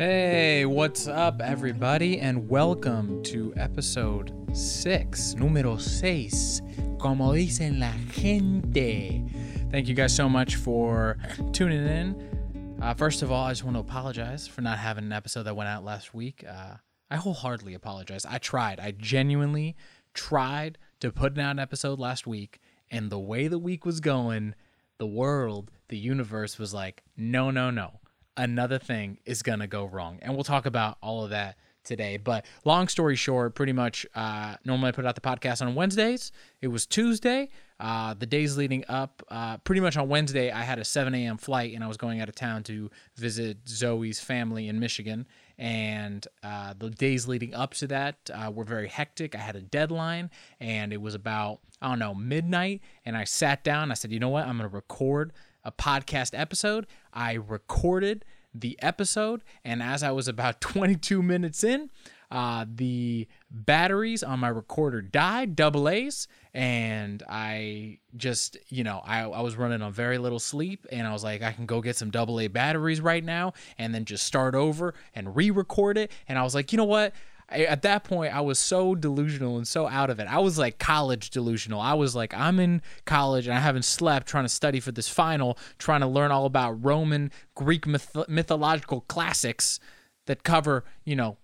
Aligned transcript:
Hey, 0.00 0.64
what's 0.64 1.06
up, 1.06 1.42
everybody, 1.42 2.20
and 2.20 2.48
welcome 2.48 3.22
to 3.24 3.52
episode 3.58 4.32
six, 4.54 5.34
número 5.34 5.78
seis, 5.78 6.62
como 6.98 7.34
dicen 7.34 7.78
la 7.78 7.92
gente. 8.10 9.22
Thank 9.70 9.88
you 9.88 9.94
guys 9.94 10.16
so 10.16 10.26
much 10.26 10.56
for 10.56 11.18
tuning 11.52 11.86
in. 11.86 12.78
Uh, 12.80 12.94
first 12.94 13.20
of 13.20 13.30
all, 13.30 13.44
I 13.44 13.50
just 13.50 13.62
want 13.62 13.76
to 13.76 13.80
apologize 13.80 14.48
for 14.48 14.62
not 14.62 14.78
having 14.78 15.04
an 15.04 15.12
episode 15.12 15.42
that 15.42 15.54
went 15.54 15.68
out 15.68 15.84
last 15.84 16.14
week. 16.14 16.46
Uh, 16.48 16.76
I 17.10 17.16
wholeheartedly 17.16 17.74
apologize. 17.74 18.24
I 18.24 18.38
tried. 18.38 18.80
I 18.80 18.92
genuinely 18.92 19.76
tried 20.14 20.78
to 21.00 21.12
put 21.12 21.38
out 21.38 21.50
an 21.50 21.58
episode 21.58 21.98
last 21.98 22.26
week, 22.26 22.58
and 22.90 23.10
the 23.10 23.18
way 23.18 23.48
the 23.48 23.58
week 23.58 23.84
was 23.84 24.00
going, 24.00 24.54
the 24.96 25.06
world, 25.06 25.70
the 25.88 25.98
universe 25.98 26.58
was 26.58 26.72
like, 26.72 27.02
no, 27.18 27.50
no, 27.50 27.68
no 27.68 28.00
another 28.36 28.78
thing 28.78 29.18
is 29.24 29.42
going 29.42 29.60
to 29.60 29.66
go 29.66 29.84
wrong. 29.84 30.18
And 30.22 30.34
we'll 30.34 30.44
talk 30.44 30.66
about 30.66 30.98
all 31.02 31.24
of 31.24 31.30
that 31.30 31.56
today. 31.84 32.16
But 32.16 32.44
long 32.64 32.88
story 32.88 33.16
short, 33.16 33.54
pretty 33.54 33.72
much, 33.72 34.06
uh, 34.14 34.56
normally 34.64 34.88
I 34.88 34.92
put 34.92 35.06
out 35.06 35.14
the 35.14 35.20
podcast 35.20 35.64
on 35.64 35.74
Wednesdays. 35.74 36.32
It 36.60 36.68
was 36.68 36.86
Tuesday. 36.86 37.48
Uh, 37.78 38.12
the 38.14 38.26
days 38.26 38.56
leading 38.58 38.84
up, 38.88 39.22
uh, 39.28 39.56
pretty 39.58 39.80
much 39.80 39.96
on 39.96 40.08
Wednesday, 40.08 40.50
I 40.50 40.62
had 40.62 40.78
a 40.78 40.84
7 40.84 41.14
a.m. 41.14 41.38
flight 41.38 41.74
and 41.74 41.82
I 41.82 41.86
was 41.86 41.96
going 41.96 42.20
out 42.20 42.28
of 42.28 42.34
town 42.34 42.62
to 42.64 42.90
visit 43.16 43.58
Zoe's 43.66 44.20
family 44.20 44.68
in 44.68 44.78
Michigan. 44.78 45.26
And 45.58 46.26
uh, 46.42 46.74
the 46.78 46.90
days 46.90 47.26
leading 47.26 47.54
up 47.54 47.74
to 47.74 47.86
that 47.88 48.16
uh, 48.32 48.50
were 48.54 48.64
very 48.64 48.88
hectic. 48.88 49.34
I 49.34 49.38
had 49.38 49.56
a 49.56 49.62
deadline 49.62 50.30
and 50.58 50.92
it 50.92 51.00
was 51.00 51.14
about, 51.14 51.60
I 51.80 51.88
don't 51.88 51.98
know, 51.98 52.14
midnight. 52.14 52.82
And 53.06 53.16
I 53.16 53.24
sat 53.24 53.64
down. 53.64 53.90
I 53.90 53.94
said, 53.94 54.12
you 54.12 54.20
know 54.20 54.28
what? 54.28 54.46
I'm 54.46 54.58
going 54.58 54.68
to 54.68 54.74
record 54.74 55.32
a 55.64 55.72
podcast 55.72 56.38
episode. 56.38 56.86
I 57.12 57.34
recorded 57.34 58.24
the 58.54 58.78
episode, 58.82 59.42
and 59.64 59.82
as 59.82 60.02
I 60.02 60.10
was 60.10 60.28
about 60.28 60.60
22 60.60 61.22
minutes 61.22 61.64
in, 61.64 61.90
uh, 62.30 62.64
the 62.72 63.26
batteries 63.50 64.22
on 64.22 64.38
my 64.38 64.48
recorder 64.48 65.02
died, 65.02 65.56
double 65.56 65.88
A's, 65.88 66.28
and 66.54 67.22
I 67.28 67.98
just, 68.16 68.56
you 68.68 68.84
know, 68.84 69.00
I, 69.04 69.22
I 69.22 69.40
was 69.40 69.56
running 69.56 69.82
on 69.82 69.92
very 69.92 70.16
little 70.18 70.38
sleep, 70.38 70.86
and 70.92 71.06
I 71.08 71.12
was 71.12 71.24
like, 71.24 71.42
I 71.42 71.50
can 71.52 71.66
go 71.66 71.80
get 71.80 71.96
some 71.96 72.10
double 72.10 72.38
A 72.40 72.46
batteries 72.46 73.00
right 73.00 73.24
now, 73.24 73.54
and 73.78 73.92
then 73.92 74.04
just 74.04 74.24
start 74.24 74.54
over 74.54 74.94
and 75.14 75.34
re 75.34 75.50
record 75.50 75.98
it. 75.98 76.12
And 76.28 76.38
I 76.38 76.44
was 76.44 76.54
like, 76.54 76.72
you 76.72 76.76
know 76.76 76.84
what? 76.84 77.14
I, 77.50 77.64
at 77.64 77.82
that 77.82 78.04
point, 78.04 78.34
I 78.34 78.40
was 78.40 78.58
so 78.58 78.94
delusional 78.94 79.56
and 79.56 79.66
so 79.66 79.86
out 79.88 80.10
of 80.10 80.20
it. 80.20 80.26
I 80.28 80.38
was 80.38 80.58
like 80.58 80.78
college 80.78 81.30
delusional. 81.30 81.80
I 81.80 81.94
was 81.94 82.14
like, 82.14 82.32
I'm 82.34 82.60
in 82.60 82.82
college 83.04 83.46
and 83.46 83.56
I 83.56 83.60
haven't 83.60 83.84
slept 83.84 84.26
trying 84.26 84.44
to 84.44 84.48
study 84.48 84.80
for 84.80 84.92
this 84.92 85.08
final, 85.08 85.58
trying 85.78 86.00
to 86.00 86.06
learn 86.06 86.30
all 86.30 86.46
about 86.46 86.84
Roman, 86.84 87.30
Greek 87.54 87.86
myth- 87.86 88.28
mythological 88.28 89.02
classics 89.02 89.80
that 90.26 90.44
cover, 90.44 90.84
you 91.04 91.16
know, 91.16 91.38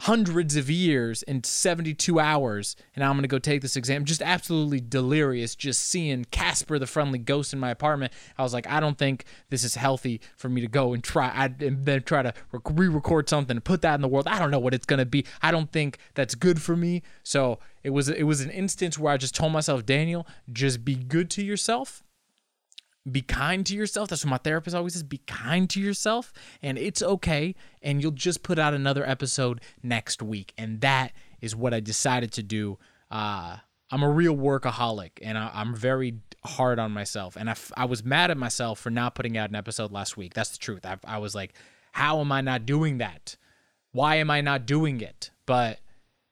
hundreds 0.00 0.56
of 0.56 0.70
years 0.70 1.22
in 1.24 1.44
72 1.44 2.18
hours 2.18 2.74
and 2.96 3.04
I'm 3.04 3.12
going 3.12 3.22
to 3.22 3.28
go 3.28 3.38
take 3.38 3.60
this 3.60 3.76
exam. 3.76 4.06
Just 4.06 4.22
absolutely 4.22 4.80
delirious 4.80 5.54
just 5.54 5.82
seeing 5.82 6.24
Casper 6.30 6.78
the 6.78 6.86
friendly 6.86 7.18
ghost 7.18 7.52
in 7.52 7.58
my 7.58 7.70
apartment. 7.70 8.12
I 8.38 8.42
was 8.42 8.54
like 8.54 8.66
I 8.66 8.80
don't 8.80 8.96
think 8.96 9.24
this 9.50 9.62
is 9.62 9.74
healthy 9.74 10.22
for 10.36 10.48
me 10.48 10.62
to 10.62 10.68
go 10.68 10.94
and 10.94 11.04
try 11.04 11.28
I, 11.28 11.46
and 11.64 11.84
then 11.84 12.02
try 12.02 12.22
to 12.22 12.32
re-record 12.70 13.28
something 13.28 13.56
and 13.56 13.64
put 13.64 13.82
that 13.82 13.94
in 13.94 14.00
the 14.00 14.08
world. 14.08 14.26
I 14.26 14.38
don't 14.38 14.50
know 14.50 14.58
what 14.58 14.72
it's 14.72 14.86
going 14.86 15.00
to 15.00 15.06
be. 15.06 15.26
I 15.42 15.50
don't 15.50 15.70
think 15.70 15.98
that's 16.14 16.34
good 16.34 16.62
for 16.62 16.76
me. 16.76 17.02
So 17.22 17.58
it 17.82 17.90
was 17.90 18.08
it 18.08 18.24
was 18.24 18.40
an 18.40 18.50
instance 18.50 18.98
where 18.98 19.12
I 19.12 19.18
just 19.18 19.34
told 19.34 19.52
myself 19.52 19.84
Daniel 19.84 20.26
just 20.50 20.82
be 20.82 20.94
good 20.94 21.28
to 21.30 21.42
yourself 21.42 22.02
be 23.10 23.22
kind 23.22 23.64
to 23.66 23.74
yourself. 23.74 24.08
That's 24.08 24.24
what 24.24 24.30
my 24.30 24.38
therapist 24.38 24.76
always 24.76 24.92
says. 24.92 25.02
Be 25.02 25.18
kind 25.26 25.68
to 25.70 25.80
yourself, 25.80 26.32
and 26.62 26.76
it's 26.78 27.02
okay. 27.02 27.54
And 27.82 28.02
you'll 28.02 28.12
just 28.12 28.42
put 28.42 28.58
out 28.58 28.74
another 28.74 29.08
episode 29.08 29.60
next 29.82 30.22
week. 30.22 30.52
And 30.58 30.80
that 30.80 31.12
is 31.40 31.56
what 31.56 31.72
I 31.72 31.80
decided 31.80 32.32
to 32.32 32.42
do. 32.42 32.78
Uh, 33.10 33.56
I'm 33.90 34.02
a 34.02 34.10
real 34.10 34.36
workaholic, 34.36 35.12
and 35.22 35.36
I, 35.36 35.50
am 35.60 35.74
very 35.74 36.18
hard 36.44 36.78
on 36.78 36.92
myself. 36.92 37.36
And 37.36 37.50
I, 37.50 37.56
I 37.76 37.86
was 37.86 38.04
mad 38.04 38.30
at 38.30 38.36
myself 38.36 38.78
for 38.78 38.90
not 38.90 39.14
putting 39.14 39.36
out 39.36 39.48
an 39.48 39.56
episode 39.56 39.90
last 39.90 40.16
week. 40.16 40.34
That's 40.34 40.50
the 40.50 40.58
truth. 40.58 40.84
I, 40.84 40.98
I 41.04 41.18
was 41.18 41.34
like, 41.34 41.54
how 41.92 42.20
am 42.20 42.30
I 42.30 42.40
not 42.40 42.66
doing 42.66 42.98
that? 42.98 43.36
Why 43.92 44.16
am 44.16 44.30
I 44.30 44.40
not 44.42 44.66
doing 44.66 45.00
it? 45.00 45.30
But 45.46 45.80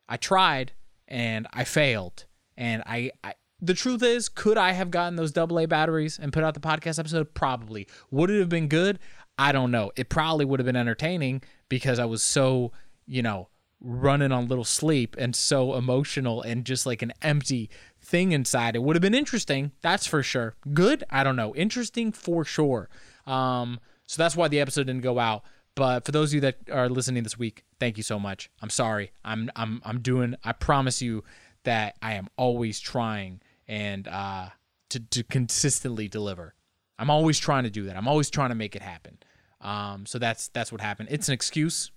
I 0.09 0.17
tried, 0.17 0.73
and 1.09 1.49
I 1.53 1.65
failed. 1.65 2.27
And 2.57 2.83
I, 2.87 3.11
I 3.25 3.35
the 3.61 3.75
truth 3.75 4.03
is, 4.03 4.29
could 4.29 4.57
I 4.57 4.73
have 4.73 4.91
gotten 4.91 5.17
those 5.17 5.37
AA 5.37 5.67
batteries 5.67 6.19
and 6.19 6.33
put 6.33 6.45
out 6.45 6.55
the 6.55 6.61
podcast 6.61 6.99
episode? 6.99 7.35
Probably. 7.35 7.89
Would 8.11 8.31
it 8.31 8.39
have 8.39 8.49
been 8.49 8.69
good? 8.69 8.99
I 9.39 9.53
don't 9.53 9.71
know. 9.71 9.93
It 9.97 10.09
probably 10.09 10.45
would 10.45 10.61
have 10.61 10.67
been 10.67 10.77
entertaining 10.77 11.43
because 11.69 11.99
I 11.99 12.05
was 12.05 12.23
so, 12.23 12.73
you 13.07 13.23
know, 13.23 13.49
running 13.81 14.33
on 14.33 14.49
little 14.49 14.65
sleep 14.65 15.15
and 15.19 15.35
so 15.35 15.75
emotional 15.75 16.43
and 16.43 16.65
just 16.65 16.87
like 16.87 17.03
an 17.03 17.13
empty 17.23 17.71
thing 18.01 18.33
inside. 18.33 18.75
It 18.75 18.83
would 18.83 18.97
have 18.97 19.03
been 19.03 19.15
interesting, 19.15 19.73
that's 19.83 20.07
for 20.07 20.23
sure. 20.23 20.57
Good? 20.73 21.05
I 21.11 21.23
don't 21.23 21.37
know. 21.37 21.55
Interesting 21.55 22.11
for 22.13 22.45
sure. 22.45 22.89
Um, 23.27 23.79
so 24.07 24.21
that's 24.21 24.37
why 24.37 24.49
the 24.49 24.61
episode 24.61 24.87
didn't 24.87 25.03
go 25.03 25.19
out. 25.19 25.43
But 25.75 26.05
for 26.05 26.11
those 26.11 26.31
of 26.31 26.35
you 26.35 26.41
that 26.41 26.57
are 26.73 26.89
listening 26.89 27.23
this 27.23 27.39
week, 27.39 27.65
thank 27.79 27.97
you 27.97 28.03
so 28.03 28.19
much. 28.19 28.51
I'm 28.61 28.71
sorry. 28.71 29.13
I'm 29.25 29.49
I'm 29.55 29.81
I'm 29.85 30.01
doing 30.01 30.35
I 30.43 30.53
promise 30.53 31.01
you 31.01 31.23
that 31.63 31.97
I 32.03 32.15
am 32.15 32.27
always 32.37 32.81
trying 32.81 33.41
and 33.69 34.09
uh, 34.09 34.49
to 34.91 35.01
to 35.01 35.23
consistently 35.23 36.09
deliver. 36.09 36.55
I'm 36.99 37.11
always 37.11 37.39
trying 37.39 37.65
to 37.65 37.71
do 37.71 37.85
that. 37.85 37.97
I'm 37.97 38.09
always 38.09 38.31
trying 38.31 38.49
to 38.49 38.55
make 38.55 38.75
it 38.75 38.83
happen. 38.83 39.19
Um, 39.61 40.07
so 40.07 40.19
that's 40.19 40.49
that's 40.49 40.73
what 40.73 40.81
happened. 40.81 41.09
It's 41.13 41.29
an 41.29 41.35
excuse. 41.35 41.93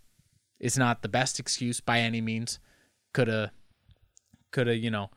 It's 0.60 0.78
not 0.78 1.02
the 1.02 1.10
best 1.10 1.40
excuse 1.40 1.80
by 1.80 2.00
any 2.00 2.22
means. 2.22 2.60
Could 3.14 3.28
have, 3.28 3.50
could 4.52 4.68
have, 4.68 4.78
you 4.78 4.92
know, 4.92 5.10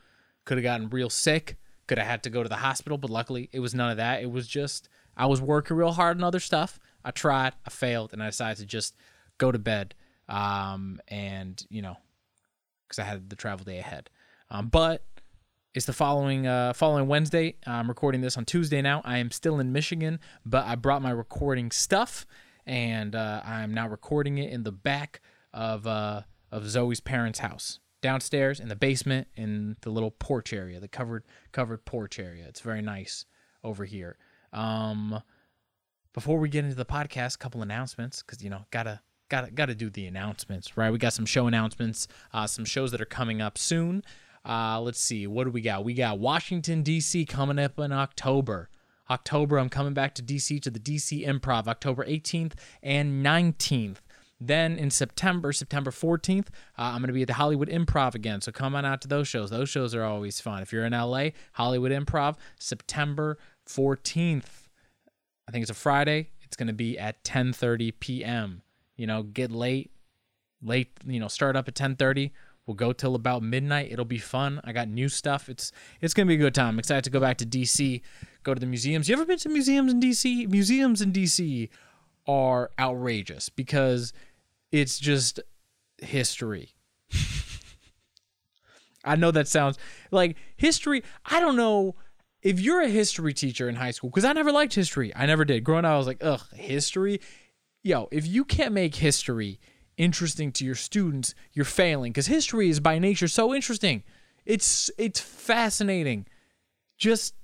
could 0.44 0.56
have 0.56 0.62
gotten 0.62 0.88
real 0.88 1.10
sick. 1.10 1.58
Could 1.86 1.98
have 1.98 2.06
had 2.06 2.22
to 2.22 2.30
go 2.30 2.42
to 2.42 2.48
the 2.48 2.56
hospital, 2.56 2.96
but 2.96 3.10
luckily 3.10 3.50
it 3.52 3.60
was 3.60 3.74
none 3.74 3.90
of 3.90 3.98
that. 3.98 4.22
It 4.22 4.30
was 4.30 4.48
just 4.48 4.88
I 5.16 5.26
was 5.26 5.40
working 5.40 5.76
real 5.76 5.92
hard 5.92 6.16
on 6.16 6.24
other 6.24 6.40
stuff. 6.40 6.78
I 7.04 7.10
tried, 7.10 7.52
I 7.66 7.70
failed, 7.70 8.14
and 8.14 8.22
I 8.22 8.26
decided 8.26 8.58
to 8.58 8.66
just 8.66 8.94
go 9.36 9.52
to 9.52 9.58
bed. 9.58 9.94
Um, 10.28 11.00
and 11.08 11.62
you 11.68 11.82
know, 11.82 11.98
because 12.88 12.98
I 12.98 13.04
had 13.04 13.28
the 13.28 13.36
travel 13.36 13.64
day 13.64 13.78
ahead. 13.78 14.08
Um, 14.50 14.68
but 14.68 15.04
it's 15.74 15.86
the 15.86 15.92
following 15.92 16.46
uh, 16.46 16.72
following 16.72 17.08
Wednesday. 17.08 17.56
I'm 17.66 17.88
recording 17.88 18.20
this 18.20 18.36
on 18.36 18.44
Tuesday 18.44 18.80
now. 18.80 19.02
I 19.04 19.18
am 19.18 19.30
still 19.30 19.58
in 19.58 19.72
Michigan, 19.72 20.20
but 20.46 20.66
I 20.66 20.76
brought 20.76 21.02
my 21.02 21.10
recording 21.10 21.72
stuff, 21.72 22.26
and 22.64 23.14
uh, 23.14 23.42
I'm 23.44 23.74
now 23.74 23.88
recording 23.88 24.38
it 24.38 24.52
in 24.52 24.62
the 24.62 24.72
back 24.72 25.20
of 25.52 25.86
uh, 25.86 26.22
of 26.52 26.68
Zoe's 26.68 27.00
parents' 27.00 27.40
house, 27.40 27.80
downstairs 28.00 28.60
in 28.60 28.68
the 28.68 28.76
basement, 28.76 29.26
in 29.34 29.76
the 29.80 29.90
little 29.90 30.12
porch 30.12 30.52
area, 30.52 30.78
the 30.78 30.88
covered 30.88 31.24
covered 31.50 31.84
porch 31.84 32.20
area. 32.20 32.46
It's 32.46 32.60
very 32.60 32.82
nice 32.82 33.26
over 33.64 33.84
here. 33.84 34.16
Um, 34.52 35.22
before 36.12 36.38
we 36.38 36.48
get 36.48 36.64
into 36.64 36.76
the 36.76 36.86
podcast, 36.86 37.34
a 37.34 37.38
couple 37.38 37.62
announcements 37.62 38.22
because 38.22 38.44
you 38.44 38.50
know 38.50 38.64
gotta 38.70 39.00
gotta 39.28 39.50
gotta 39.50 39.74
do 39.74 39.90
the 39.90 40.06
announcements, 40.06 40.76
right? 40.76 40.92
We 40.92 40.98
got 40.98 41.14
some 41.14 41.26
show 41.26 41.48
announcements, 41.48 42.06
uh, 42.32 42.46
some 42.46 42.64
shows 42.64 42.92
that 42.92 43.00
are 43.00 43.06
coming 43.06 43.42
up 43.42 43.58
soon. 43.58 44.04
Uh, 44.46 44.80
let's 44.80 45.00
see, 45.00 45.26
what 45.26 45.44
do 45.44 45.50
we 45.50 45.60
got? 45.60 45.84
We 45.84 45.94
got 45.94 46.18
Washington, 46.18 46.82
D.C. 46.82 47.24
coming 47.24 47.58
up 47.58 47.78
in 47.78 47.92
October. 47.92 48.68
October, 49.10 49.58
I'm 49.58 49.68
coming 49.68 49.94
back 49.94 50.14
to 50.14 50.22
DC 50.22 50.60
to 50.62 50.70
the 50.70 50.80
DC 50.80 51.26
Improv, 51.26 51.66
October 51.66 52.04
18th 52.04 52.52
and 52.82 53.24
19th. 53.24 53.96
Then 54.40 54.76
in 54.76 54.90
September, 54.90 55.52
September 55.52 55.90
14th, 55.90 56.48
uh, 56.48 56.82
I'm 56.82 56.98
going 56.98 57.08
to 57.08 57.12
be 57.12 57.22
at 57.22 57.28
the 57.28 57.34
Hollywood 57.34 57.68
Improv 57.68 58.14
again. 58.14 58.40
So 58.40 58.52
come 58.52 58.74
on 58.74 58.84
out 58.84 59.00
to 59.02 59.08
those 59.08 59.28
shows. 59.28 59.50
Those 59.50 59.68
shows 59.68 59.94
are 59.94 60.04
always 60.04 60.40
fun. 60.40 60.62
If 60.62 60.72
you're 60.72 60.84
in 60.84 60.92
LA, 60.92 61.28
Hollywood 61.52 61.92
Improv, 61.92 62.36
September 62.58 63.38
14th. 63.68 64.68
I 65.46 65.52
think 65.52 65.62
it's 65.62 65.70
a 65.70 65.74
Friday. 65.74 66.30
It's 66.42 66.56
going 66.56 66.68
to 66.68 66.74
be 66.74 66.98
at 66.98 67.22
10:30 67.24 67.92
p.m. 68.00 68.62
You 68.96 69.06
know, 69.06 69.22
get 69.22 69.50
late, 69.50 69.90
late. 70.62 70.90
You 71.06 71.20
know, 71.20 71.28
start 71.28 71.56
up 71.56 71.68
at 71.68 71.74
10:30 71.74 72.30
We'll 72.66 72.74
go 72.74 72.92
till 72.92 73.14
about 73.14 73.42
midnight. 73.42 73.92
It'll 73.92 74.04
be 74.04 74.18
fun. 74.18 74.60
I 74.64 74.72
got 74.72 74.88
new 74.88 75.08
stuff. 75.08 75.48
It's 75.48 75.70
it's 76.00 76.14
gonna 76.14 76.26
be 76.26 76.34
a 76.34 76.38
good 76.38 76.54
time. 76.54 76.68
I'm 76.68 76.78
excited 76.78 77.04
to 77.04 77.10
go 77.10 77.20
back 77.20 77.36
to 77.38 77.46
DC, 77.46 78.00
go 78.42 78.54
to 78.54 78.60
the 78.60 78.66
museums. 78.66 79.08
You 79.08 79.14
ever 79.14 79.26
been 79.26 79.38
to 79.38 79.48
museums 79.48 79.92
in 79.92 80.00
DC? 80.00 80.48
Museums 80.48 81.02
in 81.02 81.12
DC 81.12 81.68
are 82.26 82.70
outrageous 82.78 83.50
because 83.50 84.12
it's 84.72 84.98
just 84.98 85.40
history. 85.98 86.70
I 89.04 89.16
know 89.16 89.30
that 89.30 89.46
sounds 89.46 89.78
like 90.10 90.36
history. 90.56 91.02
I 91.26 91.40
don't 91.40 91.56
know 91.56 91.96
if 92.42 92.60
you're 92.60 92.80
a 92.80 92.88
history 92.88 93.34
teacher 93.34 93.68
in 93.68 93.74
high 93.74 93.90
school 93.90 94.08
because 94.08 94.24
I 94.24 94.32
never 94.32 94.52
liked 94.52 94.74
history. 94.74 95.12
I 95.14 95.26
never 95.26 95.44
did. 95.44 95.64
Growing 95.64 95.84
up, 95.84 95.92
I 95.92 95.98
was 95.98 96.06
like, 96.06 96.22
ugh, 96.22 96.40
history. 96.54 97.20
Yo, 97.82 98.08
if 98.10 98.26
you 98.26 98.46
can't 98.46 98.72
make 98.72 98.94
history 98.94 99.60
interesting 99.96 100.52
to 100.52 100.64
your 100.64 100.74
students, 100.74 101.34
you're 101.52 101.64
failing 101.64 102.12
because 102.12 102.26
history 102.26 102.68
is 102.68 102.80
by 102.80 102.98
nature 102.98 103.28
so 103.28 103.54
interesting. 103.54 104.02
It's 104.44 104.90
it's 104.98 105.20
fascinating. 105.20 106.26
Just 106.98 107.34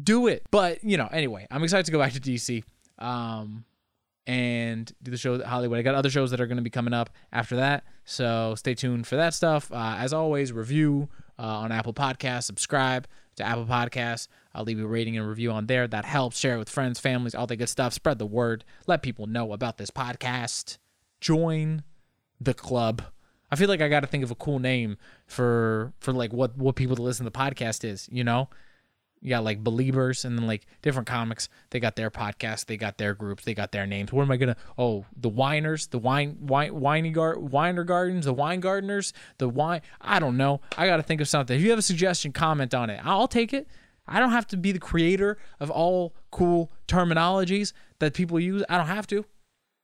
do 0.00 0.26
it. 0.26 0.42
But, 0.50 0.84
you 0.84 0.96
know, 0.96 1.08
anyway, 1.10 1.46
I'm 1.50 1.62
excited 1.64 1.86
to 1.86 1.92
go 1.92 1.98
back 1.98 2.12
to 2.12 2.20
DC. 2.20 2.62
Um 2.98 3.64
and 4.28 4.92
do 5.02 5.10
the 5.10 5.16
show 5.16 5.36
at 5.36 5.46
Hollywood. 5.46 5.78
I 5.78 5.82
got 5.82 5.94
other 5.94 6.10
shows 6.10 6.30
that 6.32 6.40
are 6.40 6.46
going 6.46 6.58
to 6.58 6.62
be 6.62 6.68
coming 6.68 6.92
up 6.92 7.08
after 7.32 7.56
that, 7.56 7.84
so 8.04 8.54
stay 8.56 8.74
tuned 8.74 9.06
for 9.06 9.16
that 9.16 9.32
stuff. 9.32 9.72
Uh, 9.72 9.96
as 9.98 10.12
always, 10.12 10.52
review 10.52 11.08
uh, 11.38 11.42
on 11.44 11.72
Apple 11.72 11.94
Podcasts, 11.94 12.44
subscribe 12.44 13.08
to 13.36 13.44
Apple 13.44 13.64
Podcasts. 13.64 14.28
I'll 14.54 14.64
leave 14.64 14.78
you 14.78 14.84
a 14.84 14.88
rating 14.88 15.16
and 15.16 15.26
review 15.26 15.50
on 15.50 15.66
there. 15.66 15.88
That 15.88 16.04
helps. 16.04 16.38
Share 16.38 16.56
it 16.56 16.58
with 16.58 16.68
friends, 16.68 17.00
families, 17.00 17.34
all 17.34 17.46
that 17.46 17.56
good 17.56 17.70
stuff. 17.70 17.94
Spread 17.94 18.18
the 18.18 18.26
word. 18.26 18.64
Let 18.86 19.02
people 19.02 19.26
know 19.26 19.52
about 19.54 19.78
this 19.78 19.90
podcast. 19.90 20.76
Join 21.20 21.82
the 22.40 22.54
club. 22.54 23.02
I 23.50 23.56
feel 23.56 23.68
like 23.68 23.80
I 23.80 23.88
got 23.88 24.00
to 24.00 24.06
think 24.06 24.24
of 24.24 24.30
a 24.30 24.34
cool 24.34 24.58
name 24.58 24.98
for 25.26 25.92
for 26.00 26.12
like 26.12 26.32
what 26.32 26.56
what 26.56 26.76
people 26.76 26.96
to 26.96 27.02
listen 27.02 27.24
to 27.24 27.30
the 27.30 27.38
podcast 27.38 27.84
is. 27.84 28.08
You 28.12 28.24
know, 28.24 28.48
you 29.20 29.30
got 29.30 29.44
like 29.44 29.64
believers 29.64 30.24
and 30.24 30.38
then 30.38 30.46
like 30.46 30.66
different 30.82 31.08
comics. 31.08 31.48
They 31.70 31.80
got 31.80 31.96
their 31.96 32.10
podcast. 32.10 32.66
They 32.66 32.76
got 32.76 32.98
their 32.98 33.14
groups. 33.14 33.44
They 33.44 33.54
got 33.54 33.72
their 33.72 33.86
names. 33.86 34.12
What 34.12 34.22
am 34.22 34.30
I 34.30 34.36
gonna? 34.36 34.56
Oh, 34.76 35.06
the 35.16 35.28
whiners, 35.28 35.86
the 35.88 35.98
wine, 35.98 36.36
wine, 36.40 36.72
winey 36.72 37.12
gar, 37.12 37.36
winer 37.36 37.84
gardens, 37.84 38.26
the 38.26 38.34
wine 38.34 38.60
gardeners, 38.60 39.12
the 39.38 39.48
wine. 39.48 39.80
I 40.00 40.18
don't 40.18 40.36
know. 40.36 40.60
I 40.76 40.86
got 40.86 40.98
to 40.98 41.02
think 41.02 41.20
of 41.20 41.28
something. 41.28 41.56
If 41.56 41.62
you 41.62 41.70
have 41.70 41.78
a 41.78 41.82
suggestion, 41.82 42.32
comment 42.32 42.74
on 42.74 42.90
it. 42.90 43.00
I'll 43.04 43.28
take 43.28 43.52
it. 43.52 43.66
I 44.06 44.20
don't 44.20 44.30
have 44.30 44.46
to 44.48 44.56
be 44.56 44.72
the 44.72 44.78
creator 44.78 45.36
of 45.60 45.70
all 45.70 46.14
cool 46.30 46.72
terminologies 46.86 47.72
that 47.98 48.14
people 48.14 48.40
use. 48.40 48.64
I 48.68 48.78
don't 48.78 48.86
have 48.86 49.06
to. 49.08 49.24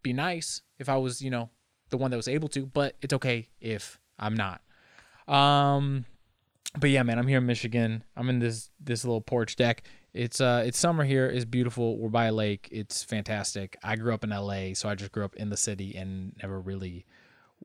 Be 0.05 0.13
nice 0.13 0.63
if 0.79 0.89
I 0.89 0.99
was, 0.99 1.21
you 1.21 1.31
know, 1.31 1.51
the 1.91 1.97
one 1.97 2.13
that 2.13 2.17
was 2.17 2.29
able 2.29 2.49
to, 2.51 2.67
but 2.67 2.95
it's 3.03 3.15
okay 3.15 3.49
if 3.61 3.99
I'm 4.19 4.35
not. 4.35 4.61
Um, 5.27 6.05
but 6.79 6.91
yeah, 6.91 7.03
man, 7.03 7.19
I'm 7.19 7.27
here 7.27 7.39
in 7.39 7.47
Michigan. 7.47 8.05
I'm 8.17 8.29
in 8.29 8.39
this 8.39 8.71
this 8.79 9.05
little 9.05 9.21
porch 9.21 9.57
deck. 9.57 9.83
It's 10.13 10.41
uh 10.41 10.63
it's 10.67 10.79
summer 10.79 11.05
here. 11.05 11.27
It's 11.27 11.45
beautiful. 11.45 11.99
We're 11.99 12.09
by 12.09 12.27
a 12.27 12.33
lake. 12.33 12.69
It's 12.71 13.03
fantastic. 13.03 13.77
I 13.83 13.97
grew 13.97 14.13
up 14.13 14.25
in 14.25 14.31
LA, 14.31 14.75
so 14.75 14.89
I 14.89 14.95
just 14.95 15.13
grew 15.13 15.25
up 15.25 15.37
in 15.37 15.51
the 15.51 15.57
city 15.57 15.95
and 15.97 16.35
never 16.43 16.61
really 16.61 17.07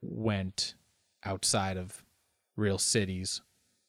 went 0.02 0.76
outside 1.26 1.78
of 1.78 2.04
real 2.56 2.78
cities. 2.78 3.42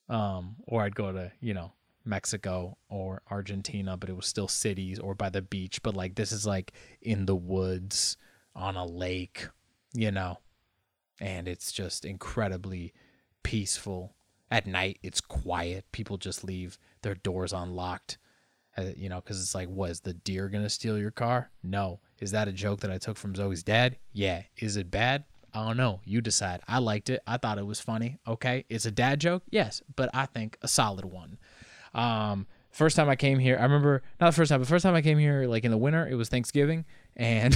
Um, 0.09 0.57
or 0.67 0.83
I'd 0.83 0.97
go 0.97 1.13
to, 1.13 1.31
you 1.41 1.55
know, 1.55 1.73
Mexico 2.05 2.77
or 2.89 3.23
Argentina, 3.31 3.97
but 3.97 4.09
it 4.09 4.17
was 4.17 4.27
still 4.27 4.49
cities 4.49 4.99
or 4.99 5.15
by 5.15 5.31
the 5.31 5.43
beach. 5.43 5.83
But 5.83 5.95
like 5.95 6.17
this 6.17 6.33
is 6.33 6.47
like 6.47 6.73
in 7.01 7.27
the 7.27 7.37
woods 7.37 8.17
on 8.55 8.77
a 8.77 8.85
lake, 8.85 9.49
you 9.93 10.11
know, 10.11 10.39
and 11.21 11.49
it's 11.49 11.73
just 11.73 12.05
incredibly 12.05 12.93
peaceful. 13.43 14.15
At 14.51 14.67
night, 14.67 14.99
it's 15.03 15.21
quiet. 15.21 15.85
People 15.93 16.17
just 16.17 16.43
leave 16.43 16.77
their 17.03 17.15
doors 17.15 17.53
unlocked, 17.53 18.19
uh, 18.77 18.87
you 18.97 19.09
know, 19.09 19.21
because 19.21 19.41
it's 19.41 19.55
like, 19.55 19.69
what 19.69 19.91
is 19.91 20.01
the 20.01 20.13
deer 20.13 20.49
gonna 20.49 20.69
steal 20.69 20.99
your 20.99 21.13
car? 21.13 21.51
No. 21.63 22.01
Is 22.19 22.33
that 22.33 22.49
a 22.49 22.53
joke 22.53 22.81
that 22.81 22.91
I 22.91 22.99
took 22.99 23.17
from 23.17 23.35
Zoe's 23.35 23.63
dad? 23.63 23.97
Yeah. 24.13 24.43
Is 24.57 24.77
it 24.77 24.91
bad? 24.91 25.25
I 25.55 25.67
don't 25.67 25.77
know. 25.77 26.01
You 26.05 26.21
decide. 26.21 26.61
I 26.69 26.79
liked 26.79 27.11
it. 27.11 27.23
I 27.27 27.37
thought 27.37 27.59
it 27.59 27.67
was 27.67 27.81
funny. 27.81 28.19
Okay. 28.27 28.65
It's 28.69 28.87
a 28.87 28.91
dad 28.91 29.21
joke? 29.21 29.43
Yes. 29.51 29.83
But 29.95 30.11
I 30.13 30.27
think 30.27 30.59
a 30.63 30.69
solid 30.69 31.05
one. 31.05 31.39
Um, 31.95 32.47
first 32.71 32.97
time 32.97 33.09
I 33.09 33.17
came 33.17 33.39
here, 33.39 33.57
I 33.59 33.63
remember 33.63 34.03
not 34.21 34.29
the 34.29 34.37
first 34.37 34.49
time, 34.51 34.61
but 34.61 34.69
first 34.69 34.83
time 34.83 34.95
I 34.95 35.03
came 35.03 35.19
here, 35.19 35.47
like 35.47 35.65
in 35.65 35.71
the 35.71 35.79
winter, 35.79 36.07
it 36.07 36.15
was 36.15 36.29
Thanksgiving, 36.29 36.85
and 37.21 37.55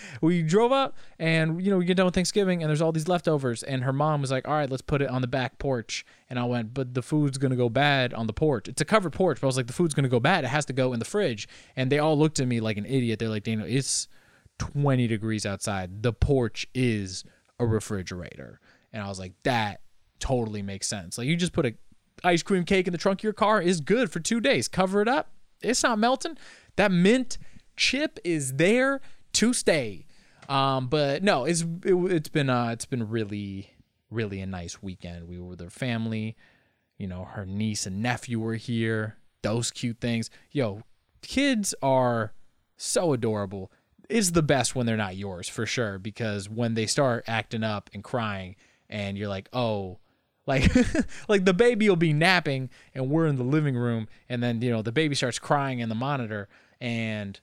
we 0.20 0.42
drove 0.42 0.70
up, 0.70 0.94
and 1.18 1.64
you 1.64 1.70
know 1.70 1.78
we 1.78 1.86
get 1.86 1.96
done 1.96 2.04
with 2.04 2.14
Thanksgiving, 2.14 2.62
and 2.62 2.68
there's 2.68 2.82
all 2.82 2.92
these 2.92 3.08
leftovers, 3.08 3.62
and 3.62 3.82
her 3.82 3.94
mom 3.94 4.20
was 4.20 4.30
like, 4.30 4.46
"All 4.46 4.52
right, 4.52 4.68
let's 4.68 4.82
put 4.82 5.00
it 5.00 5.08
on 5.08 5.22
the 5.22 5.26
back 5.26 5.58
porch," 5.58 6.04
and 6.28 6.38
I 6.38 6.44
went, 6.44 6.74
"But 6.74 6.92
the 6.92 7.00
food's 7.00 7.38
gonna 7.38 7.56
go 7.56 7.70
bad 7.70 8.12
on 8.12 8.26
the 8.26 8.34
porch. 8.34 8.68
It's 8.68 8.82
a 8.82 8.84
covered 8.84 9.14
porch, 9.14 9.40
but 9.40 9.46
I 9.46 9.48
was 9.48 9.56
like, 9.56 9.68
the 9.68 9.72
food's 9.72 9.94
gonna 9.94 10.10
go 10.10 10.20
bad. 10.20 10.44
It 10.44 10.48
has 10.48 10.66
to 10.66 10.74
go 10.74 10.92
in 10.92 10.98
the 10.98 11.06
fridge," 11.06 11.48
and 11.74 11.90
they 11.90 11.98
all 11.98 12.16
looked 12.18 12.40
at 12.40 12.46
me 12.46 12.60
like 12.60 12.76
an 12.76 12.84
idiot. 12.84 13.18
They're 13.18 13.30
like, 13.30 13.44
"Daniel, 13.44 13.66
it's 13.66 14.06
20 14.58 15.06
degrees 15.06 15.46
outside. 15.46 16.02
The 16.02 16.12
porch 16.12 16.66
is 16.74 17.24
a 17.58 17.64
refrigerator," 17.64 18.60
and 18.92 19.02
I 19.02 19.08
was 19.08 19.18
like, 19.18 19.32
"That." 19.44 19.80
Totally 20.20 20.62
makes 20.62 20.86
sense. 20.86 21.18
Like 21.18 21.26
you 21.26 21.36
just 21.36 21.52
put 21.52 21.66
a 21.66 21.74
ice 22.22 22.42
cream 22.42 22.64
cake 22.64 22.86
in 22.86 22.92
the 22.92 22.98
trunk 22.98 23.20
of 23.20 23.24
your 23.24 23.34
car 23.34 23.60
is 23.60 23.80
good 23.80 24.10
for 24.10 24.20
two 24.20 24.40
days. 24.40 24.68
Cover 24.68 25.02
it 25.02 25.08
up. 25.08 25.32
It's 25.60 25.82
not 25.82 25.98
melting. 25.98 26.38
That 26.76 26.90
mint 26.90 27.36
chip 27.76 28.18
is 28.24 28.54
there 28.54 29.00
to 29.34 29.52
stay. 29.52 30.06
Um, 30.48 30.88
but 30.88 31.22
no, 31.22 31.44
it's 31.44 31.64
it, 31.84 32.10
has 32.10 32.28
been 32.28 32.50
uh, 32.50 32.68
it's 32.68 32.86
been 32.86 33.08
really 33.08 33.70
really 34.10 34.40
a 34.40 34.46
nice 34.46 34.82
weekend. 34.82 35.28
We 35.28 35.38
were 35.38 35.48
with 35.48 35.60
her 35.60 35.70
family. 35.70 36.36
You 36.98 37.08
know, 37.08 37.24
her 37.24 37.44
niece 37.44 37.86
and 37.86 38.02
nephew 38.02 38.38
were 38.38 38.54
here. 38.54 39.16
Those 39.42 39.70
cute 39.70 40.00
things. 40.00 40.30
Yo, 40.52 40.82
kids 41.22 41.74
are 41.82 42.32
so 42.76 43.12
adorable. 43.12 43.72
It's 44.08 44.30
the 44.30 44.42
best 44.42 44.74
when 44.74 44.86
they're 44.86 44.96
not 44.96 45.16
yours 45.16 45.48
for 45.48 45.66
sure 45.66 45.98
because 45.98 46.48
when 46.48 46.74
they 46.74 46.86
start 46.86 47.24
acting 47.26 47.64
up 47.64 47.90
and 47.92 48.04
crying 48.04 48.56
and 48.88 49.18
you're 49.18 49.28
like, 49.28 49.48
"Oh, 49.52 49.98
like 50.46 50.70
like 51.28 51.44
the 51.44 51.54
baby 51.54 51.88
will 51.88 51.96
be 51.96 52.12
napping 52.12 52.70
and 52.94 53.10
we're 53.10 53.26
in 53.26 53.36
the 53.36 53.44
living 53.44 53.76
room 53.76 54.08
and 54.28 54.42
then 54.42 54.60
you 54.62 54.70
know 54.70 54.82
the 54.82 54.92
baby 54.92 55.14
starts 55.14 55.38
crying 55.38 55.78
in 55.78 55.88
the 55.88 55.94
monitor 55.94 56.48
and 56.80 57.40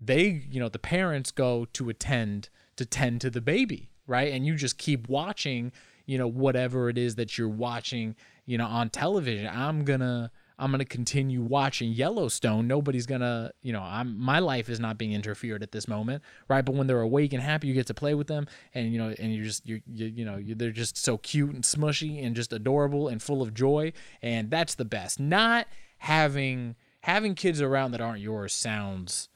they 0.00 0.44
you 0.50 0.60
know 0.60 0.68
the 0.68 0.78
parents 0.78 1.30
go 1.30 1.66
to 1.72 1.88
attend 1.88 2.48
to 2.76 2.84
tend 2.84 3.20
to 3.20 3.30
the 3.30 3.40
baby 3.40 3.90
right 4.06 4.32
and 4.32 4.46
you 4.46 4.54
just 4.54 4.78
keep 4.78 5.08
watching 5.08 5.72
you 6.06 6.18
know 6.18 6.26
whatever 6.26 6.88
it 6.88 6.96
is 6.96 7.16
that 7.16 7.36
you're 7.36 7.48
watching 7.48 8.14
you 8.46 8.56
know 8.56 8.66
on 8.66 8.88
television 8.88 9.48
i'm 9.52 9.84
gonna 9.84 10.30
I'm 10.60 10.70
gonna 10.70 10.84
continue 10.84 11.40
watching 11.40 11.90
Yellowstone. 11.90 12.68
Nobody's 12.68 13.06
gonna, 13.06 13.50
you 13.62 13.72
know, 13.72 13.80
I'm 13.80 14.18
my 14.20 14.40
life 14.40 14.68
is 14.68 14.78
not 14.78 14.98
being 14.98 15.14
interfered 15.14 15.62
at 15.62 15.72
this 15.72 15.88
moment, 15.88 16.22
right? 16.48 16.62
But 16.62 16.74
when 16.74 16.86
they're 16.86 17.00
awake 17.00 17.32
and 17.32 17.42
happy, 17.42 17.66
you 17.66 17.72
get 17.72 17.86
to 17.86 17.94
play 17.94 18.12
with 18.12 18.26
them, 18.26 18.46
and 18.74 18.92
you 18.92 18.98
know, 18.98 19.14
and 19.18 19.34
you're 19.34 19.44
just, 19.44 19.66
you're, 19.66 19.80
you, 19.90 20.06
you 20.06 20.24
know, 20.26 20.36
you're, 20.36 20.54
they're 20.54 20.70
just 20.70 20.98
so 20.98 21.16
cute 21.16 21.54
and 21.54 21.64
smushy 21.64 22.24
and 22.24 22.36
just 22.36 22.52
adorable 22.52 23.08
and 23.08 23.22
full 23.22 23.40
of 23.40 23.54
joy, 23.54 23.94
and 24.20 24.50
that's 24.50 24.74
the 24.74 24.84
best. 24.84 25.18
Not 25.18 25.66
having 25.96 26.76
having 27.00 27.34
kids 27.34 27.62
around 27.62 27.92
that 27.92 28.02
aren't 28.02 28.20
yours 28.20 28.52
sounds 28.52 29.30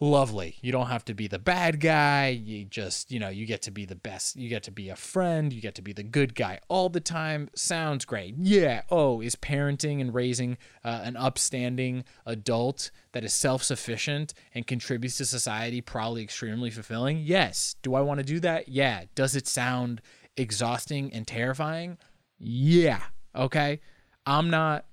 lovely. 0.00 0.56
You 0.60 0.72
don't 0.72 0.88
have 0.88 1.04
to 1.06 1.14
be 1.14 1.26
the 1.26 1.38
bad 1.38 1.80
guy. 1.80 2.28
You 2.28 2.64
just, 2.64 3.10
you 3.10 3.18
know, 3.18 3.28
you 3.28 3.46
get 3.46 3.62
to 3.62 3.70
be 3.70 3.84
the 3.84 3.94
best. 3.94 4.36
You 4.36 4.48
get 4.48 4.62
to 4.64 4.70
be 4.70 4.88
a 4.88 4.96
friend. 4.96 5.52
You 5.52 5.60
get 5.60 5.74
to 5.76 5.82
be 5.82 5.92
the 5.92 6.02
good 6.02 6.34
guy 6.34 6.60
all 6.68 6.88
the 6.88 7.00
time. 7.00 7.48
Sounds 7.54 8.04
great. 8.04 8.34
Yeah. 8.38 8.82
Oh, 8.90 9.20
is 9.20 9.36
parenting 9.36 10.00
and 10.00 10.12
raising 10.12 10.58
uh, 10.84 11.00
an 11.02 11.16
upstanding 11.16 12.04
adult 12.26 12.90
that 13.12 13.24
is 13.24 13.32
self 13.32 13.62
sufficient 13.62 14.34
and 14.54 14.66
contributes 14.66 15.16
to 15.18 15.24
society 15.24 15.80
probably 15.80 16.22
extremely 16.22 16.70
fulfilling? 16.70 17.18
Yes. 17.18 17.76
Do 17.82 17.94
I 17.94 18.02
want 18.02 18.18
to 18.18 18.24
do 18.24 18.40
that? 18.40 18.68
Yeah. 18.68 19.04
Does 19.14 19.34
it 19.34 19.46
sound 19.46 20.02
exhausting 20.36 21.12
and 21.12 21.26
terrifying? 21.26 21.98
Yeah. 22.38 23.00
Okay. 23.34 23.80
I'm 24.26 24.50
not, 24.50 24.84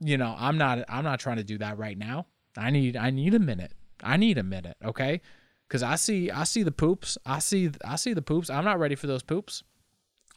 you 0.00 0.16
know, 0.16 0.34
I'm 0.38 0.56
not, 0.56 0.84
I'm 0.88 1.04
not 1.04 1.20
trying 1.20 1.36
to 1.36 1.44
do 1.44 1.58
that 1.58 1.78
right 1.78 1.98
now. 1.98 2.26
I 2.56 2.70
need, 2.70 2.96
I 2.96 3.10
need 3.10 3.34
a 3.34 3.38
minute. 3.38 3.72
I 4.02 4.16
need 4.16 4.38
a 4.38 4.42
minute, 4.42 4.76
okay? 4.84 5.20
Cuz 5.68 5.82
I 5.82 5.96
see 5.96 6.30
I 6.30 6.44
see 6.44 6.62
the 6.62 6.72
poops. 6.72 7.18
I 7.26 7.38
see 7.38 7.70
I 7.84 7.96
see 7.96 8.12
the 8.12 8.22
poops. 8.22 8.50
I'm 8.50 8.64
not 8.64 8.78
ready 8.78 8.94
for 8.94 9.06
those 9.06 9.22
poops. 9.22 9.62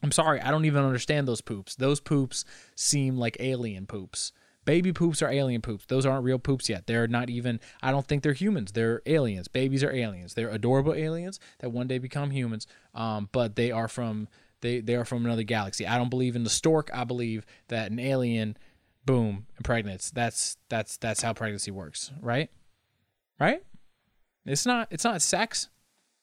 I'm 0.03 0.11
sorry, 0.11 0.41
I 0.41 0.51
don't 0.51 0.65
even 0.65 0.83
understand 0.83 1.27
those 1.27 1.41
poops. 1.41 1.75
Those 1.75 1.99
poops 1.99 2.43
seem 2.75 3.17
like 3.17 3.37
alien 3.39 3.85
poops. 3.85 4.33
Baby 4.63 4.93
poops 4.93 5.21
are 5.21 5.29
alien 5.29 5.61
poops. 5.61 5.85
Those 5.87 6.05
aren't 6.05 6.23
real 6.23 6.37
poops 6.37 6.69
yet. 6.69 6.85
They're 6.85 7.07
not 7.07 7.29
even 7.29 7.59
I 7.81 7.91
don't 7.91 8.05
think 8.05 8.23
they're 8.23 8.33
humans. 8.33 8.71
They're 8.71 9.01
aliens. 9.05 9.47
Babies 9.47 9.83
are 9.83 9.91
aliens. 9.91 10.33
They're 10.33 10.49
adorable 10.49 10.93
aliens 10.93 11.39
that 11.59 11.71
one 11.71 11.87
day 11.87 11.97
become 11.97 12.31
humans. 12.31 12.67
Um, 12.93 13.29
but 13.31 13.55
they 13.55 13.71
are 13.71 13.87
from 13.87 14.27
they 14.61 14.79
they 14.79 14.95
are 14.95 15.05
from 15.05 15.25
another 15.25 15.43
galaxy. 15.43 15.87
I 15.87 15.97
don't 15.97 16.09
believe 16.09 16.35
in 16.35 16.43
the 16.43 16.49
stork. 16.49 16.89
I 16.93 17.03
believe 17.03 17.45
that 17.69 17.91
an 17.91 17.99
alien 17.99 18.57
boom 19.05 19.47
impregnates. 19.57 20.11
That's 20.11 20.57
that's 20.69 20.97
that's 20.97 21.21
how 21.21 21.33
pregnancy 21.33 21.71
works, 21.71 22.11
right? 22.21 22.49
Right? 23.41 23.63
It's 24.45 24.65
not 24.65 24.87
it's 24.91 25.03
not 25.03 25.21
sex. 25.21 25.69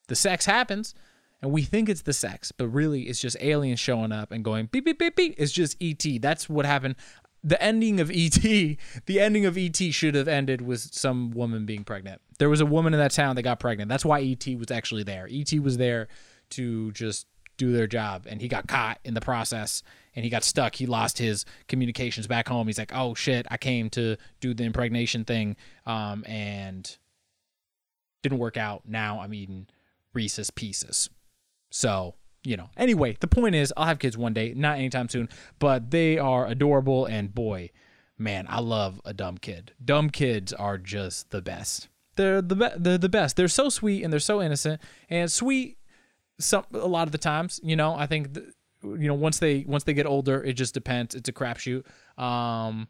The 0.06 0.16
sex 0.16 0.46
happens 0.46 0.94
and 1.42 1.52
we 1.52 1.62
think 1.62 1.88
it's 1.88 2.02
the 2.02 2.12
sex, 2.12 2.52
but 2.52 2.68
really 2.68 3.02
it's 3.02 3.20
just 3.20 3.36
aliens 3.40 3.80
showing 3.80 4.12
up 4.12 4.32
and 4.32 4.44
going 4.44 4.66
beep 4.66 4.84
beep 4.84 4.98
beep 4.98 5.16
beep. 5.16 5.34
It's 5.36 5.52
just 5.52 5.76
ET. 5.80 6.04
That's 6.20 6.48
what 6.48 6.64
happened. 6.64 6.96
The 7.44 7.62
ending 7.62 8.00
of 8.00 8.10
ET, 8.10 8.40
the 9.06 9.20
ending 9.20 9.46
of 9.46 9.56
ET 9.56 9.76
should 9.76 10.14
have 10.14 10.28
ended 10.28 10.60
with 10.60 10.80
some 10.80 11.30
woman 11.30 11.66
being 11.66 11.84
pregnant. 11.84 12.20
There 12.38 12.48
was 12.48 12.60
a 12.60 12.66
woman 12.66 12.94
in 12.94 13.00
that 13.00 13.12
town 13.12 13.36
that 13.36 13.42
got 13.42 13.60
pregnant. 13.60 13.88
That's 13.88 14.04
why 14.04 14.20
ET 14.22 14.46
was 14.58 14.70
actually 14.70 15.04
there. 15.04 15.28
ET 15.30 15.52
was 15.60 15.76
there 15.76 16.08
to 16.50 16.92
just 16.92 17.26
do 17.56 17.72
their 17.72 17.88
job 17.88 18.24
and 18.28 18.40
he 18.40 18.48
got 18.48 18.68
caught 18.68 18.98
in 19.04 19.14
the 19.14 19.20
process 19.20 19.82
and 20.14 20.24
he 20.24 20.30
got 20.30 20.44
stuck. 20.44 20.76
He 20.76 20.86
lost 20.86 21.18
his 21.18 21.44
communications 21.66 22.26
back 22.26 22.48
home. 22.48 22.66
He's 22.66 22.78
like, 22.78 22.92
"Oh 22.94 23.14
shit, 23.14 23.46
I 23.50 23.56
came 23.56 23.90
to 23.90 24.16
do 24.40 24.54
the 24.54 24.64
impregnation 24.64 25.24
thing." 25.24 25.56
Um 25.84 26.24
and 26.26 26.96
didn't 28.22 28.38
work 28.38 28.56
out. 28.56 28.82
Now 28.86 29.20
I'm 29.20 29.34
eating 29.34 29.66
Reese's 30.12 30.50
Pieces. 30.50 31.10
So, 31.70 32.14
you 32.44 32.56
know. 32.56 32.70
Anyway, 32.76 33.16
the 33.20 33.26
point 33.26 33.54
is, 33.54 33.72
I'll 33.76 33.86
have 33.86 33.98
kids 33.98 34.16
one 34.16 34.32
day, 34.32 34.54
not 34.54 34.78
anytime 34.78 35.08
soon, 35.08 35.28
but 35.58 35.90
they 35.90 36.18
are 36.18 36.46
adorable. 36.46 37.06
And 37.06 37.34
boy, 37.34 37.70
man, 38.16 38.46
I 38.48 38.60
love 38.60 39.00
a 39.04 39.12
dumb 39.12 39.38
kid. 39.38 39.72
Dumb 39.84 40.10
kids 40.10 40.52
are 40.52 40.78
just 40.78 41.30
the 41.30 41.42
best. 41.42 41.88
They're 42.16 42.42
the 42.42 42.56
be- 42.56 42.76
they're 42.76 42.98
the 42.98 43.08
best. 43.08 43.36
They're 43.36 43.48
so 43.48 43.68
sweet 43.68 44.02
and 44.02 44.12
they're 44.12 44.20
so 44.20 44.42
innocent 44.42 44.82
and 45.08 45.30
sweet. 45.30 45.78
Some 46.40 46.64
a 46.72 46.86
lot 46.86 47.06
of 47.06 47.12
the 47.12 47.18
times, 47.18 47.60
you 47.62 47.76
know, 47.76 47.94
I 47.94 48.06
think 48.06 48.34
th- 48.34 48.46
you 48.82 49.08
know 49.08 49.14
once 49.14 49.38
they 49.38 49.64
once 49.68 49.84
they 49.84 49.94
get 49.94 50.06
older, 50.06 50.42
it 50.42 50.54
just 50.54 50.74
depends. 50.74 51.14
It's 51.14 51.28
a 51.28 51.32
crapshoot. 51.32 51.84
Um, 52.20 52.88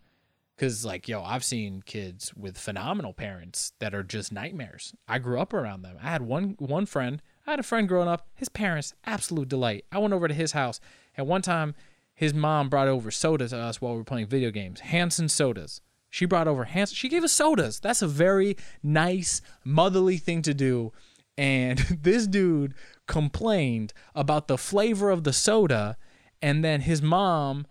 because 0.58 0.84
like 0.84 1.06
yo, 1.06 1.22
I've 1.22 1.44
seen 1.44 1.82
kids 1.86 2.34
with 2.34 2.58
phenomenal 2.58 3.12
parents 3.12 3.72
that 3.78 3.94
are 3.94 4.02
just 4.02 4.32
nightmares. 4.32 4.92
I 5.06 5.20
grew 5.20 5.40
up 5.40 5.52
around 5.52 5.82
them. 5.82 5.96
I 6.02 6.10
had 6.10 6.22
one 6.22 6.56
one 6.58 6.84
friend. 6.84 7.22
I 7.46 7.52
had 7.52 7.60
a 7.60 7.64
friend 7.64 7.88
growing 7.88 8.08
up. 8.08 8.26
His 8.34 8.48
parents, 8.48 8.92
absolute 9.04 9.48
delight. 9.48 9.84
I 9.92 9.98
went 9.98 10.12
over 10.12 10.26
to 10.26 10.34
his 10.34 10.52
house, 10.52 10.80
and 11.16 11.28
one 11.28 11.42
time, 11.42 11.74
his 12.12 12.34
mom 12.34 12.68
brought 12.68 12.88
over 12.88 13.10
soda 13.10 13.48
to 13.48 13.56
us 13.56 13.80
while 13.80 13.92
we 13.92 13.98
were 13.98 14.04
playing 14.04 14.26
video 14.26 14.50
games. 14.50 14.80
Hansen 14.80 15.28
sodas. 15.28 15.80
She 16.10 16.26
brought 16.26 16.48
over 16.48 16.64
Hansen. 16.64 16.96
She 16.96 17.08
gave 17.08 17.22
us 17.22 17.32
sodas. 17.32 17.78
That's 17.78 18.02
a 18.02 18.08
very 18.08 18.56
nice 18.82 19.40
motherly 19.64 20.16
thing 20.16 20.42
to 20.42 20.54
do. 20.54 20.92
And 21.36 21.78
this 22.02 22.26
dude 22.26 22.74
complained 23.06 23.92
about 24.14 24.48
the 24.48 24.58
flavor 24.58 25.10
of 25.10 25.22
the 25.22 25.32
soda, 25.32 25.96
and 26.42 26.64
then 26.64 26.80
his 26.80 27.00
mom 27.00 27.66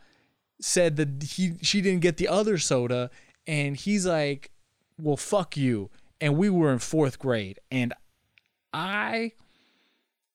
said 0.60 0.96
that 0.98 1.24
he 1.24 1.54
she 1.62 1.82
didn't 1.82 2.02
get 2.02 2.18
the 2.18 2.28
other 2.28 2.58
soda 2.58 3.10
and 3.46 3.76
he's 3.78 4.06
like 4.06 4.52
well 5.00 5.18
fuck 5.18 5.56
you. 5.56 5.90
And 6.20 6.36
we 6.36 6.50
were 6.50 6.72
in 6.74 6.80
fourth 6.80 7.20
grade 7.20 7.60
and 7.72 7.94
i 8.74 9.32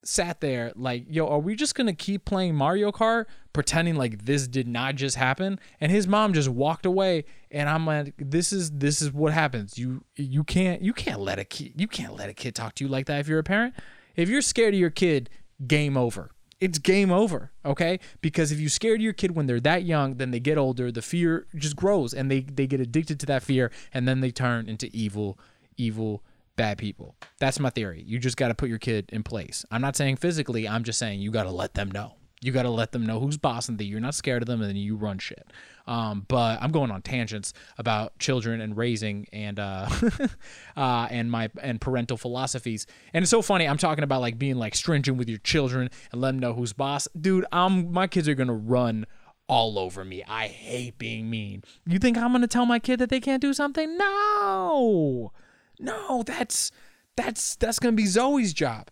sat 0.05 0.41
there 0.41 0.71
like 0.75 1.05
yo 1.07 1.27
are 1.27 1.39
we 1.39 1.55
just 1.55 1.75
gonna 1.75 1.93
keep 1.93 2.25
playing 2.25 2.55
mario 2.55 2.91
kart 2.91 3.25
pretending 3.53 3.95
like 3.95 4.25
this 4.25 4.47
did 4.47 4.67
not 4.67 4.95
just 4.95 5.15
happen? 5.17 5.59
And 5.79 5.91
his 5.91 6.07
mom 6.07 6.33
just 6.33 6.49
walked 6.49 6.85
away 6.85 7.25
and 7.51 7.69
i'm 7.69 7.85
like 7.85 8.13
this 8.17 8.53
is 8.53 8.71
this 8.71 9.01
is 9.01 9.11
what 9.11 9.33
happens. 9.33 9.77
You 9.77 10.03
you 10.15 10.43
can't 10.43 10.81
you 10.81 10.93
can't 10.93 11.19
let 11.19 11.37
a 11.37 11.45
kid 11.45 11.73
you 11.75 11.87
can't 11.87 12.15
let 12.15 12.29
a 12.29 12.33
kid 12.33 12.55
talk 12.55 12.75
to 12.75 12.85
you 12.85 12.89
like 12.89 13.07
that 13.07 13.19
if 13.19 13.27
you're 13.27 13.39
a 13.39 13.43
parent. 13.43 13.75
If 14.15 14.29
you're 14.29 14.41
scared 14.41 14.73
of 14.73 14.79
your 14.79 14.89
kid 14.89 15.29
game 15.67 15.97
over 15.97 16.31
it's 16.63 16.77
game 16.77 17.11
over, 17.11 17.51
okay? 17.65 17.99
Because 18.21 18.53
if 18.53 18.59
you 18.59 18.69
scared 18.69 19.01
your 19.01 19.11
kid 19.11 19.35
when 19.35 19.47
they're 19.47 19.59
that 19.59 19.83
young, 19.83 20.15
then 20.15 20.31
they 20.31 20.39
get 20.39 20.57
older, 20.57 20.93
the 20.93 21.01
fear 21.01 21.45
just 21.55 21.75
grows 21.75 22.13
and 22.13 22.31
they 22.31 22.39
they 22.39 22.67
get 22.67 22.79
addicted 22.79 23.19
to 23.19 23.25
that 23.25 23.43
fear 23.43 23.69
and 23.93 24.07
then 24.07 24.21
they 24.21 24.31
turn 24.31 24.69
into 24.69 24.89
evil 24.93 25.37
evil 25.75 26.23
bad 26.55 26.77
people. 26.77 27.15
That's 27.39 27.59
my 27.59 27.69
theory. 27.69 28.03
You 28.07 28.17
just 28.17 28.37
got 28.37 28.47
to 28.47 28.55
put 28.55 28.69
your 28.69 28.77
kid 28.77 29.09
in 29.11 29.23
place. 29.23 29.65
I'm 29.71 29.81
not 29.81 29.97
saying 29.97 30.17
physically, 30.17 30.65
I'm 30.67 30.83
just 30.83 30.99
saying 30.99 31.19
you 31.19 31.31
got 31.31 31.43
to 31.43 31.51
let 31.51 31.73
them 31.73 31.91
know. 31.91 32.15
You 32.43 32.51
got 32.51 32.63
to 32.63 32.69
let 32.69 32.91
them 32.91 33.05
know 33.05 33.19
who's 33.19 33.37
boss 33.37 33.69
and 33.69 33.77
that 33.77 33.85
you're 33.85 33.99
not 33.99 34.15
scared 34.15 34.41
of 34.41 34.47
them 34.47 34.61
and 34.61 34.69
then 34.69 34.75
you 34.75 34.95
run 34.95 35.17
shit. 35.17 35.47
Um, 35.87 36.25
but 36.27 36.61
I'm 36.61 36.71
going 36.71 36.91
on 36.91 37.01
tangents 37.01 37.53
about 37.77 38.17
children 38.19 38.61
and 38.61 38.75
raising 38.75 39.27
and 39.31 39.59
uh, 39.59 39.89
uh, 40.77 41.07
and 41.09 41.29
my 41.31 41.49
and 41.61 41.79
parental 41.79 42.17
philosophies. 42.17 42.85
And 43.13 43.23
it's 43.23 43.31
so 43.31 43.41
funny. 43.41 43.67
I'm 43.67 43.77
talking 43.77 44.03
about 44.03 44.21
like 44.21 44.37
being 44.37 44.55
like 44.55 44.75
stringent 44.75 45.17
with 45.17 45.29
your 45.29 45.39
children 45.39 45.89
and 46.11 46.21
let 46.21 46.31
them 46.31 46.39
know 46.39 46.53
who's 46.53 46.73
boss. 46.73 47.07
Dude, 47.19 47.45
I'm 47.51 47.91
my 47.91 48.07
kids 48.07 48.27
are 48.27 48.35
gonna 48.35 48.53
run 48.53 49.05
all 49.47 49.77
over 49.77 50.05
me. 50.05 50.23
I 50.27 50.47
hate 50.47 50.97
being 50.97 51.29
mean. 51.29 51.63
You 51.85 51.99
think 51.99 52.17
I'm 52.17 52.31
gonna 52.31 52.47
tell 52.47 52.65
my 52.65 52.79
kid 52.79 52.99
that 52.99 53.09
they 53.09 53.19
can't 53.19 53.41
do 53.41 53.53
something? 53.53 53.97
No, 53.97 55.31
no. 55.79 56.23
That's 56.23 56.71
that's 57.15 57.55
that's 57.55 57.79
gonna 57.79 57.95
be 57.95 58.05
Zoe's 58.05 58.53
job. 58.53 58.89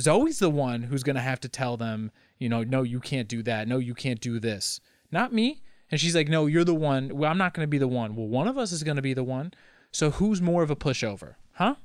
Zoe's 0.00 0.38
the 0.38 0.50
one 0.50 0.84
who's 0.84 1.02
gonna 1.02 1.20
have 1.20 1.40
to 1.40 1.48
tell 1.48 1.76
them, 1.76 2.10
you 2.42 2.48
know, 2.48 2.64
no, 2.64 2.82
you 2.82 2.98
can't 2.98 3.28
do 3.28 3.42
that. 3.44 3.68
No, 3.68 3.78
you 3.78 3.94
can't 3.94 4.20
do 4.20 4.40
this. 4.40 4.80
Not 5.12 5.32
me. 5.32 5.62
And 5.90 6.00
she's 6.00 6.16
like, 6.16 6.28
no, 6.28 6.46
you're 6.46 6.64
the 6.64 6.74
one. 6.74 7.16
Well, 7.16 7.30
I'm 7.30 7.38
not 7.38 7.54
going 7.54 7.64
to 7.64 7.70
be 7.70 7.78
the 7.78 7.86
one. 7.86 8.16
Well, 8.16 8.26
one 8.26 8.48
of 8.48 8.58
us 8.58 8.72
is 8.72 8.82
going 8.82 8.96
to 8.96 9.02
be 9.02 9.14
the 9.14 9.22
one. 9.22 9.54
So 9.92 10.10
who's 10.10 10.42
more 10.42 10.62
of 10.62 10.70
a 10.70 10.76
pushover? 10.76 11.34
Huh? 11.52 11.76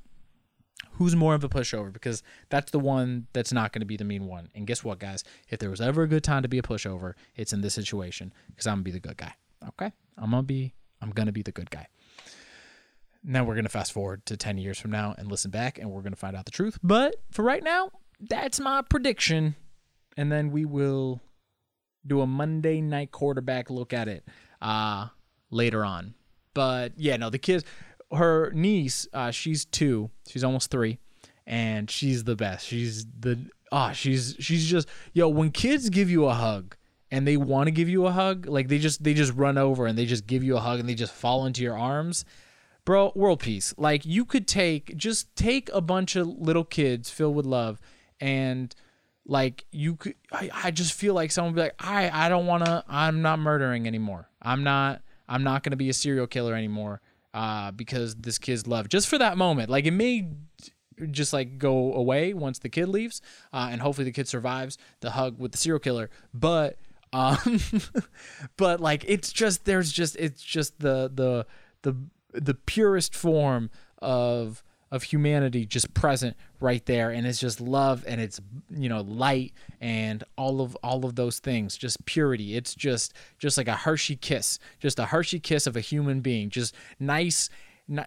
Who's 0.92 1.14
more 1.14 1.34
of 1.34 1.44
a 1.44 1.48
pushover? 1.48 1.92
Because 1.92 2.24
that's 2.48 2.72
the 2.72 2.80
one 2.80 3.28
that's 3.32 3.52
not 3.52 3.72
going 3.72 3.82
to 3.82 3.86
be 3.86 3.96
the 3.96 4.04
mean 4.04 4.26
one. 4.26 4.48
And 4.54 4.66
guess 4.66 4.82
what, 4.82 4.98
guys? 4.98 5.22
If 5.48 5.60
there 5.60 5.70
was 5.70 5.80
ever 5.80 6.02
a 6.02 6.08
good 6.08 6.24
time 6.24 6.42
to 6.42 6.48
be 6.48 6.58
a 6.58 6.62
pushover, 6.62 7.12
it's 7.36 7.52
in 7.52 7.60
this 7.60 7.74
situation 7.74 8.32
because 8.48 8.66
I'm 8.66 8.76
going 8.76 8.84
to 8.84 8.84
be 8.84 8.90
the 8.92 9.00
good 9.00 9.16
guy. 9.16 9.34
Okay? 9.68 9.92
I'm 10.16 10.30
going 10.30 10.42
to 10.42 10.46
be 10.46 10.74
I'm 11.00 11.10
going 11.10 11.26
to 11.26 11.32
be 11.32 11.42
the 11.42 11.52
good 11.52 11.70
guy. 11.70 11.86
Now 13.22 13.44
we're 13.44 13.54
going 13.54 13.64
to 13.64 13.70
fast 13.70 13.92
forward 13.92 14.26
to 14.26 14.36
10 14.36 14.58
years 14.58 14.78
from 14.78 14.90
now 14.90 15.14
and 15.16 15.30
listen 15.30 15.52
back 15.52 15.78
and 15.78 15.90
we're 15.90 16.02
going 16.02 16.12
to 16.12 16.18
find 16.18 16.34
out 16.34 16.46
the 16.46 16.50
truth. 16.50 16.78
But 16.82 17.16
for 17.30 17.44
right 17.44 17.62
now, 17.62 17.90
that's 18.18 18.58
my 18.58 18.82
prediction. 18.82 19.54
And 20.18 20.32
then 20.32 20.50
we 20.50 20.64
will 20.64 21.20
do 22.04 22.20
a 22.20 22.26
Monday 22.26 22.80
night 22.80 23.12
quarterback 23.12 23.70
look 23.70 23.92
at 23.92 24.08
it 24.08 24.26
uh, 24.60 25.06
later 25.52 25.84
on. 25.84 26.14
But 26.54 26.92
yeah, 26.96 27.16
no, 27.16 27.30
the 27.30 27.38
kids, 27.38 27.64
her 28.12 28.50
niece, 28.52 29.06
uh, 29.12 29.30
she's 29.30 29.64
two, 29.64 30.10
she's 30.26 30.42
almost 30.42 30.72
three, 30.72 30.98
and 31.46 31.88
she's 31.88 32.24
the 32.24 32.34
best. 32.34 32.66
She's 32.66 33.06
the 33.06 33.38
ah, 33.70 33.90
oh, 33.90 33.92
she's 33.92 34.34
she's 34.40 34.66
just 34.66 34.88
yo. 35.12 35.28
When 35.28 35.52
kids 35.52 35.88
give 35.88 36.10
you 36.10 36.26
a 36.26 36.34
hug 36.34 36.76
and 37.12 37.24
they 37.24 37.36
want 37.36 37.68
to 37.68 37.70
give 37.70 37.88
you 37.88 38.06
a 38.06 38.10
hug, 38.10 38.46
like 38.46 38.66
they 38.66 38.78
just 38.78 39.04
they 39.04 39.14
just 39.14 39.32
run 39.34 39.56
over 39.56 39.86
and 39.86 39.96
they 39.96 40.04
just 40.04 40.26
give 40.26 40.42
you 40.42 40.56
a 40.56 40.60
hug 40.60 40.80
and 40.80 40.88
they 40.88 40.96
just 40.96 41.14
fall 41.14 41.46
into 41.46 41.62
your 41.62 41.78
arms. 41.78 42.24
Bro, 42.84 43.12
world 43.14 43.38
peace. 43.38 43.72
Like 43.76 44.04
you 44.04 44.24
could 44.24 44.48
take 44.48 44.96
just 44.96 45.36
take 45.36 45.70
a 45.72 45.80
bunch 45.80 46.16
of 46.16 46.26
little 46.26 46.64
kids 46.64 47.08
filled 47.08 47.36
with 47.36 47.46
love 47.46 47.80
and 48.20 48.74
like 49.28 49.66
you 49.70 49.94
could 49.94 50.14
I, 50.32 50.50
I 50.52 50.70
just 50.72 50.94
feel 50.94 51.14
like 51.14 51.30
someone 51.30 51.54
be 51.54 51.60
like 51.60 51.74
i 51.78 52.10
i 52.26 52.28
don't 52.28 52.46
want 52.46 52.64
to 52.64 52.82
i'm 52.88 53.22
not 53.22 53.38
murdering 53.38 53.86
anymore. 53.86 54.28
I'm 54.42 54.64
not 54.64 55.02
i'm 55.28 55.44
not 55.44 55.62
going 55.62 55.70
to 55.70 55.76
be 55.76 55.90
a 55.90 55.94
serial 55.94 56.26
killer 56.26 56.54
anymore 56.54 57.00
uh 57.34 57.70
because 57.70 58.16
this 58.16 58.38
kid's 58.38 58.66
love 58.66 58.88
just 58.88 59.06
for 59.06 59.18
that 59.18 59.36
moment. 59.36 59.70
Like 59.70 59.84
it 59.84 59.92
may 59.92 60.28
just 61.10 61.32
like 61.32 61.58
go 61.58 61.94
away 61.94 62.34
once 62.34 62.58
the 62.58 62.68
kid 62.68 62.88
leaves 62.88 63.20
uh, 63.52 63.68
and 63.70 63.80
hopefully 63.80 64.06
the 64.06 64.12
kid 64.12 64.26
survives 64.26 64.78
the 65.00 65.10
hug 65.12 65.38
with 65.38 65.52
the 65.52 65.58
serial 65.58 65.78
killer. 65.78 66.10
But 66.34 66.78
um 67.12 67.60
but 68.56 68.80
like 68.80 69.04
it's 69.06 69.30
just 69.30 69.64
there's 69.66 69.92
just 69.92 70.16
it's 70.16 70.42
just 70.42 70.80
the 70.80 71.10
the 71.14 71.46
the 71.82 71.94
the 72.32 72.54
purest 72.54 73.14
form 73.14 73.70
of 74.00 74.62
of 74.90 75.02
humanity 75.02 75.66
just 75.66 75.92
present 75.94 76.36
right 76.60 76.84
there. 76.86 77.10
And 77.10 77.26
it's 77.26 77.38
just 77.38 77.60
love 77.60 78.04
and 78.06 78.20
it's 78.20 78.40
you 78.70 78.88
know 78.88 79.02
light 79.02 79.52
and 79.80 80.24
all 80.36 80.60
of 80.60 80.76
all 80.82 81.04
of 81.04 81.14
those 81.14 81.38
things 81.38 81.76
just 81.76 82.04
purity. 82.06 82.56
It's 82.56 82.74
just 82.74 83.14
just 83.38 83.58
like 83.58 83.68
a 83.68 83.76
hershey 83.76 84.16
kiss 84.16 84.58
just 84.80 84.98
a 84.98 85.06
hershey 85.06 85.40
kiss 85.40 85.66
of 85.66 85.76
a 85.76 85.80
human 85.80 86.20
being 86.20 86.50
just 86.50 86.74
nice 86.98 87.50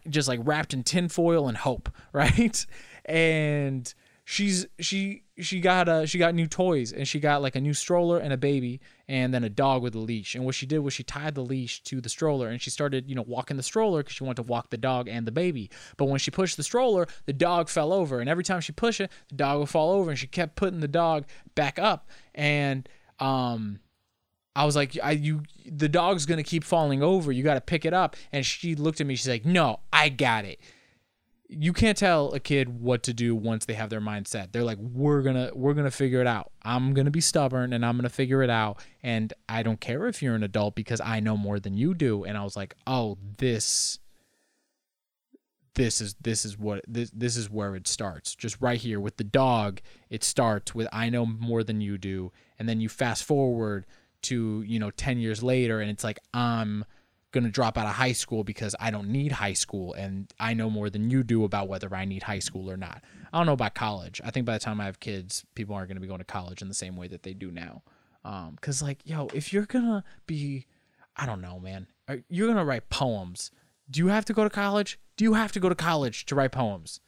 just 0.10 0.28
like 0.28 0.40
wrapped 0.44 0.74
in 0.74 0.84
tinfoil 0.84 1.48
and 1.48 1.58
hope 1.58 1.90
right? 2.14 2.66
And 3.06 3.94
she's 4.26 4.66
she 4.80 5.24
she 5.40 5.60
got 5.60 5.90
uh 5.90 6.06
she 6.06 6.18
got 6.18 6.34
new 6.34 6.48
toys 6.48 6.92
and 6.94 7.08
she 7.08 7.20
got 7.20 7.42
like 7.42 7.56
a 7.56 7.62
new 7.62 7.74
stroller 7.74 8.20
and 8.20 8.32
a 8.32 8.38
baby 8.38 8.80
and 9.12 9.34
then 9.34 9.44
a 9.44 9.50
dog 9.50 9.84
with 9.84 9.94
a 9.94 10.00
leash 10.00 10.36
and 10.36 10.46
what 10.46 10.56
she 10.56 10.66
did 10.66 10.80
was 10.80 10.94
she 10.94 11.04
tied 11.04 11.36
the 11.36 11.44
leash 11.44 11.84
to 11.84 12.00
the 12.00 12.08
stroller 12.08 12.48
and 12.48 12.62
she 12.62 12.70
started 12.70 13.10
you 13.10 13.14
know 13.14 13.26
walking 13.28 13.58
the 13.58 13.64
stroller 13.64 14.02
because 14.02 14.16
she 14.16 14.24
wanted 14.24 14.38
to 14.38 14.50
walk 14.50 14.70
the 14.70 14.78
dog 14.78 15.10
and 15.10 15.28
the 15.28 15.32
baby 15.34 15.70
but 15.98 16.06
when 16.06 16.18
she 16.18 16.32
pushed 16.32 16.56
the 16.56 16.64
stroller 16.64 17.06
the 17.26 17.34
dog 17.34 17.68
fell 17.68 17.92
over 17.92 18.22
and 18.22 18.30
every 18.30 18.44
time 18.44 18.62
she 18.62 18.72
pushed 18.72 19.02
it 19.02 19.12
the 19.28 19.36
dog 19.36 19.60
would 19.60 19.68
fall 19.68 19.92
over 19.92 20.10
and 20.10 20.18
she 20.18 20.28
kept 20.28 20.56
putting 20.56 20.80
the 20.80 20.88
dog 20.88 21.26
back 21.56 21.78
up 21.78 22.08
and 22.34 22.88
um 23.20 23.80
I 24.54 24.66
was 24.66 24.76
like, 24.76 24.98
I 25.02 25.12
you 25.12 25.44
the 25.66 25.88
dog's 25.88 26.26
gonna 26.26 26.44
keep 26.44 26.66
falling 26.66 27.02
over. 27.02 27.32
You 27.32 27.42
got 27.42 27.54
to 27.54 27.62
pick 27.62 27.86
it 27.86 27.94
up. 27.94 28.18
And 28.34 28.46
she 28.46 28.76
looked 28.76 29.00
at 29.00 29.08
me. 29.08 29.16
She's 29.16 29.30
like, 29.30 29.46
No, 29.46 29.80
I 29.94 30.10
got 30.10 30.44
it 30.44 30.60
you 31.54 31.74
can't 31.74 31.98
tell 31.98 32.32
a 32.32 32.40
kid 32.40 32.82
what 32.82 33.04
to 33.04 33.14
do 33.14 33.36
once 33.36 33.66
they 33.66 33.74
have 33.74 33.90
their 33.90 34.00
mind 34.00 34.26
set. 34.26 34.54
They're 34.54 34.64
like, 34.64 34.78
we're 34.78 35.22
gonna 35.22 35.52
we're 35.54 35.74
gonna 35.74 35.92
figure 35.92 36.22
it 36.22 36.28
out. 36.28 36.52
I'm 36.64 36.94
gonna 36.94 37.12
be 37.12 37.20
stubborn 37.20 37.74
and 37.74 37.86
I'm 37.86 37.98
gonna 37.98 38.10
figure 38.10 38.42
it 38.42 38.50
out. 38.50 38.82
And 39.04 39.34
I 39.50 39.62
don't 39.62 39.82
care 39.82 40.08
if 40.08 40.24
you're 40.24 40.36
an 40.36 40.44
adult 40.44 40.76
because 40.76 41.02
I 41.02 41.20
know 41.20 41.36
more 41.36 41.60
than 41.60 41.76
you 41.76 41.94
do. 41.94 42.24
And 42.24 42.38
I 42.38 42.44
was 42.44 42.56
like, 42.56 42.76
oh, 42.88 43.18
this 43.38 44.00
this 45.76 46.00
is 46.00 46.16
this 46.22 46.46
is 46.46 46.58
what 46.58 46.84
this 46.88 47.12
this 47.12 47.36
is 47.36 47.50
where 47.50 47.76
it 47.76 47.86
starts. 47.86 48.34
Just 48.34 48.58
right 48.62 48.80
here 48.80 49.02
with 49.02 49.18
the 49.18 49.24
dog, 49.26 49.82
it 50.10 50.24
starts 50.24 50.74
with 50.74 50.88
I 50.94 51.10
know 51.10 51.26
more 51.26 51.64
than 51.64 51.82
you 51.82 51.98
do, 51.98 52.32
and 52.60 52.70
then 52.70 52.80
you 52.80 52.88
fast 52.88 53.26
forward 53.26 53.86
to 54.24 54.62
you 54.62 54.80
know 54.80 54.92
ten 54.92 55.18
years 55.18 55.44
later, 55.44 55.82
and 55.82 55.92
it's 55.92 56.04
like 56.04 56.20
I'm 56.34 56.86
going 57.32 57.44
to 57.44 57.50
drop 57.50 57.78
out 57.78 57.86
of 57.86 57.94
high 57.94 58.12
school 58.12 58.44
because 58.44 58.76
I 58.80 58.92
don't 58.92 59.10
need 59.10 59.32
high 59.32 59.54
school 59.54 59.94
and 59.94 60.32
I 60.40 60.54
know 60.54 60.70
more 60.70 60.90
than 60.90 61.10
you 61.10 61.24
do 61.24 61.44
about 61.44 61.68
whether 61.68 61.94
I 61.96 62.06
need 62.06 62.24
high 62.24 62.40
school 62.40 62.70
or 62.70 62.78
not. 62.78 63.02
I 63.32 63.38
don't 63.38 63.46
know 63.46 63.54
about 63.54 63.74
college. 63.74 64.22
I 64.24 64.32
think 64.32 64.46
by 64.46 64.54
the 64.54 64.60
time 64.60 64.82
I 64.82 64.86
have 64.86 65.00
kids, 65.00 65.46
people 65.56 65.76
aren't 65.76 65.88
going 65.88 65.96
to 65.96 66.02
be 66.02 66.08
going 66.08 66.20
to 66.20 66.26
college 66.26 66.62
in 66.62 66.68
the 66.68 66.74
same 66.74 66.98
way 66.98 67.08
that 67.08 67.24
they 67.24 67.34
do 67.34 67.52
now. 67.52 67.84
Um, 68.24 68.58
cause 68.62 68.82
like, 68.82 69.00
yo, 69.04 69.28
if 69.34 69.52
you're 69.52 69.66
gonna 69.66 70.04
be, 70.28 70.68
I 71.18 71.26
don't 71.26 71.42
know, 71.42 71.60
man, 71.60 71.88
you're 72.30 72.48
gonna 72.48 72.66
write 72.66 72.90
poems. 72.90 73.52
Do 73.90 74.00
you 74.00 74.08
have 74.08 74.26
to 74.26 74.34
go 74.34 74.44
to 74.44 74.50
college? 74.50 75.00
Do 75.18 75.24
you 75.24 75.34
have 75.34 75.52
to 75.54 75.60
go 75.60 75.70
to 75.70 75.76
college 75.76 76.26
to 76.28 76.36
write 76.36 76.52
poems? 76.52 77.00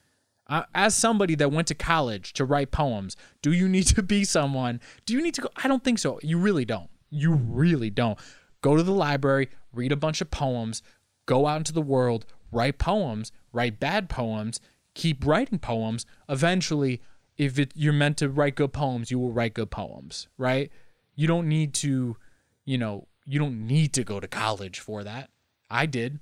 Uh, 0.48 0.63
as 0.75 0.96
somebody 0.96 1.36
that 1.36 1.51
went 1.51 1.68
to 1.68 1.75
college 1.75 2.34
to 2.34 2.44
write 2.44 2.72
poems, 2.72 3.15
do 3.42 3.53
you 3.53 3.70
need 3.70 3.88
to 3.88 4.03
be 4.03 4.24
someone? 4.24 4.82
Do 5.06 5.13
you 5.13 5.22
need 5.22 5.36
to 5.36 5.42
go? 5.42 5.50
I 5.56 5.68
don't 5.68 5.84
think 5.84 6.00
so. 6.00 6.20
You 6.22 6.38
really 6.38 6.65
don't. 6.65 6.89
You 7.10 7.34
really 7.34 7.89
don't. 7.89 8.20
Go 8.62 8.75
to 8.75 8.84
the 8.84 8.92
library, 8.92 9.50
read 9.74 9.92
a 9.92 9.98
bunch 9.98 10.22
of 10.22 10.32
poems, 10.32 10.82
go 11.25 11.48
out 11.48 11.58
into 11.58 11.74
the 11.74 11.82
world, 11.82 12.25
write 12.51 12.77
poems, 12.77 13.32
write 13.51 13.80
bad 13.80 14.10
poems, 14.10 14.60
keep 14.94 15.25
writing 15.25 15.60
poems. 15.60 16.06
Eventually, 16.30 17.01
if 17.38 17.58
it, 17.58 17.72
you're 17.75 17.94
meant 17.94 18.18
to 18.18 18.30
write 18.30 18.56
good 18.56 18.74
poems, 18.74 19.12
you 19.12 19.20
will 19.20 19.32
write 19.32 19.53
good 19.53 19.72
poems, 19.72 20.27
right? 20.38 20.72
You 21.15 21.27
don't 21.27 21.48
need 21.48 21.74
to, 21.75 22.18
you 22.65 22.77
know, 22.77 23.08
you 23.25 23.39
don't 23.39 23.65
need 23.65 23.94
to 23.94 24.03
go 24.03 24.20
to 24.20 24.27
college 24.27 24.80
for 24.80 25.03
that. 25.03 25.30
I 25.70 25.86
did. 25.86 26.20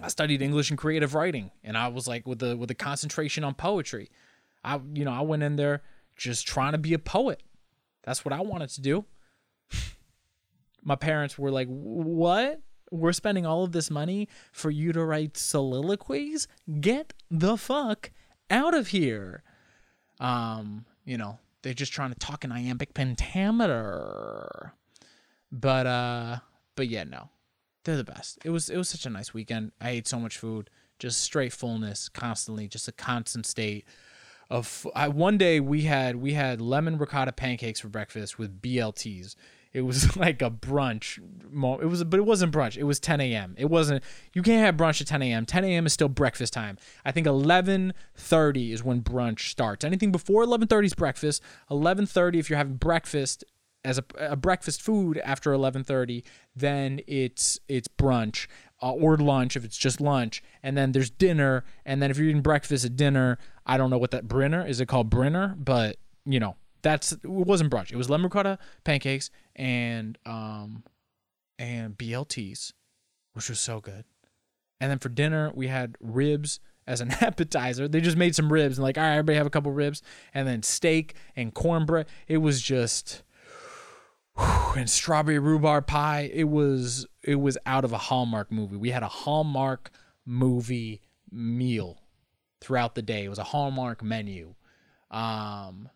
I 0.00 0.08
studied 0.08 0.40
English 0.40 0.70
and 0.70 0.78
creative 0.78 1.14
writing, 1.14 1.50
and 1.62 1.76
I 1.76 1.88
was 1.88 2.08
like 2.08 2.26
with 2.26 2.38
the 2.38 2.56
with 2.56 2.70
a 2.70 2.74
concentration 2.74 3.44
on 3.44 3.54
poetry. 3.54 4.08
I 4.64 4.80
you 4.94 5.04
know 5.04 5.12
I 5.12 5.20
went 5.20 5.42
in 5.42 5.56
there 5.56 5.82
just 6.16 6.46
trying 6.46 6.72
to 6.72 6.78
be 6.78 6.94
a 6.94 6.98
poet. 6.98 7.42
That's 8.02 8.24
what 8.24 8.32
I 8.32 8.40
wanted 8.40 8.70
to 8.70 8.80
do. 8.80 9.04
My 10.82 10.96
parents 10.96 11.38
were 11.38 11.50
like, 11.50 11.68
"What? 11.68 12.60
We're 12.90 13.12
spending 13.12 13.46
all 13.46 13.64
of 13.64 13.72
this 13.72 13.90
money 13.90 14.28
for 14.52 14.70
you 14.70 14.92
to 14.92 15.04
write 15.04 15.36
soliloquies? 15.36 16.46
Get 16.80 17.14
the 17.30 17.56
fuck 17.56 18.10
out 18.50 18.74
of 18.74 18.88
here!" 18.88 19.42
Um, 20.20 20.84
you 21.04 21.16
know, 21.16 21.38
they're 21.62 21.74
just 21.74 21.92
trying 21.92 22.12
to 22.12 22.18
talk 22.18 22.44
in 22.44 22.52
iambic 22.52 22.94
pentameter. 22.94 24.74
But 25.50 25.86
uh, 25.86 26.36
but 26.76 26.88
yeah, 26.88 27.04
no, 27.04 27.28
they're 27.84 27.96
the 27.96 28.04
best. 28.04 28.38
It 28.44 28.50
was 28.50 28.68
it 28.68 28.76
was 28.76 28.88
such 28.88 29.06
a 29.06 29.10
nice 29.10 29.34
weekend. 29.34 29.72
I 29.80 29.90
ate 29.90 30.08
so 30.08 30.18
much 30.18 30.38
food, 30.38 30.70
just 30.98 31.20
straight 31.20 31.52
fullness, 31.52 32.08
constantly, 32.08 32.68
just 32.68 32.88
a 32.88 32.92
constant 32.92 33.46
state 33.46 33.84
of. 34.50 34.86
I, 34.94 35.08
one 35.08 35.38
day 35.38 35.60
we 35.60 35.82
had 35.82 36.16
we 36.16 36.32
had 36.32 36.60
lemon 36.60 36.98
ricotta 36.98 37.32
pancakes 37.32 37.80
for 37.80 37.88
breakfast 37.88 38.38
with 38.38 38.62
BLTs. 38.62 39.34
It 39.72 39.82
was 39.82 40.16
like 40.18 40.42
a 40.42 40.50
brunch. 40.50 41.18
It 41.18 41.86
was, 41.86 42.04
but 42.04 42.18
it 42.18 42.24
wasn't 42.24 42.52
brunch. 42.52 42.76
It 42.76 42.84
was 42.84 43.00
10 43.00 43.20
a.m. 43.20 43.54
It 43.58 43.66
wasn't. 43.66 44.04
You 44.32 44.42
can't 44.42 44.64
have 44.64 44.76
brunch 44.76 45.00
at 45.00 45.06
10 45.06 45.22
a.m. 45.22 45.46
10 45.46 45.64
a.m. 45.64 45.86
is 45.86 45.92
still 45.92 46.08
breakfast 46.08 46.52
time. 46.52 46.78
I 47.04 47.12
think 47.12 47.26
11:30 47.26 48.72
is 48.72 48.84
when 48.84 49.02
brunch 49.02 49.50
starts. 49.50 49.84
Anything 49.84 50.12
before 50.12 50.44
11:30 50.44 50.84
is 50.84 50.94
breakfast. 50.94 51.42
11:30 51.70 52.38
if 52.38 52.50
you're 52.50 52.58
having 52.58 52.76
breakfast 52.76 53.44
as 53.84 53.98
a, 53.98 54.04
a 54.18 54.36
breakfast 54.36 54.82
food 54.82 55.18
after 55.18 55.52
11:30, 55.52 56.22
then 56.54 57.00
it's 57.06 57.58
it's 57.68 57.88
brunch 57.88 58.46
uh, 58.82 58.92
or 58.92 59.16
lunch 59.16 59.56
if 59.56 59.64
it's 59.64 59.78
just 59.78 60.00
lunch, 60.00 60.42
and 60.62 60.76
then 60.76 60.92
there's 60.92 61.10
dinner, 61.10 61.64
and 61.84 62.02
then 62.02 62.10
if 62.10 62.18
you're 62.18 62.28
eating 62.28 62.42
breakfast 62.42 62.84
at 62.84 62.96
dinner, 62.96 63.38
I 63.66 63.76
don't 63.76 63.90
know 63.90 63.98
what 63.98 64.10
that 64.10 64.28
brinner 64.28 64.66
is. 64.66 64.80
It 64.80 64.86
called 64.86 65.10
brinner, 65.10 65.56
but 65.58 65.96
you 66.24 66.40
know 66.40 66.56
that's 66.82 67.12
it 67.12 67.24
wasn't 67.24 67.70
brunch. 67.70 67.92
It 67.92 67.96
was 67.96 68.10
lemon 68.10 68.24
ricotta 68.24 68.58
pancakes 68.84 69.30
and 69.56 70.18
um 70.26 70.84
and 71.58 71.96
BLTs, 71.96 72.72
which 73.34 73.48
was 73.48 73.60
so 73.60 73.80
good. 73.80 74.04
And 74.80 74.90
then 74.90 74.98
for 74.98 75.08
dinner 75.08 75.52
we 75.54 75.68
had 75.68 75.96
ribs 76.00 76.60
as 76.86 77.00
an 77.00 77.10
appetizer. 77.20 77.88
They 77.88 78.00
just 78.00 78.16
made 78.16 78.34
some 78.34 78.52
ribs 78.52 78.78
and 78.78 78.84
like, 78.84 78.98
all 78.98 79.04
right, 79.04 79.12
everybody 79.12 79.36
have 79.38 79.46
a 79.46 79.50
couple 79.50 79.72
ribs, 79.72 80.02
and 80.34 80.46
then 80.46 80.62
steak 80.62 81.14
and 81.36 81.54
cornbread. 81.54 82.06
It 82.28 82.38
was 82.38 82.60
just 82.60 83.22
and 84.36 84.88
strawberry 84.88 85.38
rhubarb 85.38 85.86
pie. 85.86 86.30
It 86.32 86.44
was 86.44 87.06
it 87.22 87.36
was 87.36 87.58
out 87.66 87.84
of 87.84 87.92
a 87.92 87.98
Hallmark 87.98 88.50
movie. 88.50 88.76
We 88.76 88.90
had 88.90 89.02
a 89.02 89.08
Hallmark 89.08 89.90
movie 90.24 91.02
meal 91.30 92.02
throughout 92.60 92.94
the 92.94 93.02
day. 93.02 93.24
It 93.24 93.28
was 93.28 93.38
a 93.38 93.44
Hallmark 93.44 94.02
menu. 94.02 94.54
Um 95.10 95.88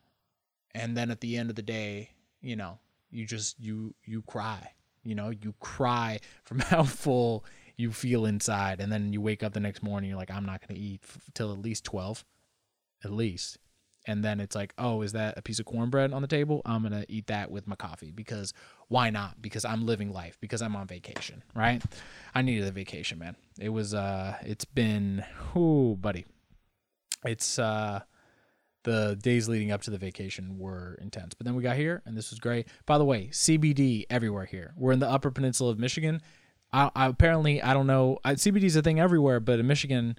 and 0.77 0.97
then 0.97 1.11
at 1.11 1.21
the 1.21 1.37
end 1.37 1.51
of 1.51 1.57
the 1.57 1.63
day, 1.63 2.11
you 2.41 2.57
know, 2.57 2.79
you 3.11 3.27
just 3.27 3.59
you 3.59 3.95
you 4.05 4.23
cry. 4.23 4.73
You 5.03 5.15
know, 5.15 5.31
you 5.31 5.55
cry 5.61 6.21
from 6.45 6.59
how 6.73 6.85
full 6.85 7.45
you 7.77 7.93
feel 7.93 8.25
inside 8.25 8.81
and 8.81 8.91
then 8.91 9.13
you 9.13 9.21
wake 9.21 9.43
up 9.43 9.53
the 9.53 9.61
next 9.61 9.83
morning 9.83 10.09
you're 10.09 10.19
like 10.19 10.31
I'm 10.31 10.47
not 10.47 10.67
going 10.67 10.75
to 10.75 10.81
eat 10.81 11.03
f- 11.05 11.29
till 11.35 11.53
at 11.53 11.59
least 11.59 11.85
12 11.85 12.25
at 13.05 13.13
least 13.13 13.59
and 14.07 14.25
then 14.25 14.41
it's 14.41 14.55
like, 14.55 14.73
oh, 14.79 15.03
is 15.03 15.13
that 15.13 15.37
a 15.37 15.43
piece 15.43 15.59
of 15.59 15.67
cornbread 15.67 16.13
on 16.13 16.23
the 16.23 16.29
table? 16.29 16.63
I'm 16.65 16.83
gonna 16.83 17.05
eat 17.09 17.27
that 17.27 17.51
with 17.51 17.67
my 17.67 17.75
coffee 17.75 18.13
because 18.13 18.55
why 18.89 19.11
not? 19.11 19.43
Because 19.43 19.65
I'm 19.65 19.85
living 19.85 20.13
life 20.13 20.39
because 20.41 20.63
I'm 20.63 20.77
on 20.77 20.87
vacation, 20.87 21.43
right? 21.55 21.83
I 22.35 22.43
needed 22.43 22.69
a 22.69 22.71
vacation, 22.71 23.19
man. 23.19 23.37
It 23.59 23.71
was 23.71 23.95
uh, 23.95 24.37
it's 24.43 24.65
been, 24.65 25.25
whoo, 25.53 25.97
buddy, 25.97 26.25
it's 27.25 27.59
uh, 27.59 28.01
the 28.87 29.19
days 29.21 29.49
leading 29.49 29.71
up 29.71 29.83
to 29.83 29.91
the 29.91 29.99
vacation 29.99 30.59
were 30.59 30.97
intense, 31.03 31.35
but 31.35 31.45
then 31.45 31.55
we 31.55 31.63
got 31.63 31.77
here 31.77 32.03
and 32.07 32.17
this 32.17 32.31
was 32.31 32.41
great. 32.41 32.69
By 32.87 32.97
the 32.97 33.05
way, 33.05 33.27
CBD 33.27 34.07
everywhere 34.09 34.47
here. 34.47 34.73
We're 34.77 34.93
in 34.93 35.01
the 35.01 35.11
Upper 35.11 35.31
Peninsula 35.31 35.73
of 35.73 35.79
Michigan. 35.79 36.23
I, 36.73 36.91
I 36.97 37.07
apparently 37.07 37.61
I 37.61 37.75
don't 37.75 37.87
know. 37.87 38.19
CBD 38.25 38.65
is 38.65 38.77
a 38.77 38.83
thing 38.83 38.99
everywhere, 38.99 39.41
but 39.41 39.61
in 39.61 39.67
Michigan 39.67 40.17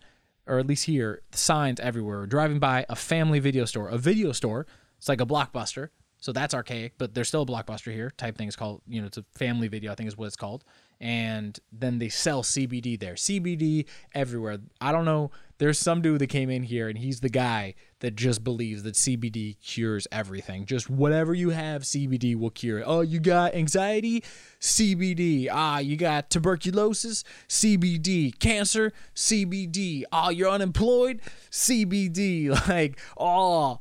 or 0.48 0.60
at 0.60 0.68
least 0.68 0.86
here, 0.86 1.22
signs 1.32 1.80
everywhere. 1.80 2.20
We're 2.20 2.28
driving 2.28 2.60
by 2.60 2.86
a 2.90 2.96
family 2.96 3.40
video 3.40 3.66
store, 3.66 3.90
a 3.90 3.98
video 3.98 4.32
store. 4.32 4.66
It's 4.98 5.10
like 5.10 5.22
a 5.22 5.26
blockbuster. 5.26 5.90
So 6.20 6.32
that's 6.32 6.56
archaic, 6.56 6.94
but 6.98 7.14
there's 7.14 7.28
still 7.28 7.44
a 7.44 7.46
blockbuster 7.46 7.94
here 7.94 8.10
type 8.10 8.38
thing. 8.38 8.48
It's 8.48 8.56
called, 8.56 8.82
you 8.88 9.02
know, 9.02 9.08
it's 9.08 9.18
a 9.18 9.26
family 9.36 9.68
video, 9.68 9.92
I 9.92 9.96
think 9.96 10.08
is 10.08 10.18
what 10.18 10.26
it's 10.26 10.36
called. 10.36 10.64
And 11.00 11.60
then 11.72 12.00
they 12.00 12.10
sell 12.10 12.42
CBD 12.42 13.00
there. 13.00 13.14
CBD 13.14 13.86
everywhere. 14.16 14.58
I 14.82 14.92
don't 14.92 15.06
know. 15.06 15.30
There's 15.60 15.80
some 15.80 16.02
dude 16.02 16.20
that 16.20 16.28
came 16.28 16.50
in 16.50 16.64
here 16.64 16.88
and 16.88 16.98
he's 16.98 17.22
the 17.22 17.30
guy 17.30 17.74
that 18.00 18.16
just 18.16 18.44
believes 18.44 18.84
that 18.84 18.94
CBD 18.94 19.60
cures 19.62 20.08
everything. 20.12 20.66
Just 20.66 20.90
whatever 20.90 21.34
you 21.34 21.50
have, 21.50 21.82
CBD 21.82 22.36
will 22.36 22.52
cure 22.52 22.80
it. 22.80 22.84
Oh, 22.86 23.02
you 23.02 23.20
got 23.20 23.56
anxiety? 23.56 24.24
CBD. 24.60 25.48
Ah, 25.52 25.80
you 25.80 25.98
got 25.98 26.30
tuberculosis? 26.30 27.24
CBD. 27.48 28.38
Cancer? 28.38 28.94
CBD. 29.16 30.04
Ah, 30.12 30.30
you're 30.30 30.50
unemployed? 30.50 31.22
CBD. 31.52 32.48
Like, 32.68 33.00
oh, 33.18 33.80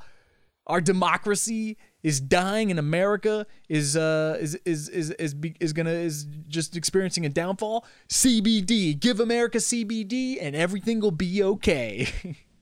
our 0.66 0.80
democracy 0.80 1.76
is 2.06 2.20
dying 2.20 2.70
in 2.70 2.78
America 2.78 3.44
is 3.68 3.96
uh 3.96 4.38
is 4.40 4.54
is 4.64 4.88
is 4.88 5.10
is 5.10 5.34
is 5.58 5.72
gonna 5.72 5.90
is 5.90 6.24
just 6.46 6.76
experiencing 6.76 7.26
a 7.26 7.28
downfall. 7.28 7.84
CBD, 8.08 8.98
give 8.98 9.18
America 9.18 9.58
CBD, 9.58 10.38
and 10.40 10.54
everything 10.54 11.00
will 11.00 11.10
be 11.10 11.42
okay. 11.42 12.06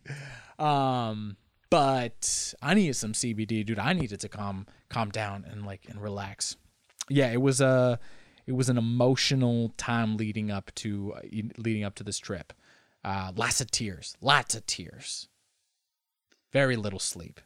um, 0.59 1.37
but 1.68 2.54
I 2.62 2.72
needed 2.72 2.94
some 2.94 3.12
CBD, 3.12 3.66
dude. 3.66 3.78
I 3.78 3.92
needed 3.92 4.20
to 4.20 4.30
calm 4.30 4.66
calm 4.88 5.11
down 5.11 5.44
and 5.46 5.66
like 5.66 5.90
and 5.90 6.02
relax. 6.02 6.57
Yeah, 7.11 7.30
it 7.30 7.42
was 7.42 7.61
a 7.61 8.00
it 8.46 8.52
was 8.52 8.70
an 8.70 8.78
emotional 8.78 9.74
time 9.76 10.16
leading 10.16 10.50
up 10.50 10.74
to 10.76 11.12
uh, 11.18 11.20
leading 11.59 11.85
up 11.85 11.96
to 11.96 12.02
this 12.02 12.16
trip. 12.16 12.54
Uh, 13.04 13.30
lots 13.37 13.61
of 13.61 13.70
tears, 13.70 14.16
lots 14.22 14.54
of 14.54 14.64
tears. 14.64 15.28
Very 16.50 16.76
little 16.76 16.98
sleep. 16.98 17.42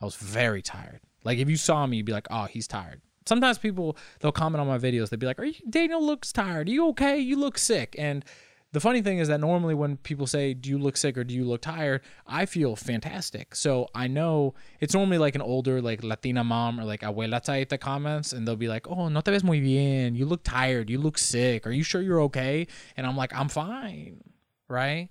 I 0.00 0.04
was 0.04 0.14
very 0.14 0.62
tired. 0.62 1.00
Like 1.24 1.38
if 1.38 1.48
you 1.48 1.56
saw 1.56 1.86
me, 1.86 1.96
you'd 1.98 2.06
be 2.06 2.12
like, 2.12 2.28
"Oh, 2.30 2.44
he's 2.44 2.68
tired." 2.68 3.00
Sometimes 3.26 3.58
people 3.58 3.96
they'll 4.20 4.32
comment 4.32 4.60
on 4.60 4.66
my 4.66 4.78
videos. 4.78 5.08
They'd 5.08 5.18
be 5.18 5.26
like, 5.26 5.40
"Are 5.40 5.44
you 5.44 5.54
Daniel 5.68 6.04
looks 6.04 6.32
tired? 6.32 6.68
Are 6.68 6.70
you 6.70 6.88
okay? 6.88 7.18
You 7.18 7.36
look 7.36 7.58
sick." 7.58 7.96
And 7.98 8.24
the 8.72 8.80
funny 8.80 9.02
thing 9.02 9.18
is 9.18 9.28
that 9.28 9.40
normally 9.40 9.74
when 9.74 9.96
people 9.98 10.26
say, 10.26 10.52
"Do 10.52 10.68
you 10.68 10.78
look 10.78 10.96
sick 10.96 11.16
or 11.16 11.24
do 11.24 11.34
you 11.34 11.44
look 11.44 11.62
tired?" 11.62 12.02
I 12.26 12.44
feel 12.44 12.76
fantastic. 12.76 13.54
So 13.54 13.88
I 13.94 14.08
know 14.08 14.54
it's 14.80 14.94
normally 14.94 15.18
like 15.18 15.34
an 15.34 15.42
older 15.42 15.80
like 15.80 16.02
Latina 16.02 16.44
mom 16.44 16.78
or 16.78 16.84
like 16.84 17.00
abuela 17.00 17.42
type 17.42 17.68
that 17.70 17.80
comments, 17.80 18.32
and 18.32 18.46
they'll 18.46 18.56
be 18.56 18.68
like, 18.68 18.86
"Oh, 18.88 19.08
no 19.08 19.20
te 19.20 19.30
ves 19.30 19.44
muy 19.44 19.60
bien. 19.60 20.14
You 20.14 20.26
look 20.26 20.42
tired. 20.42 20.90
You 20.90 20.98
look 20.98 21.18
sick. 21.18 21.66
Are 21.66 21.72
you 21.72 21.82
sure 21.84 22.02
you're 22.02 22.22
okay?" 22.22 22.66
And 22.96 23.06
I'm 23.06 23.16
like, 23.16 23.32
"I'm 23.34 23.48
fine." 23.48 24.22
Right? 24.68 25.08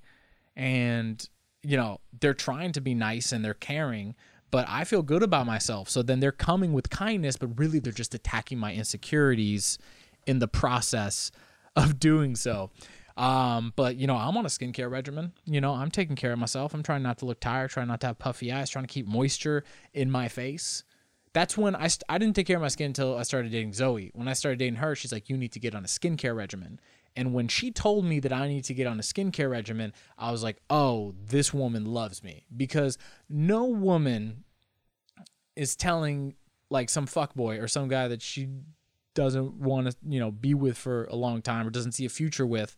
And 0.55 1.27
you 1.63 1.77
know, 1.77 2.01
they're 2.19 2.33
trying 2.33 2.73
to 2.73 2.81
be 2.81 2.93
nice 2.93 3.31
and 3.31 3.43
they're 3.43 3.53
caring, 3.53 4.15
but 4.53 4.69
I 4.69 4.83
feel 4.83 5.01
good 5.01 5.23
about 5.23 5.47
myself. 5.47 5.89
So 5.89 6.03
then 6.03 6.19
they're 6.19 6.31
coming 6.31 6.73
with 6.73 6.91
kindness, 6.91 7.37
but 7.37 7.57
really 7.57 7.79
they're 7.79 7.91
just 7.91 8.13
attacking 8.13 8.59
my 8.59 8.71
insecurities 8.71 9.79
in 10.27 10.37
the 10.37 10.47
process 10.47 11.31
of 11.75 11.99
doing 11.99 12.35
so. 12.35 12.69
Um, 13.17 13.73
but 13.75 13.95
you 13.95 14.05
know, 14.05 14.15
I'm 14.15 14.37
on 14.37 14.45
a 14.45 14.49
skincare 14.49 14.91
regimen. 14.91 15.33
You 15.45 15.59
know, 15.59 15.73
I'm 15.73 15.89
taking 15.89 16.15
care 16.15 16.31
of 16.31 16.37
myself. 16.37 16.75
I'm 16.75 16.83
trying 16.83 17.01
not 17.01 17.17
to 17.17 17.25
look 17.25 17.39
tired, 17.39 17.71
trying 17.71 17.87
not 17.87 17.99
to 18.01 18.07
have 18.07 18.19
puffy 18.19 18.51
eyes, 18.51 18.69
trying 18.69 18.85
to 18.85 18.93
keep 18.93 19.07
moisture 19.07 19.63
in 19.91 20.11
my 20.11 20.27
face. 20.27 20.83
That's 21.33 21.57
when 21.57 21.73
I 21.73 21.87
st- 21.87 22.03
I 22.07 22.19
didn't 22.19 22.35
take 22.35 22.45
care 22.45 22.57
of 22.57 22.61
my 22.61 22.67
skin 22.67 22.87
until 22.87 23.17
I 23.17 23.23
started 23.23 23.51
dating 23.51 23.73
Zoe. 23.73 24.11
When 24.13 24.27
I 24.27 24.33
started 24.33 24.59
dating 24.59 24.75
her, 24.75 24.93
she's 24.93 25.11
like, 25.11 25.29
"You 25.29 25.37
need 25.37 25.53
to 25.53 25.59
get 25.59 25.73
on 25.73 25.83
a 25.83 25.87
skincare 25.87 26.35
regimen." 26.35 26.79
And 27.15 27.33
when 27.33 27.47
she 27.47 27.71
told 27.71 28.05
me 28.05 28.19
that 28.19 28.33
I 28.33 28.47
need 28.47 28.63
to 28.65 28.73
get 28.73 28.87
on 28.87 28.99
a 28.99 29.03
skincare 29.03 29.49
regimen, 29.49 29.93
I 30.17 30.31
was 30.31 30.43
like, 30.43 30.57
oh, 30.69 31.13
this 31.25 31.53
woman 31.53 31.85
loves 31.85 32.23
me. 32.23 32.45
Because 32.55 32.97
no 33.29 33.65
woman 33.65 34.43
is 35.55 35.75
telling 35.75 36.35
like 36.69 36.89
some 36.89 37.05
fuckboy 37.05 37.61
or 37.61 37.67
some 37.67 37.87
guy 37.87 38.07
that 38.07 38.21
she 38.21 38.47
doesn't 39.13 39.53
want 39.55 39.87
to, 39.87 39.95
you 40.07 40.19
know, 40.19 40.31
be 40.31 40.53
with 40.53 40.77
for 40.77 41.05
a 41.05 41.15
long 41.15 41.41
time 41.41 41.67
or 41.67 41.69
doesn't 41.69 41.91
see 41.91 42.05
a 42.05 42.09
future 42.09 42.45
with 42.45 42.75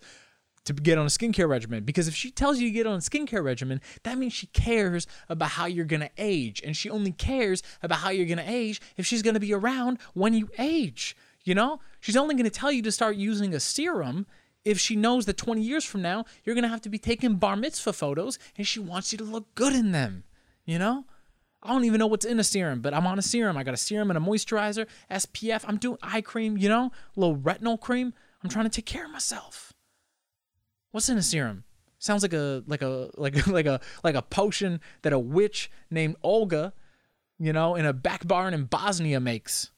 to 0.66 0.74
get 0.74 0.98
on 0.98 1.06
a 1.06 1.10
skincare 1.10 1.48
regimen 1.48 1.84
because 1.84 2.08
if 2.08 2.16
she 2.16 2.32
tells 2.32 2.60
you 2.60 2.68
to 2.68 2.74
get 2.74 2.88
on 2.88 2.96
a 2.96 3.00
skincare 3.00 3.44
regimen, 3.44 3.80
that 4.04 4.18
means 4.18 4.34
she 4.34 4.48
cares 4.48 5.08
about 5.30 5.50
how 5.50 5.66
you're 5.66 5.86
going 5.86 6.02
to 6.02 6.10
age. 6.18 6.62
And 6.66 6.76
she 6.76 6.90
only 6.90 7.12
cares 7.12 7.64
about 7.82 8.00
how 8.00 8.10
you're 8.10 8.26
going 8.26 8.40
to 8.40 8.52
age 8.52 8.82
if 8.98 9.06
she's 9.06 9.22
going 9.22 9.36
to 9.36 9.40
be 9.40 9.54
around 9.54 10.00
when 10.14 10.34
you 10.34 10.50
age. 10.58 11.16
You 11.44 11.54
know, 11.54 11.80
she's 12.06 12.16
only 12.16 12.36
going 12.36 12.46
to 12.46 12.52
tell 12.52 12.72
you 12.72 12.84
to 12.84 12.92
start 12.92 13.16
using 13.16 13.56
a 13.56 13.60
serum 13.60 14.28
if 14.64 14.80
she 14.80 14.96
knows 14.96 15.26
that 15.26 15.38
20 15.38 15.60
years 15.60 15.84
from 15.84 16.04
now 16.04 16.24
you're 16.44 16.54
gonna 16.54 16.68
have 16.68 16.82
to 16.82 16.90
be 16.90 17.00
taking 17.00 17.36
bar 17.36 17.56
mitzvah 17.56 17.94
photos 17.94 18.38
and 18.58 18.68
she 18.68 18.80
wants 18.80 19.12
you 19.12 19.18
to 19.18 19.24
look 19.24 19.54
good 19.56 19.74
in 19.74 19.92
them, 19.92 20.24
you 20.66 20.78
know? 20.78 21.06
I 21.64 21.70
don't 21.70 21.86
even 21.86 21.98
know 21.98 22.06
what's 22.06 22.26
in 22.26 22.40
a 22.40 22.44
serum, 22.44 22.82
but 22.82 22.94
I'm 22.94 23.08
on 23.08 23.18
a 23.18 23.24
serum. 23.24 23.58
I 23.58 23.64
got 23.64 23.74
a 23.74 23.78
serum 23.78 24.12
and 24.12 24.18
a 24.18 24.22
moisturizer, 24.22 24.86
SPF. 25.10 25.66
I'm 25.68 25.78
doing 25.78 25.98
eye 26.04 26.22
cream, 26.22 26.58
you 26.58 26.70
know, 26.70 26.92
a 27.18 27.20
little 27.20 27.38
retinol 27.38 27.82
cream. 27.82 28.14
I'm 28.44 28.52
trying 28.52 28.66
to 28.66 28.70
take 28.70 28.86
care 28.86 29.06
of 29.06 29.12
myself. 29.12 29.74
What's 30.92 31.10
in 31.10 31.18
a 31.18 31.24
serum? 31.24 31.64
Sounds 31.98 32.22
like 32.22 32.34
a 32.34 32.64
like 32.68 32.84
a 32.84 33.10
like 33.18 33.48
like 33.48 33.66
a 33.66 33.80
like 34.04 34.14
a 34.14 34.22
potion 34.22 34.80
that 35.02 35.12
a 35.12 35.18
witch 35.18 35.72
named 35.90 36.18
Olga, 36.22 36.72
you 37.40 37.52
know, 37.52 37.74
in 37.74 37.88
a 37.88 37.94
back 37.94 38.28
barn 38.28 38.54
in 38.54 38.66
Bosnia 38.66 39.20
makes. 39.20 39.72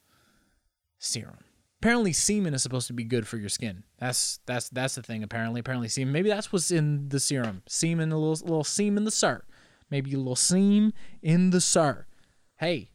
Serum. 1.00 1.47
Apparently, 1.82 2.12
semen 2.12 2.54
is 2.54 2.64
supposed 2.64 2.88
to 2.88 2.94
be 2.94 3.04
good 3.04 3.28
for 3.28 3.38
your 3.38 3.50
skin. 3.50 3.84
That's 4.00 4.40
that's 4.46 4.70
that's 4.70 4.96
the 4.96 5.04
thing. 5.04 5.24
Apparently, 5.24 5.60
apparently 5.60 5.90
semen. 5.90 6.12
Maybe 6.12 6.30
that's 6.30 6.52
what's 6.52 6.72
in 6.72 7.10
the 7.10 7.20
serum. 7.20 7.62
Semen, 7.68 8.12
a 8.12 8.18
little 8.18 8.48
little 8.48 8.64
semen 8.64 9.00
in 9.00 9.04
the 9.04 9.12
sir. 9.12 9.44
Maybe 9.90 10.14
a 10.14 10.18
little 10.18 10.36
seam 10.36 10.92
in 11.22 11.52
the 11.52 11.62
sir. 11.62 12.08
Hey, 12.58 12.90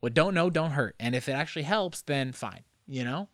what 0.00 0.14
don't 0.14 0.34
know 0.34 0.48
don't 0.48 0.70
hurt. 0.72 0.94
And 1.00 1.14
if 1.14 1.28
it 1.28 1.32
actually 1.32 1.64
helps, 1.64 2.02
then 2.02 2.32
fine. 2.32 2.62
You 2.86 3.04
know, 3.04 3.28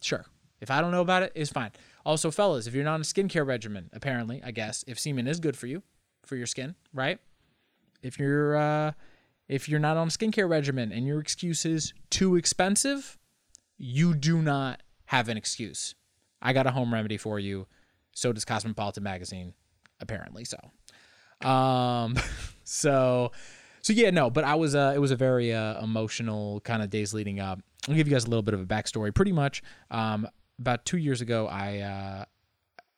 sure. 0.00 0.26
If 0.60 0.70
I 0.70 0.80
don't 0.80 0.90
know 0.90 1.00
about 1.00 1.22
it, 1.22 1.32
it's 1.34 1.50
fine. 1.50 1.70
Also, 2.04 2.30
fellas, 2.30 2.66
if 2.66 2.74
you're 2.74 2.84
not 2.84 2.94
on 2.94 3.00
a 3.00 3.04
skincare 3.04 3.46
regimen, 3.46 3.90
apparently, 3.92 4.42
I 4.44 4.50
guess, 4.50 4.84
if 4.86 4.98
semen 4.98 5.28
is 5.28 5.40
good 5.40 5.56
for 5.56 5.66
you, 5.66 5.82
for 6.24 6.36
your 6.36 6.46
skin, 6.46 6.74
right? 6.92 7.18
If 8.02 8.18
you're 8.18 8.56
uh, 8.56 8.92
if 9.48 9.68
you're 9.68 9.80
not 9.80 9.96
on 9.96 10.08
a 10.08 10.10
skincare 10.10 10.48
regimen 10.48 10.92
and 10.92 11.06
your 11.06 11.20
excuse 11.20 11.64
is 11.64 11.92
too 12.10 12.36
expensive, 12.36 13.17
you 13.78 14.14
do 14.14 14.42
not 14.42 14.82
have 15.06 15.28
an 15.28 15.36
excuse. 15.36 15.94
I 16.42 16.52
got 16.52 16.66
a 16.66 16.70
home 16.70 16.92
remedy 16.92 17.16
for 17.16 17.38
you. 17.38 17.66
So 18.12 18.32
does 18.32 18.44
Cosmopolitan 18.44 19.02
Magazine, 19.02 19.54
apparently. 20.00 20.44
So, 20.44 21.48
um, 21.48 22.16
so, 22.64 23.32
so 23.80 23.92
yeah, 23.92 24.10
no. 24.10 24.28
But 24.28 24.44
I 24.44 24.56
was, 24.56 24.74
uh, 24.74 24.92
it 24.94 24.98
was 24.98 25.10
a 25.10 25.16
very 25.16 25.52
uh, 25.52 25.82
emotional 25.82 26.60
kind 26.60 26.82
of 26.82 26.90
days 26.90 27.14
leading 27.14 27.40
up. 27.40 27.60
I'll 27.88 27.94
give 27.94 28.08
you 28.08 28.14
guys 28.14 28.24
a 28.24 28.28
little 28.28 28.42
bit 28.42 28.54
of 28.54 28.60
a 28.60 28.66
backstory. 28.66 29.14
Pretty 29.14 29.32
much, 29.32 29.62
um, 29.90 30.28
about 30.58 30.84
two 30.84 30.98
years 30.98 31.20
ago, 31.20 31.46
I, 31.46 31.78
uh, 31.78 32.24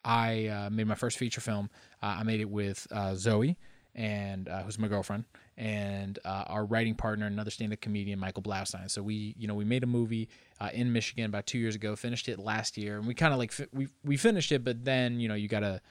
I 0.05 0.47
uh, 0.47 0.71
made 0.71 0.87
my 0.87 0.95
first 0.95 1.19
feature 1.19 1.41
film. 1.41 1.69
Uh, 2.03 2.17
I 2.21 2.23
made 2.23 2.41
it 2.41 2.49
with 2.49 2.87
uh, 2.91 3.15
Zoe, 3.15 3.59
and 3.95 4.49
uh, 4.49 4.63
who's 4.63 4.79
my 4.79 4.89
girlfriend, 4.89 5.25
and 5.61 6.19
uh, 6.25 6.45
our 6.47 6.65
writing 6.65 6.95
partner, 6.95 7.27
another 7.27 7.51
stand-up 7.51 7.83
comedian, 7.83 8.19
Michael 8.19 8.43
Blaustein. 8.43 8.91
So 8.91 9.03
we, 9.03 9.35
you 9.39 9.47
know, 9.47 9.55
we 9.55 9.67
made 9.67 9.85
a 9.85 9.87
movie 9.87 10.31
uh, 10.59 10.71
in 10.73 10.91
Michigan 10.91 11.27
about 11.27 11.47
two 11.47 11.59
years 11.59 11.75
ago, 11.75 11.95
finished 11.95 12.31
it 12.31 12.39
last 12.39 12.79
year, 12.79 12.97
and 12.97 13.07
we 13.07 13.13
kind 13.13 13.35
of 13.35 13.39
like 13.39 13.53
fi- 13.53 13.67
we 13.73 13.89
we 14.03 14.17
finished 14.17 14.53
it, 14.53 14.65
but 14.65 14.87
then 14.87 15.21
you 15.21 15.29
know 15.29 15.35
you 15.35 15.49
gotta 15.49 15.83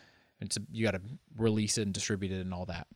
it's 0.42 0.58
a, 0.58 0.62
you 0.72 0.84
gotta 0.84 1.02
release 1.38 1.78
it 1.78 1.84
and 1.84 1.94
distribute 1.94 2.32
it 2.32 2.42
and 2.42 2.52
all 2.52 2.66
that. 2.66 2.88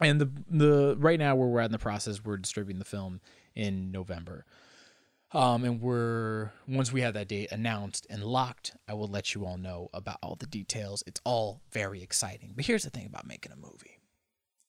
And 0.00 0.20
the 0.20 0.28
the 0.50 0.96
right 0.98 1.20
now 1.20 1.36
where 1.36 1.46
we're 1.46 1.60
at 1.60 1.66
in 1.66 1.72
the 1.72 1.78
process, 1.78 2.22
we're 2.24 2.36
distributing 2.36 2.80
the 2.80 2.84
film 2.84 3.20
in 3.54 3.92
November. 3.92 4.44
Um, 5.30 5.64
and 5.64 5.80
we're 5.80 6.50
once 6.66 6.92
we 6.92 7.02
have 7.02 7.14
that 7.14 7.28
date 7.28 7.52
announced 7.52 8.08
and 8.10 8.24
locked, 8.24 8.72
I 8.88 8.94
will 8.94 9.06
let 9.06 9.36
you 9.36 9.46
all 9.46 9.56
know 9.56 9.88
about 9.94 10.18
all 10.20 10.34
the 10.34 10.46
details. 10.46 11.04
It's 11.06 11.20
all 11.24 11.62
very 11.70 12.02
exciting. 12.02 12.54
But 12.56 12.66
here's 12.66 12.82
the 12.82 12.90
thing 12.90 13.06
about 13.06 13.24
making 13.24 13.52
a 13.52 13.56
movie 13.56 14.01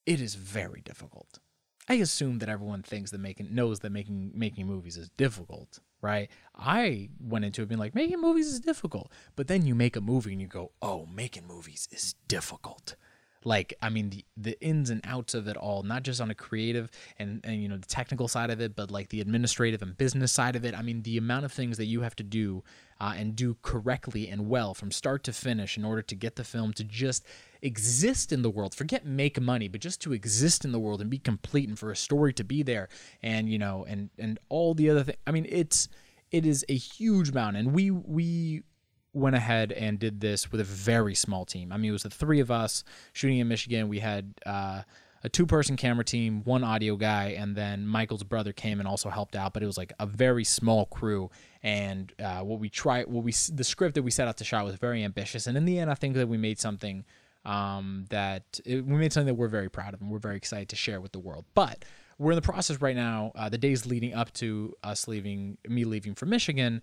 it 0.06 0.22
is 0.22 0.36
very 0.36 0.82
difficult. 0.82 1.40
I 1.88 1.96
assume 1.96 2.40
that 2.40 2.50
everyone 2.50 2.82
thinks 2.82 3.12
that 3.12 3.20
making 3.20 3.54
knows 3.54 3.82
that 3.82 3.92
making 3.92 4.32
making 4.34 4.68
movies 4.68 4.96
is 4.96 5.10
difficult, 5.18 5.80
right? 6.02 6.30
I 6.56 7.10
went 7.20 7.44
into 7.44 7.62
it 7.62 7.68
being 7.68 7.80
like 7.80 7.94
making 7.94 8.22
movies 8.22 8.48
is 8.48 8.60
difficult, 8.62 9.12
but 9.36 9.48
then 9.48 9.66
you 9.66 9.76
make 9.76 9.96
a 9.96 10.02
movie 10.02 10.32
and 10.32 10.42
you 10.42 10.48
go, 10.48 10.72
"Oh, 10.82 11.06
making 11.14 11.46
movies 11.46 11.90
is 11.92 12.16
difficult." 12.28 12.96
Like, 13.46 13.74
I 13.82 13.90
mean, 13.90 14.10
the 14.10 14.26
the 14.38 14.62
ins 14.62 14.90
and 14.90 15.02
outs 15.04 15.34
of 15.34 15.48
it 15.48 15.58
all, 15.58 15.84
not 15.84 16.04
just 16.04 16.22
on 16.22 16.32
a 16.32 16.36
creative 16.36 16.90
and 17.20 17.42
and 17.44 17.62
you 17.62 17.68
know 17.68 17.78
the 17.78 17.88
technical 17.88 18.28
side 18.28 18.50
of 18.50 18.62
it, 18.62 18.76
but 18.76 18.90
like 18.90 19.10
the 19.10 19.22
administrative 19.22 19.82
and 19.82 19.98
business 19.98 20.32
side 20.32 20.56
of 20.56 20.64
it. 20.64 20.74
I 20.78 20.82
mean, 20.82 21.02
the 21.02 21.18
amount 21.18 21.46
of 21.46 21.52
things 21.52 21.78
that 21.78 21.86
you 21.86 22.02
have 22.02 22.16
to 22.18 22.24
do 22.24 22.64
uh, 23.02 23.14
and 23.18 23.36
do 23.36 23.58
correctly 23.62 24.30
and 24.30 24.48
well 24.48 24.74
from 24.74 24.92
start 24.92 25.24
to 25.26 25.34
finish 25.34 25.78
in 25.78 25.84
order 25.84 26.02
to 26.02 26.16
get 26.16 26.36
the 26.38 26.44
film 26.44 26.74
to 26.74 26.84
just 26.84 27.26
exist 27.64 28.32
in 28.32 28.42
the 28.44 28.50
world. 28.50 28.76
Forget 28.76 29.06
make 29.06 29.42
money, 29.42 29.68
but 29.68 29.82
just 29.82 30.02
to 30.02 30.14
exist 30.14 30.66
in 30.66 30.72
the 30.72 30.80
world 30.80 31.02
and 31.02 31.10
be 31.10 31.18
complete, 31.18 31.68
and 31.68 31.80
for 31.80 31.92
a 31.92 31.96
story 31.96 32.34
to 32.34 32.44
be 32.44 32.62
there, 32.62 32.90
and 33.24 33.50
you 33.50 33.58
know, 33.58 33.86
and 33.88 34.10
and 34.20 34.38
all 34.50 34.76
the 34.76 34.90
other 34.90 35.04
things. 35.04 35.18
I 35.26 35.32
mean, 35.32 35.48
it's 35.50 35.88
it 36.32 36.46
is 36.46 36.64
a 36.70 36.76
huge 36.76 37.30
amount, 37.30 37.58
and 37.58 37.74
we 37.74 37.90
we 37.90 38.64
went 39.14 39.36
ahead 39.36 39.72
and 39.72 40.00
did 40.00 40.20
this 40.20 40.52
with 40.52 40.60
a 40.60 40.64
very 40.66 41.16
small 41.16 41.46
team. 41.46 41.72
I 41.72 41.78
mean, 41.78 41.90
it 41.90 41.94
was 41.94 42.04
the 42.04 42.10
three 42.10 42.40
of 42.40 42.52
us 42.52 42.84
shooting 43.14 43.38
in 43.38 43.48
Michigan. 43.48 43.88
We 43.88 44.00
had 44.00 44.34
uh, 44.46 44.82
a 45.24 45.30
two 45.30 45.46
person 45.46 45.78
camera 45.78 46.04
team, 46.04 46.44
one 46.44 46.64
audio 46.64 46.96
guy, 46.98 47.36
and 47.38 47.56
then 47.56 47.88
Michael's 47.88 48.24
brother 48.24 48.52
came 48.52 48.80
and 48.80 48.88
also 48.88 49.10
helped 49.10 49.36
out. 49.36 49.54
But 49.54 49.64
it 49.64 49.68
was 49.68 49.78
like 49.78 49.94
a 50.00 50.06
very 50.06 50.44
small 50.44 50.86
crew. 50.88 51.32
And 51.62 52.12
uh, 52.22 52.42
what 52.42 52.60
we 52.60 52.70
tried, 52.70 53.08
what 53.08 53.24
we 53.24 53.32
the 53.32 53.64
script 53.64 53.96
that 53.96 54.04
we 54.04 54.12
set 54.12 54.28
out 54.28 54.38
to 54.38 54.44
shot 54.44 54.66
was 54.66 54.76
very 54.76 55.04
ambitious. 55.04 55.48
And 55.48 55.56
in 55.56 55.64
the 55.66 55.80
end, 55.80 55.90
I 55.90 55.96
think 55.96 56.16
that 56.16 56.28
we 56.28 56.38
made 56.38 56.60
something 56.60 57.06
um, 57.46 58.06
that 58.10 58.60
it, 58.66 58.86
we 58.86 58.96
made 58.96 59.14
something 59.14 59.28
that 59.28 59.36
we're 59.36 59.48
very 59.48 59.70
proud 59.70 59.94
of 59.94 60.02
and 60.02 60.10
we're 60.10 60.20
very 60.20 60.38
excited 60.38 60.70
to 60.70 60.76
share 60.76 61.02
with 61.02 61.12
the 61.12 61.20
world. 61.20 61.46
But 61.54 61.86
we're 62.18 62.32
in 62.32 62.36
the 62.36 62.42
process 62.42 62.82
right 62.82 62.96
now. 62.96 63.32
Uh, 63.36 63.50
the 63.50 63.58
days 63.58 63.86
leading 63.86 64.14
up 64.14 64.32
to 64.34 64.76
us 64.84 65.08
leaving, 65.08 65.58
me 65.68 65.84
leaving 65.84 66.16
for 66.16 66.26
Michigan 66.26 66.82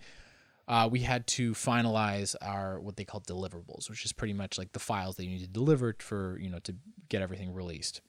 uh, 0.70 0.88
we 0.88 1.00
had 1.00 1.26
to 1.26 1.52
finalize 1.52 2.36
our 2.40 2.78
what 2.78 2.96
they 2.96 3.04
call 3.04 3.20
deliverables, 3.22 3.90
which 3.90 4.04
is 4.04 4.12
pretty 4.12 4.32
much 4.32 4.56
like 4.56 4.72
the 4.72 4.78
files 4.78 5.16
that 5.16 5.24
you 5.24 5.30
need 5.32 5.40
to 5.40 5.48
deliver 5.48 5.96
for 5.98 6.38
you 6.38 6.48
know 6.48 6.60
to 6.60 6.76
get 7.08 7.20
everything 7.20 7.52
released. 7.52 8.00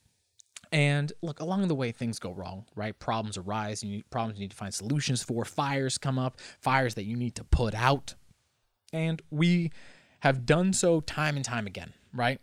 And 0.70 1.12
look, 1.22 1.40
along 1.40 1.66
the 1.66 1.74
way, 1.74 1.90
things 1.90 2.20
go 2.20 2.32
wrong, 2.32 2.64
right? 2.76 2.96
Problems 2.96 3.36
arise. 3.36 3.82
You 3.82 3.96
need, 3.96 4.10
problems 4.10 4.38
you 4.38 4.44
need 4.44 4.52
to 4.52 4.56
find 4.56 4.72
solutions 4.72 5.24
for. 5.24 5.44
Fires 5.44 5.98
come 5.98 6.20
up, 6.20 6.38
fires 6.60 6.94
that 6.94 7.04
you 7.04 7.16
need 7.16 7.34
to 7.34 7.44
put 7.44 7.74
out. 7.74 8.14
And 8.92 9.20
we 9.28 9.72
have 10.20 10.46
done 10.46 10.72
so 10.72 11.00
time 11.00 11.34
and 11.34 11.44
time 11.44 11.66
again, 11.66 11.92
right? 12.14 12.40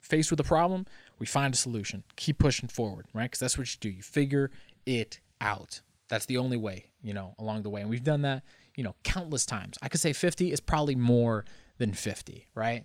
Faced 0.00 0.30
with 0.30 0.40
a 0.40 0.44
problem, 0.44 0.86
we 1.18 1.26
find 1.26 1.54
a 1.54 1.56
solution. 1.56 2.02
Keep 2.16 2.38
pushing 2.38 2.68
forward, 2.68 3.06
right? 3.14 3.24
Because 3.24 3.40
that's 3.40 3.56
what 3.56 3.72
you 3.72 3.78
do. 3.80 3.88
You 3.88 4.02
figure 4.02 4.50
it 4.84 5.20
out. 5.40 5.80
That's 6.08 6.26
the 6.26 6.38
only 6.38 6.56
way, 6.56 6.90
you 7.02 7.14
know, 7.14 7.34
along 7.38 7.62
the 7.62 7.70
way. 7.70 7.80
And 7.80 7.88
we've 7.88 8.04
done 8.04 8.22
that 8.22 8.42
you 8.76 8.84
know, 8.84 8.94
countless 9.02 9.46
times. 9.46 9.78
I 9.82 9.88
could 9.88 10.00
say 10.00 10.12
50 10.12 10.52
is 10.52 10.60
probably 10.60 10.94
more 10.94 11.44
than 11.78 11.92
50, 11.92 12.48
right? 12.54 12.84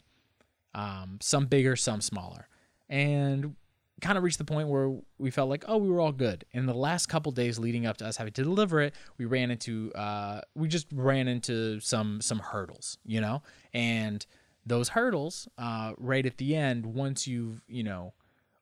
Um, 0.73 1.17
some 1.21 1.45
bigger, 1.45 1.75
some 1.75 2.01
smaller. 2.01 2.47
And 2.89 3.55
kind 4.01 4.17
of 4.17 4.23
reached 4.23 4.37
the 4.37 4.45
point 4.45 4.67
where 4.67 4.95
we 5.17 5.31
felt 5.31 5.49
like, 5.49 5.65
oh, 5.67 5.77
we 5.77 5.89
were 5.89 5.99
all 5.99 6.11
good. 6.11 6.45
In 6.51 6.65
the 6.65 6.73
last 6.73 7.07
couple 7.07 7.31
days 7.31 7.57
leading 7.57 7.85
up 7.85 7.97
to 7.97 8.05
us 8.05 8.17
having 8.17 8.33
to 8.33 8.43
deliver 8.43 8.81
it, 8.81 8.93
we 9.17 9.25
ran 9.25 9.49
into, 9.49 9.91
uh, 9.93 10.41
we 10.55 10.67
just 10.67 10.87
ran 10.93 11.27
into 11.27 11.79
some 11.79 12.21
some 12.21 12.39
hurdles, 12.39 12.97
you 13.05 13.19
know, 13.19 13.41
and 13.73 14.25
those 14.67 14.89
hurdles, 14.89 15.47
uh, 15.57 15.93
right 15.97 16.25
at 16.25 16.37
the 16.37 16.55
end, 16.55 16.85
once 16.85 17.27
you've 17.27 17.61
you 17.67 17.83
know 17.83 18.13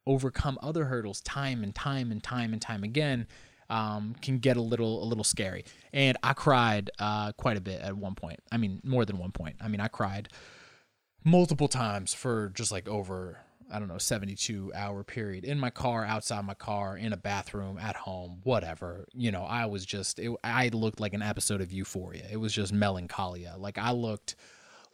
overcome 0.07 0.57
other 0.61 0.85
hurdles 0.85 1.21
time 1.21 1.63
and 1.63 1.73
time 1.73 2.11
and 2.11 2.21
time 2.21 2.53
and 2.53 2.61
time 2.61 2.83
again, 2.83 3.27
um, 3.69 4.15
can 4.21 4.37
get 4.39 4.57
a 4.57 4.61
little 4.61 5.03
a 5.03 5.05
little 5.05 5.23
scary. 5.23 5.65
And 5.93 6.17
I 6.23 6.33
cried 6.33 6.91
uh, 6.99 7.31
quite 7.33 7.57
a 7.57 7.61
bit 7.61 7.81
at 7.81 7.95
one 7.95 8.15
point. 8.15 8.39
I 8.51 8.57
mean, 8.57 8.81
more 8.83 9.05
than 9.05 9.17
one 9.17 9.31
point. 9.31 9.57
I 9.61 9.67
mean, 9.67 9.81
I 9.81 9.87
cried 9.87 10.29
multiple 11.23 11.67
times 11.67 12.13
for 12.13 12.49
just 12.49 12.71
like 12.71 12.87
over 12.87 13.39
I 13.71 13.79
don't 13.79 13.87
know 13.87 13.97
72 13.97 14.71
hour 14.75 15.03
period 15.03 15.43
in 15.43 15.59
my 15.59 15.71
car, 15.71 16.05
outside 16.05 16.45
my 16.45 16.53
car, 16.53 16.97
in 16.97 17.13
a 17.13 17.17
bathroom, 17.17 17.79
at 17.79 17.95
home, 17.95 18.41
whatever. 18.43 19.07
You 19.13 19.31
know, 19.31 19.43
I 19.43 19.65
was 19.65 19.85
just 19.85 20.19
it, 20.19 20.31
I 20.43 20.69
looked 20.69 20.99
like 20.99 21.13
an 21.13 21.23
episode 21.23 21.61
of 21.61 21.71
Euphoria. 21.71 22.25
It 22.31 22.37
was 22.37 22.53
just 22.53 22.73
melancholia. 22.73 23.55
Like 23.57 23.77
I 23.77 23.91
looked 23.91 24.35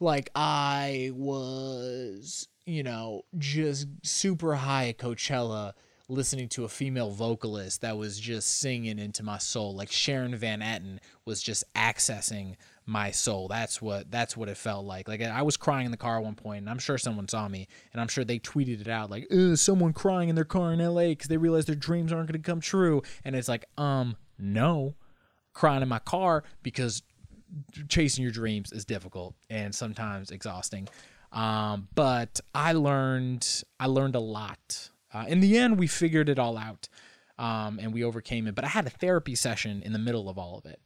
like 0.01 0.29
I 0.35 1.11
was, 1.13 2.47
you 2.65 2.83
know, 2.83 3.23
just 3.37 3.87
super 4.03 4.55
high 4.55 4.89
at 4.89 4.97
Coachella 4.97 5.73
listening 6.09 6.49
to 6.49 6.65
a 6.65 6.69
female 6.69 7.09
vocalist 7.09 7.81
that 7.81 7.97
was 7.97 8.19
just 8.19 8.59
singing 8.59 8.99
into 8.99 9.23
my 9.23 9.37
soul. 9.37 9.73
Like 9.73 9.91
Sharon 9.91 10.35
Van 10.35 10.59
Etten 10.59 10.99
was 11.25 11.41
just 11.41 11.63
accessing 11.73 12.55
my 12.85 13.11
soul. 13.11 13.47
That's 13.47 13.81
what 13.81 14.11
that's 14.11 14.35
what 14.35 14.49
it 14.49 14.57
felt 14.57 14.85
like. 14.85 15.07
Like 15.07 15.21
I 15.21 15.41
was 15.43 15.55
crying 15.55 15.85
in 15.85 15.91
the 15.91 15.97
car 15.97 16.17
at 16.17 16.23
one 16.23 16.35
point 16.35 16.61
and 16.61 16.69
I'm 16.69 16.79
sure 16.79 16.97
someone 16.97 17.27
saw 17.27 17.47
me 17.47 17.67
and 17.93 18.01
I'm 18.01 18.07
sure 18.07 18.25
they 18.25 18.39
tweeted 18.39 18.81
it 18.81 18.87
out 18.87 19.09
like 19.09 19.27
someone 19.55 19.93
crying 19.93 20.29
in 20.29 20.35
their 20.35 20.43
car 20.43 20.73
in 20.73 20.79
LA 20.79 21.09
because 21.09 21.27
they 21.27 21.37
realize 21.37 21.65
their 21.65 21.75
dreams 21.75 22.11
aren't 22.11 22.27
going 22.27 22.41
to 22.41 22.51
come 22.51 22.59
true. 22.59 23.01
And 23.23 23.35
it's 23.35 23.47
like 23.47 23.65
um 23.77 24.17
no. 24.37 24.95
Crying 25.53 25.81
in 25.81 25.89
my 25.89 25.99
car 25.99 26.45
because 26.63 27.03
chasing 27.89 28.23
your 28.23 28.31
dreams 28.31 28.71
is 28.71 28.85
difficult 28.85 29.35
and 29.49 29.73
sometimes 29.73 30.31
exhausting 30.31 30.87
um, 31.31 31.87
but 31.95 32.39
I 32.53 32.73
learned 32.73 33.63
I 33.79 33.87
learned 33.87 34.15
a 34.15 34.19
lot 34.19 34.89
uh, 35.13 35.25
in 35.27 35.39
the 35.39 35.57
end, 35.57 35.77
we 35.77 35.87
figured 35.87 36.29
it 36.29 36.39
all 36.39 36.57
out 36.57 36.87
um, 37.37 37.79
and 37.81 37.93
we 37.93 38.03
overcame 38.03 38.47
it. 38.47 38.55
But 38.55 38.63
I 38.63 38.69
had 38.69 38.87
a 38.87 38.89
therapy 38.89 39.35
session 39.35 39.81
in 39.83 39.93
the 39.93 39.99
middle 39.99 40.29
of 40.29 40.37
all 40.37 40.57
of 40.57 40.65
it. 40.65 40.79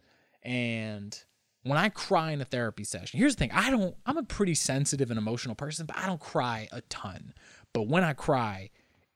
And 0.43 1.17
when 1.63 1.77
I 1.77 1.89
cry 1.89 2.31
in 2.31 2.41
a 2.41 2.45
therapy 2.45 2.83
session, 2.83 3.19
here's 3.19 3.35
the 3.35 3.39
thing 3.39 3.51
I 3.51 3.69
don't, 3.69 3.95
I'm 4.05 4.17
a 4.17 4.23
pretty 4.23 4.55
sensitive 4.55 5.09
and 5.09 5.17
emotional 5.17 5.55
person, 5.55 5.85
but 5.85 5.97
I 5.97 6.05
don't 6.05 6.19
cry 6.19 6.67
a 6.71 6.81
ton. 6.81 7.33
But 7.73 7.87
when 7.87 8.03
I 8.03 8.13
cry, 8.13 8.69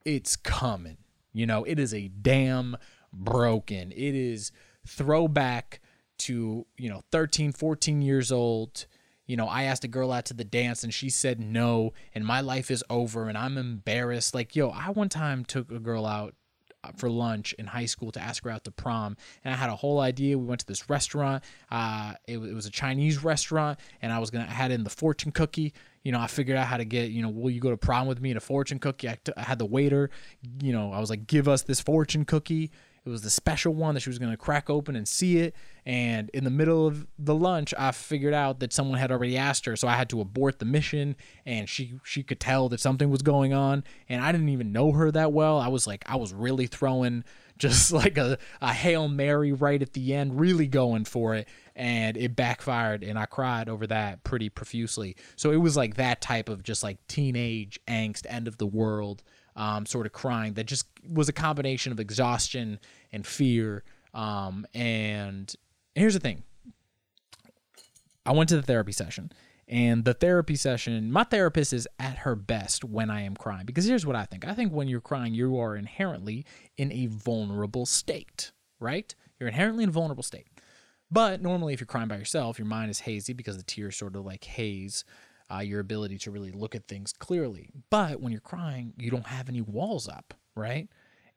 it's 0.05 0.35
coming. 0.35 0.97
You 1.33 1.45
know, 1.45 1.63
it 1.63 1.79
is 1.79 1.93
a 1.93 2.07
damn 2.07 2.77
broken. 3.13 3.91
It 3.91 4.15
is 4.15 4.51
throwback 4.85 5.79
to, 6.19 6.65
you 6.77 6.89
know, 6.89 7.01
13, 7.11 7.51
14 7.51 8.01
years 8.01 8.31
old. 8.31 8.85
You 9.25 9.37
know, 9.37 9.47
I 9.47 9.63
asked 9.63 9.83
a 9.83 9.87
girl 9.87 10.11
out 10.11 10.25
to 10.25 10.33
the 10.33 10.43
dance 10.43 10.83
and 10.83 10.93
she 10.93 11.09
said 11.09 11.39
no, 11.39 11.93
and 12.15 12.25
my 12.25 12.41
life 12.41 12.71
is 12.71 12.83
over 12.89 13.27
and 13.29 13.37
I'm 13.37 13.57
embarrassed. 13.57 14.33
Like, 14.33 14.55
yo, 14.55 14.69
I 14.69 14.89
one 14.89 15.09
time 15.09 15.45
took 15.45 15.71
a 15.71 15.79
girl 15.79 16.05
out 16.05 16.33
for 16.95 17.09
lunch 17.09 17.53
in 17.53 17.67
high 17.67 17.85
school 17.85 18.11
to 18.11 18.21
ask 18.21 18.43
her 18.43 18.49
out 18.49 18.63
to 18.63 18.71
prom. 18.71 19.17
And 19.43 19.53
I 19.53 19.57
had 19.57 19.69
a 19.69 19.75
whole 19.75 19.99
idea. 19.99 20.37
We 20.37 20.45
went 20.45 20.61
to 20.61 20.67
this 20.67 20.89
restaurant. 20.89 21.43
Uh, 21.69 22.13
it, 22.27 22.37
it, 22.37 22.53
was 22.53 22.65
a 22.65 22.71
Chinese 22.71 23.23
restaurant, 23.23 23.79
and 24.01 24.11
I 24.13 24.19
was 24.19 24.29
gonna 24.29 24.47
I 24.49 24.53
had 24.53 24.71
in 24.71 24.83
the 24.83 24.89
fortune 24.89 25.31
cookie. 25.31 25.73
You 26.03 26.11
know, 26.11 26.19
I 26.19 26.27
figured 26.27 26.57
out 26.57 26.67
how 26.67 26.77
to 26.77 26.85
get. 26.85 27.11
You 27.11 27.21
know, 27.21 27.29
will 27.29 27.49
you 27.49 27.59
go 27.59 27.69
to 27.69 27.77
prom 27.77 28.07
with 28.07 28.21
me 28.21 28.31
in 28.31 28.37
a 28.37 28.41
fortune 28.41 28.79
cookie? 28.79 29.09
I, 29.09 29.17
t- 29.23 29.33
I 29.35 29.43
had 29.43 29.59
the 29.59 29.65
waiter. 29.65 30.09
You 30.61 30.73
know, 30.73 30.93
I 30.93 30.99
was 30.99 31.09
like, 31.09 31.27
give 31.27 31.47
us 31.47 31.63
this 31.63 31.81
fortune 31.81 32.25
cookie. 32.25 32.71
It 33.09 33.11
was 33.11 33.21
the 33.23 33.29
special 33.31 33.73
one 33.73 33.95
that 33.95 34.01
she 34.01 34.09
was 34.09 34.19
going 34.19 34.31
to 34.31 34.37
crack 34.37 34.69
open 34.69 34.95
and 34.95 35.07
see 35.07 35.39
it. 35.39 35.55
And 35.83 36.29
in 36.29 36.43
the 36.43 36.51
middle 36.51 36.85
of 36.85 37.07
the 37.17 37.33
lunch, 37.33 37.73
I 37.77 37.91
figured 37.91 38.35
out 38.35 38.59
that 38.59 38.71
someone 38.71 38.99
had 38.99 39.11
already 39.11 39.35
asked 39.35 39.65
her, 39.65 39.75
so 39.75 39.87
I 39.87 39.95
had 39.95 40.09
to 40.09 40.21
abort 40.21 40.59
the 40.59 40.65
mission. 40.65 41.15
And 41.43 41.67
she 41.67 41.95
she 42.03 42.21
could 42.21 42.39
tell 42.39 42.69
that 42.69 42.79
something 42.79 43.09
was 43.09 43.23
going 43.23 43.51
on, 43.51 43.83
and 44.07 44.23
I 44.23 44.31
didn't 44.31 44.49
even 44.49 44.71
know 44.71 44.91
her 44.91 45.09
that 45.11 45.33
well. 45.33 45.57
I 45.57 45.69
was 45.69 45.87
like, 45.87 46.03
I 46.05 46.17
was 46.17 46.31
really 46.31 46.67
throwing 46.67 47.23
just 47.57 47.91
like 47.91 48.17
a, 48.17 48.37
a 48.61 48.71
hail 48.71 49.07
mary 49.07 49.51
right 49.51 49.81
at 49.81 49.93
the 49.93 50.13
end, 50.13 50.39
really 50.39 50.67
going 50.67 51.05
for 51.05 51.33
it, 51.33 51.47
and 51.75 52.15
it 52.15 52.35
backfired, 52.35 53.03
and 53.03 53.17
I 53.17 53.25
cried 53.25 53.67
over 53.67 53.87
that 53.87 54.23
pretty 54.23 54.49
profusely. 54.49 55.15
So 55.35 55.51
it 55.51 55.57
was 55.57 55.75
like 55.75 55.95
that 55.95 56.21
type 56.21 56.47
of 56.47 56.61
just 56.61 56.83
like 56.83 57.05
teenage 57.07 57.79
angst, 57.87 58.27
end 58.29 58.47
of 58.47 58.57
the 58.59 58.67
world 58.67 59.23
um, 59.59 59.85
sort 59.85 60.05
of 60.05 60.13
crying 60.13 60.53
that 60.53 60.63
just 60.63 60.87
was 61.07 61.27
a 61.27 61.33
combination 61.33 61.91
of 61.91 61.99
exhaustion 61.99 62.79
and 63.11 63.27
fear. 63.27 63.83
Um, 64.13 64.65
and 64.73 65.53
here's 65.93 66.13
the 66.13 66.19
thing 66.21 66.43
I 68.25 68.31
went 68.31 68.49
to 68.49 68.55
the 68.55 68.63
therapy 68.63 68.93
session, 68.93 69.31
and 69.67 70.05
the 70.05 70.13
therapy 70.13 70.55
session, 70.55 71.11
my 71.11 71.25
therapist 71.25 71.73
is 71.73 71.87
at 71.99 72.19
her 72.19 72.35
best 72.35 72.85
when 72.85 73.09
I 73.09 73.21
am 73.21 73.35
crying. 73.35 73.65
Because 73.65 73.85
here's 73.85 74.05
what 74.05 74.15
I 74.15 74.23
think 74.23 74.47
I 74.47 74.53
think 74.53 74.71
when 74.71 74.87
you're 74.87 75.01
crying, 75.01 75.33
you 75.33 75.59
are 75.59 75.75
inherently 75.75 76.45
in 76.77 76.91
a 76.93 77.07
vulnerable 77.07 77.85
state, 77.85 78.51
right? 78.79 79.13
You're 79.39 79.49
inherently 79.49 79.83
in 79.83 79.89
a 79.89 79.93
vulnerable 79.93 80.23
state. 80.23 80.47
But 81.11 81.41
normally, 81.41 81.73
if 81.73 81.81
you're 81.81 81.87
crying 81.87 82.07
by 82.07 82.17
yourself, 82.17 82.59
your 82.59 82.67
mind 82.67 82.91
is 82.91 82.99
hazy 83.01 83.33
because 83.33 83.57
the 83.57 83.63
tears 83.63 83.97
sort 83.97 84.15
of 84.15 84.25
like 84.25 84.45
haze 84.45 85.03
uh, 85.53 85.59
your 85.59 85.79
ability 85.79 86.17
to 86.19 86.31
really 86.31 86.51
look 86.51 86.75
at 86.75 86.87
things 86.87 87.13
clearly. 87.13 87.69
But 87.89 88.21
when 88.21 88.31
you're 88.31 88.41
crying, 88.41 88.93
you 88.97 89.09
don't 89.09 89.27
have 89.27 89.49
any 89.49 89.61
walls 89.61 90.07
up, 90.07 90.33
right? 90.55 90.87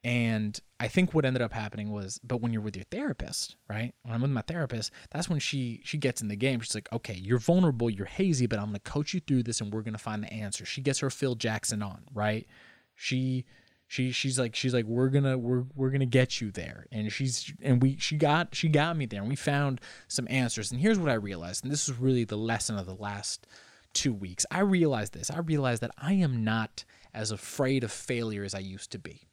And 0.05 0.59
I 0.81 0.88
think 0.88 1.14
what 1.14 1.25
ended 1.25 1.42
up 1.42 1.53
happening 1.53 1.92
was, 1.92 2.18
but 2.25 2.40
when 2.40 2.53
you're 2.53 2.62
with 2.62 2.75
your 2.77 2.87
therapist, 2.90 3.57
right? 3.68 3.94
When 4.03 4.14
I'm 4.14 4.22
with 4.22 4.33
my 4.33 4.42
therapist, 4.42 4.90
that's 5.12 5.29
when 5.29 5.38
she 5.38 5.81
she 5.85 5.96
gets 5.96 6.20
in 6.20 6.29
the 6.29 6.35
game. 6.37 6.59
She's 6.61 6.75
like, 6.75 6.92
okay, 6.92 7.14
you're 7.14 7.38
vulnerable, 7.38 7.88
you're 7.88 8.07
hazy, 8.07 8.46
but 8.46 8.59
I'm 8.59 8.66
gonna 8.66 8.81
coach 8.81 9.14
you 9.14 9.20
through 9.20 9.44
this, 9.44 9.61
and 9.61 9.72
we're 9.72 9.83
gonna 9.83 9.98
find 9.98 10.25
the 10.25 10.33
answer. 10.33 10.64
She 10.64 10.81
gets 10.81 10.98
her 10.98 11.11
Phil 11.11 11.37
Jackson 11.37 11.83
on, 11.83 12.03
right? 12.12 12.48
She 12.96 13.44
she 13.92 14.11
she's 14.11 14.38
like 14.38 14.57
she's 14.57 14.72
like 14.72 14.87
we're 14.87 15.11
gonna 15.11 15.37
we're 15.37 15.64
we're 15.75 15.90
gonna 15.90 16.07
get 16.07 16.40
you 16.40 16.51
there 16.51 16.87
and 16.90 17.12
she's 17.12 17.53
and 17.61 17.83
we 17.83 17.94
she 17.98 18.16
got 18.16 18.55
she 18.55 18.66
got 18.70 18.96
me 18.96 19.05
there 19.05 19.20
and 19.20 19.29
we 19.29 19.37
found 19.37 19.83
some 20.09 20.27
answers 20.31 20.72
and 20.72 20.81
here's 20.81 20.98
what 20.98 21.11
i 21.11 21.14
realized 21.14 21.62
and 21.62 21.70
this 21.70 21.90
is 21.90 21.98
really 21.98 22.25
the 22.25 22.38
lesson 22.38 22.79
of 22.79 22.87
the 22.87 22.94
last 22.94 23.46
two 23.94 24.12
weeks, 24.12 24.46
I 24.50 24.61
realized 24.61 25.12
this. 25.12 25.31
I 25.31 25.38
realized 25.38 25.83
that 25.83 25.92
I 25.98 26.14
am 26.14 26.44
not 26.44 26.85
as 27.14 27.31
afraid 27.31 27.85
of 27.85 27.92
failure 27.92 28.44
as 28.44 28.55
I 28.55 28.61
used 28.61 28.92
to 28.92 28.98
be. 28.98 29.28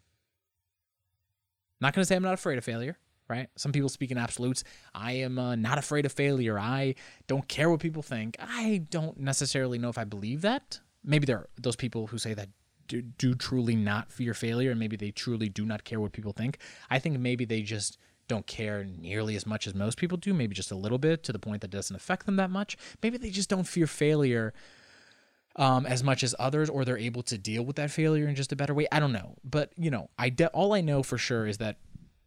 Not 1.82 1.94
going 1.94 2.02
to 2.02 2.06
say 2.06 2.16
I'm 2.16 2.24
not 2.24 2.34
afraid 2.34 2.58
of 2.58 2.64
failure, 2.64 2.98
right? 3.30 3.48
Some 3.56 3.72
people 3.72 3.90
speak 3.90 4.12
in 4.12 4.18
absolutes. 4.18 4.64
I 4.94 5.14
am 5.14 5.40
uh, 5.40 5.56
not 5.56 5.78
afraid 5.78 6.06
of 6.06 6.12
failure. 6.12 6.60
I 6.60 6.96
don't 7.28 7.48
care 7.48 7.70
what 7.70 7.80
people 7.80 8.02
think. 8.02 8.36
I 8.40 8.84
don't 8.90 9.18
necessarily 9.18 9.78
know 9.78 9.90
if 9.90 9.98
I 9.98 10.04
believe 10.04 10.42
that. 10.42 10.80
Maybe 11.04 11.26
there 11.26 11.38
are 11.38 11.50
those 11.58 11.78
people 11.78 12.08
who 12.08 12.18
say 12.18 12.34
that 12.34 12.50
do, 12.88 13.02
do 13.02 13.36
truly 13.36 13.76
not 13.76 14.12
fear 14.12 14.34
failure 14.34 14.72
and 14.72 14.80
maybe 14.80 14.98
they 14.98 15.12
truly 15.12 15.48
do 15.48 15.66
not 15.66 15.86
care 15.86 16.02
what 16.02 16.12
people 16.12 16.34
think. 16.34 16.58
I 16.90 17.00
think 17.00 17.18
maybe 17.20 17.46
they 17.46 17.62
just 17.62 17.98
don't 18.30 18.48
care 18.48 18.86
nearly 18.86 19.36
as 19.36 19.46
much 19.46 19.68
as 19.68 19.76
most 19.76 19.98
people 19.98 20.18
do, 20.18 20.34
maybe 20.34 20.56
just 20.56 20.72
a 20.72 20.76
little 20.76 20.98
bit 20.98 21.24
to 21.24 21.34
the 21.34 21.40
point 21.40 21.62
that 21.62 21.72
doesn't 21.72 21.96
affect 21.96 22.26
them 22.26 22.38
that 22.38 22.50
much. 22.50 22.78
Maybe 23.04 23.18
they 23.18 23.30
just 23.30 23.50
don't 23.50 23.68
fear 23.68 23.88
failure 23.88 24.54
um, 25.58 25.86
as 25.86 26.04
much 26.04 26.24
as 26.24 26.34
others, 26.40 26.70
or 26.70 26.86
they're 26.86 26.98
able 26.98 27.24
to 27.24 27.38
deal 27.38 27.66
with 27.66 27.76
that 27.76 27.92
failure 27.92 28.30
in 28.30 28.36
just 28.36 28.54
a 28.54 28.56
better 28.56 28.74
way. 28.74 28.88
I 28.92 29.02
don't 29.02 29.12
know, 29.12 29.36
but 29.44 29.74
you 29.76 29.92
know, 29.92 30.10
I 30.18 30.30
de- 30.30 30.48
all 30.50 30.74
I 30.74 30.80
know 30.80 31.04
for 31.04 31.18
sure 31.18 31.46
is 31.46 31.58
that 31.58 31.78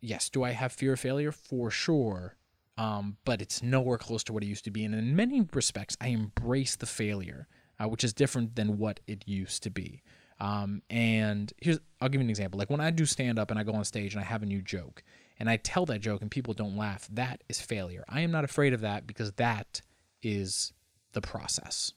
yes, 0.02 0.28
do 0.28 0.42
I 0.42 0.50
have 0.50 0.72
fear 0.72 0.92
of 0.92 1.00
failure 1.00 1.32
for 1.32 1.70
sure, 1.70 2.36
um, 2.76 3.16
but 3.24 3.40
it's 3.40 3.62
nowhere 3.62 3.96
close 3.96 4.22
to 4.24 4.34
what 4.34 4.42
it 4.42 4.46
used 4.46 4.64
to 4.64 4.70
be, 4.70 4.84
and 4.84 4.94
in 4.94 5.16
many 5.16 5.48
respects, 5.54 5.96
I 6.00 6.08
embrace 6.08 6.76
the 6.76 6.86
failure, 6.86 7.48
uh, 7.80 7.88
which 7.88 8.04
is 8.04 8.12
different 8.12 8.56
than 8.56 8.76
what 8.76 9.00
it 9.06 9.22
used 9.26 9.62
to 9.62 9.70
be. 9.70 10.02
Um, 10.40 10.82
and 10.90 11.52
here's 11.62 11.78
I'll 12.00 12.08
give 12.08 12.20
you 12.20 12.26
an 12.26 12.30
example. 12.30 12.58
Like 12.58 12.68
when 12.68 12.80
I 12.80 12.90
do 12.90 13.06
stand 13.06 13.38
up 13.38 13.50
and 13.50 13.60
I 13.60 13.62
go 13.62 13.72
on 13.74 13.84
stage 13.84 14.14
and 14.14 14.20
I 14.20 14.26
have 14.26 14.42
a 14.42 14.46
new 14.46 14.60
joke, 14.60 15.04
and 15.38 15.48
I 15.50 15.56
tell 15.56 15.86
that 15.86 16.00
joke 16.00 16.22
and 16.22 16.30
people 16.30 16.54
don't 16.54 16.76
laugh, 16.76 17.08
that 17.12 17.42
is 17.48 17.60
failure. 17.60 18.04
I 18.08 18.20
am 18.20 18.30
not 18.30 18.44
afraid 18.44 18.72
of 18.72 18.80
that 18.82 19.06
because 19.06 19.32
that 19.32 19.80
is 20.22 20.72
the 21.12 21.20
process. 21.20 21.92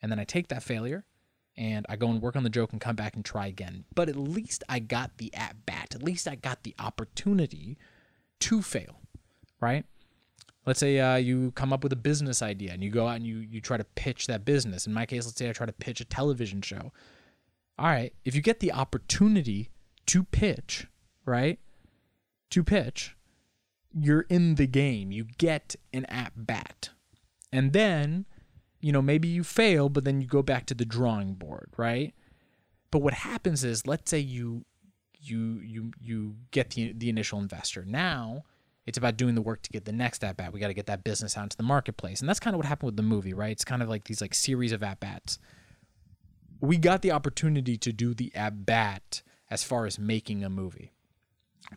And 0.00 0.10
then 0.10 0.18
I 0.18 0.24
take 0.24 0.48
that 0.48 0.62
failure 0.62 1.04
and 1.56 1.86
I 1.88 1.96
go 1.96 2.08
and 2.08 2.20
work 2.20 2.36
on 2.36 2.42
the 2.42 2.50
joke 2.50 2.72
and 2.72 2.80
come 2.80 2.96
back 2.96 3.14
and 3.14 3.24
try 3.24 3.46
again. 3.46 3.84
But 3.94 4.08
at 4.08 4.16
least 4.16 4.64
I 4.68 4.78
got 4.78 5.18
the 5.18 5.32
at 5.34 5.66
bat. 5.66 5.94
At 5.94 6.02
least 6.02 6.26
I 6.26 6.34
got 6.34 6.62
the 6.62 6.74
opportunity 6.78 7.78
to 8.40 8.62
fail, 8.62 9.00
right? 9.60 9.84
Let's 10.64 10.80
say 10.80 10.98
uh, 10.98 11.16
you 11.16 11.50
come 11.52 11.72
up 11.72 11.82
with 11.82 11.92
a 11.92 11.96
business 11.96 12.40
idea 12.40 12.72
and 12.72 12.82
you 12.82 12.90
go 12.90 13.08
out 13.08 13.16
and 13.16 13.26
you 13.26 13.38
you 13.38 13.60
try 13.60 13.76
to 13.76 13.84
pitch 13.84 14.28
that 14.28 14.44
business. 14.44 14.86
In 14.86 14.92
my 14.92 15.06
case, 15.06 15.26
let's 15.26 15.36
say 15.36 15.48
I 15.48 15.52
try 15.52 15.66
to 15.66 15.72
pitch 15.72 16.00
a 16.00 16.04
television 16.04 16.62
show. 16.62 16.92
All 17.78 17.86
right, 17.86 18.12
if 18.24 18.34
you 18.34 18.42
get 18.42 18.60
the 18.60 18.72
opportunity 18.72 19.70
to 20.06 20.24
pitch, 20.24 20.86
right? 21.24 21.58
To 22.52 22.64
pitch, 22.64 23.16
you're 23.92 24.22
in 24.22 24.54
the 24.54 24.66
game. 24.66 25.12
You 25.12 25.26
get 25.38 25.76
an 25.92 26.04
at 26.06 26.32
bat. 26.36 26.90
And 27.52 27.72
then, 27.72 28.26
you 28.80 28.92
know, 28.92 29.02
maybe 29.02 29.28
you 29.28 29.44
fail, 29.44 29.88
but 29.88 30.04
then 30.04 30.20
you 30.20 30.26
go 30.26 30.42
back 30.42 30.66
to 30.66 30.74
the 30.74 30.84
drawing 30.84 31.34
board, 31.34 31.70
right? 31.76 32.14
But 32.90 33.00
what 33.00 33.14
happens 33.14 33.64
is, 33.64 33.86
let's 33.86 34.10
say 34.10 34.18
you 34.18 34.64
you 35.24 35.60
you 35.60 35.92
you 36.00 36.34
get 36.50 36.70
the 36.70 36.92
the 36.92 37.08
initial 37.08 37.38
investor. 37.38 37.84
Now 37.86 38.44
it's 38.86 38.98
about 38.98 39.16
doing 39.16 39.34
the 39.34 39.42
work 39.42 39.62
to 39.62 39.70
get 39.70 39.84
the 39.84 39.92
next 39.92 40.24
at 40.24 40.36
bat. 40.36 40.52
We 40.52 40.58
got 40.58 40.68
to 40.68 40.74
get 40.74 40.86
that 40.86 41.04
business 41.04 41.36
out 41.36 41.44
into 41.44 41.56
the 41.56 41.62
marketplace, 41.62 42.20
and 42.20 42.28
that's 42.28 42.40
kind 42.40 42.54
of 42.54 42.58
what 42.58 42.66
happened 42.66 42.88
with 42.88 42.96
the 42.96 43.02
movie, 43.02 43.32
right? 43.32 43.52
It's 43.52 43.64
kind 43.64 43.82
of 43.82 43.88
like 43.88 44.04
these 44.04 44.20
like 44.20 44.34
series 44.34 44.72
of 44.72 44.82
at 44.82 44.98
bats. 45.00 45.38
We 46.60 46.78
got 46.78 47.02
the 47.02 47.12
opportunity 47.12 47.76
to 47.76 47.92
do 47.92 48.14
the 48.14 48.34
at 48.34 48.66
bat 48.66 49.22
as 49.50 49.62
far 49.62 49.86
as 49.86 49.98
making 49.98 50.44
a 50.44 50.50
movie. 50.50 50.92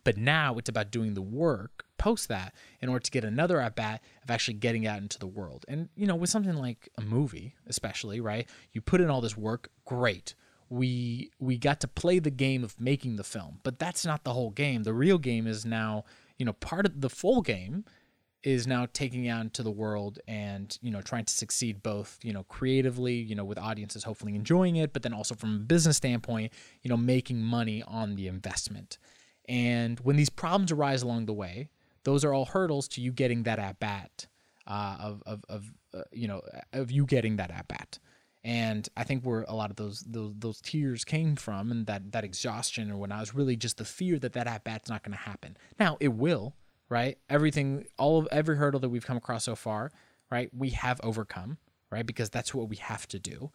But 0.04 0.18
now 0.18 0.56
it's 0.58 0.70
about 0.70 0.92
doing 0.92 1.14
the 1.14 1.22
work 1.22 1.86
post 1.98 2.28
that 2.30 2.54
in 2.82 2.90
order 2.90 3.04
to 3.04 3.12
get 3.12 3.24
another 3.24 3.60
at 3.60 3.76
bat 3.76 4.02
of 4.24 4.30
actually 4.32 4.56
getting 4.56 4.86
out 4.86 5.00
into 5.00 5.18
the 5.18 5.28
world. 5.28 5.66
And, 5.68 5.90
you 5.96 6.06
know, 6.08 6.16
with 6.16 6.30
something 6.30 6.56
like 6.56 6.90
a 6.98 7.02
movie, 7.02 7.56
especially, 7.68 8.20
right? 8.20 8.48
You 8.74 8.82
put 8.82 9.02
in 9.02 9.10
all 9.10 9.22
this 9.22 9.38
work, 9.38 9.70
great. 9.86 10.36
We 10.70 11.32
we 11.40 11.58
got 11.58 11.80
to 11.82 11.88
play 11.88 12.20
the 12.20 12.32
game 12.32 12.64
of 12.64 12.80
making 12.80 13.18
the 13.18 13.24
film, 13.24 13.60
but 13.64 13.78
that's 13.78 14.06
not 14.06 14.24
the 14.24 14.34
whole 14.34 14.50
game. 14.50 14.84
The 14.84 14.94
real 14.94 15.20
game 15.20 15.46
is 15.46 15.64
now, 15.64 16.06
you 16.38 16.46
know, 16.46 16.54
part 16.54 16.88
of 16.88 17.02
the 17.02 17.10
full 17.10 17.42
game 17.42 17.86
is 18.46 18.68
now 18.68 18.88
taking 18.94 19.28
out 19.28 19.42
into 19.42 19.64
the 19.64 19.72
world 19.72 20.20
and 20.28 20.78
you 20.82 20.92
know 20.92 21.02
trying 21.02 21.26
to 21.26 21.34
succeed 21.34 21.82
both 21.82 22.20
you 22.22 22.32
know 22.32 22.44
creatively 22.44 23.16
you 23.16 23.34
know 23.34 23.44
with 23.44 23.58
audiences 23.58 24.04
hopefully 24.04 24.36
enjoying 24.36 24.76
it 24.76 24.94
but 24.94 25.02
then 25.02 25.14
also 25.14 25.34
from 25.34 25.56
a 25.56 25.60
business 25.60 25.98
standpoint 25.98 26.54
you 26.84 26.90
know 26.90 26.96
making 26.96 27.42
money 27.42 27.82
on 27.88 28.16
the 28.16 28.28
investment 28.28 29.00
and 29.48 30.00
when 30.02 30.16
these 30.16 30.30
problems 30.30 30.72
arise 30.72 31.02
along 31.02 31.26
the 31.26 31.34
way, 31.34 31.70
those 32.04 32.24
are 32.24 32.34
all 32.34 32.46
hurdles 32.46 32.88
to 32.90 33.02
you 33.02 33.12
getting 33.12 33.44
that 33.44 33.60
at 33.60 33.80
bat, 33.80 34.28
uh, 34.68 34.98
of 35.00 35.24
of, 35.26 35.44
of 35.50 35.72
uh, 35.94 36.02
you 36.12 36.28
know 36.28 36.42
of 36.74 36.92
you 36.92 37.06
getting 37.06 37.38
that 37.38 37.52
at 37.52 37.68
bat. 37.68 38.00
And 38.44 38.88
I 38.96 39.04
think 39.04 39.24
where 39.24 39.44
a 39.48 39.56
lot 39.56 39.72
of 39.72 39.76
those 39.76 40.02
those 40.02 40.34
those 40.38 40.62
tears 40.62 41.04
came 41.04 41.36
from, 41.36 41.72
and 41.72 41.88
that 41.88 42.12
that 42.12 42.24
exhaustion 42.24 42.92
or 42.92 42.98
whatnot, 42.98 43.22
was 43.22 43.36
really 43.36 43.56
just 43.56 43.78
the 43.78 43.86
fear 43.86 44.20
that 44.20 44.34
that 44.34 44.48
at 44.48 44.64
bat's 44.64 44.90
not 44.90 45.04
going 45.04 45.18
to 45.18 45.24
happen. 45.24 45.58
Now 45.80 45.98
it 46.00 46.10
will, 46.10 46.56
right? 46.90 47.18
Everything, 47.30 47.86
all 47.98 48.20
of 48.20 48.28
every 48.32 48.58
hurdle 48.58 48.80
that 48.82 48.90
we've 48.90 49.06
come 49.06 49.18
across 49.18 49.46
so 49.46 49.56
far, 49.56 49.92
right? 50.30 50.50
We 50.56 50.70
have 50.72 51.02
overcome, 51.04 51.58
right? 51.90 52.06
Because 52.06 52.30
that's 52.30 52.54
what 52.54 52.70
we 52.70 52.76
have 52.76 53.08
to 53.08 53.20
do, 53.20 53.52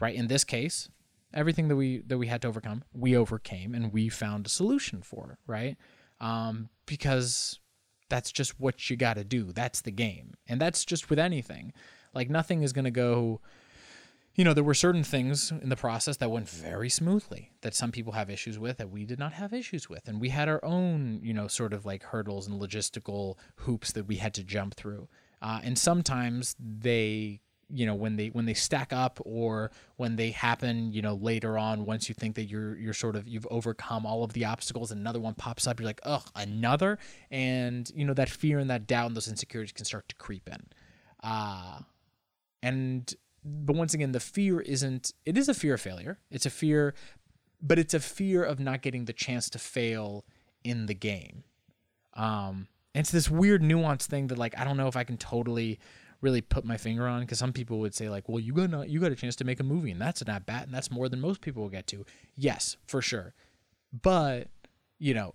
right? 0.00 0.14
In 0.14 0.26
this 0.26 0.42
case, 0.42 0.88
everything 1.34 1.68
that 1.68 1.76
we 1.76 1.98
that 2.06 2.18
we 2.18 2.26
had 2.26 2.42
to 2.42 2.48
overcome, 2.48 2.84
we 2.92 3.16
overcame 3.16 3.74
and 3.74 3.92
we 3.92 4.08
found 4.08 4.46
a 4.46 4.50
solution 4.50 5.02
for, 5.02 5.38
right? 5.46 5.76
Um, 6.20 6.68
because 6.86 7.58
that's 8.08 8.30
just 8.30 8.60
what 8.60 8.90
you 8.90 8.96
got 8.96 9.14
to 9.14 9.24
do. 9.24 9.52
That's 9.52 9.80
the 9.80 9.90
game. 9.90 10.34
And 10.46 10.60
that's 10.60 10.84
just 10.84 11.08
with 11.08 11.18
anything. 11.18 11.72
Like 12.14 12.28
nothing 12.28 12.62
is 12.62 12.72
going 12.72 12.84
to 12.84 12.90
go 12.90 13.40
you 14.34 14.44
know, 14.44 14.54
there 14.54 14.64
were 14.64 14.74
certain 14.74 15.04
things 15.04 15.50
in 15.50 15.68
the 15.68 15.76
process 15.76 16.16
that 16.16 16.30
went 16.30 16.48
very 16.48 16.88
smoothly 16.88 17.50
that 17.60 17.74
some 17.74 17.92
people 17.92 18.12
have 18.12 18.30
issues 18.30 18.58
with 18.58 18.78
that 18.78 18.90
we 18.90 19.04
did 19.04 19.18
not 19.18 19.34
have 19.34 19.52
issues 19.52 19.90
with. 19.90 20.08
And 20.08 20.20
we 20.20 20.30
had 20.30 20.48
our 20.48 20.64
own, 20.64 21.20
you 21.22 21.34
know, 21.34 21.48
sort 21.48 21.74
of 21.74 21.84
like 21.84 22.02
hurdles 22.02 22.46
and 22.46 22.60
logistical 22.60 23.36
hoops 23.56 23.92
that 23.92 24.06
we 24.06 24.16
had 24.16 24.32
to 24.34 24.44
jump 24.44 24.74
through. 24.74 25.08
Uh, 25.42 25.60
and 25.62 25.78
sometimes 25.78 26.56
they 26.58 27.40
you 27.72 27.86
know 27.86 27.94
when 27.94 28.16
they 28.16 28.28
when 28.28 28.44
they 28.44 28.54
stack 28.54 28.92
up 28.92 29.18
or 29.24 29.70
when 29.96 30.16
they 30.16 30.30
happen 30.30 30.92
you 30.92 31.00
know 31.00 31.14
later 31.14 31.56
on 31.56 31.86
once 31.86 32.08
you 32.08 32.14
think 32.14 32.36
that 32.36 32.44
you're 32.44 32.76
you're 32.76 32.92
sort 32.92 33.16
of 33.16 33.26
you've 33.26 33.46
overcome 33.50 34.04
all 34.04 34.22
of 34.22 34.32
the 34.34 34.44
obstacles 34.44 34.90
and 34.90 35.00
another 35.00 35.18
one 35.18 35.34
pops 35.34 35.66
up 35.66 35.80
you're 35.80 35.86
like 35.86 36.00
ugh 36.04 36.28
another? 36.36 36.98
And 37.30 37.90
you 37.94 38.04
know 38.04 38.14
that 38.14 38.28
fear 38.28 38.58
and 38.58 38.70
that 38.70 38.86
doubt 38.86 39.06
and 39.06 39.16
those 39.16 39.28
insecurities 39.28 39.72
can 39.72 39.84
start 39.84 40.08
to 40.08 40.14
creep 40.16 40.48
in. 40.48 40.62
Uh 41.22 41.80
and 42.62 43.12
but 43.44 43.74
once 43.74 43.94
again 43.94 44.12
the 44.12 44.20
fear 44.20 44.60
isn't 44.60 45.12
it 45.24 45.38
is 45.38 45.48
a 45.48 45.54
fear 45.54 45.74
of 45.74 45.80
failure. 45.80 46.18
It's 46.30 46.46
a 46.46 46.50
fear 46.50 46.94
but 47.60 47.78
it's 47.78 47.94
a 47.94 48.00
fear 48.00 48.44
of 48.44 48.60
not 48.60 48.82
getting 48.82 49.06
the 49.06 49.12
chance 49.12 49.48
to 49.50 49.58
fail 49.58 50.24
in 50.62 50.86
the 50.86 50.94
game. 50.94 51.44
Um 52.14 52.68
and 52.94 53.00
it's 53.00 53.10
this 53.10 53.30
weird 53.30 53.62
nuanced 53.62 54.06
thing 54.06 54.26
that 54.26 54.38
like 54.38 54.58
i 54.58 54.64
don't 54.64 54.76
know 54.76 54.86
if 54.88 54.96
i 54.96 55.04
can 55.04 55.16
totally 55.16 55.78
really 56.22 56.40
put 56.40 56.64
my 56.64 56.76
finger 56.78 57.06
on 57.06 57.20
because 57.20 57.38
some 57.38 57.52
people 57.52 57.80
would 57.80 57.94
say 57.94 58.08
like, 58.08 58.28
well, 58.28 58.40
you 58.40 58.54
got 58.54 58.88
you 58.88 59.00
got 59.00 59.12
a 59.12 59.16
chance 59.16 59.36
to 59.36 59.44
make 59.44 59.60
a 59.60 59.64
movie 59.64 59.90
and 59.90 60.00
that's 60.00 60.24
not 60.26 60.46
bad 60.46 60.64
and 60.64 60.74
that's 60.74 60.90
more 60.90 61.08
than 61.08 61.20
most 61.20 61.42
people 61.42 61.62
will 61.62 61.70
get 61.70 61.86
to. 61.88 62.06
Yes, 62.36 62.76
for 62.86 63.02
sure, 63.02 63.34
but 63.92 64.48
you 64.98 65.12
know, 65.12 65.34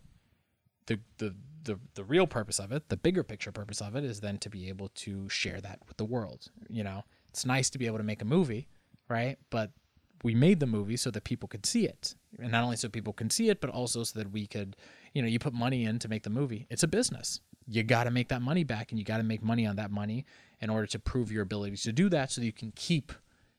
the 0.87 0.99
the 1.19 1.35
the 1.63 1.79
the 1.93 2.03
real 2.03 2.25
purpose 2.25 2.59
of 2.59 2.71
it, 2.71 2.89
the 2.89 2.97
bigger 2.97 3.23
picture 3.23 3.51
purpose 3.51 3.81
of 3.81 3.95
it, 3.95 4.03
is 4.03 4.21
then 4.21 4.37
to 4.39 4.49
be 4.49 4.69
able 4.69 4.89
to 4.95 5.29
share 5.29 5.61
that 5.61 5.79
with 5.87 5.97
the 5.97 6.05
world. 6.05 6.47
You 6.69 6.83
know, 6.83 7.03
it's 7.29 7.45
nice 7.45 7.69
to 7.71 7.77
be 7.77 7.85
able 7.85 7.97
to 7.97 8.03
make 8.03 8.21
a 8.21 8.25
movie, 8.25 8.67
right? 9.09 9.37
But 9.49 9.71
we 10.23 10.33
made 10.33 10.59
the 10.59 10.65
movie 10.65 10.97
so 10.97 11.11
that 11.11 11.23
people 11.23 11.47
could 11.47 11.65
see 11.65 11.85
it 11.85 12.15
and 12.39 12.51
not 12.51 12.63
only 12.63 12.75
so 12.75 12.89
people 12.89 13.13
can 13.13 13.29
see 13.29 13.49
it 13.49 13.61
but 13.61 13.69
also 13.69 14.03
so 14.03 14.17
that 14.17 14.31
we 14.31 14.47
could 14.47 14.75
you 15.13 15.21
know 15.21 15.27
you 15.27 15.39
put 15.39 15.53
money 15.53 15.85
in 15.85 15.99
to 15.99 16.07
make 16.07 16.23
the 16.23 16.29
movie 16.29 16.65
it's 16.69 16.83
a 16.83 16.87
business 16.87 17.39
you 17.67 17.83
got 17.83 18.05
to 18.05 18.11
make 18.11 18.29
that 18.29 18.41
money 18.41 18.63
back 18.63 18.91
and 18.91 18.99
you 18.99 19.05
got 19.05 19.17
to 19.17 19.23
make 19.23 19.43
money 19.43 19.65
on 19.65 19.75
that 19.75 19.91
money 19.91 20.25
in 20.61 20.69
order 20.69 20.87
to 20.87 20.99
prove 20.99 21.31
your 21.31 21.43
ability 21.43 21.77
to 21.77 21.91
do 21.91 22.09
that 22.09 22.31
so 22.31 22.41
that 22.41 22.45
you 22.45 22.53
can 22.53 22.71
keep 22.75 23.11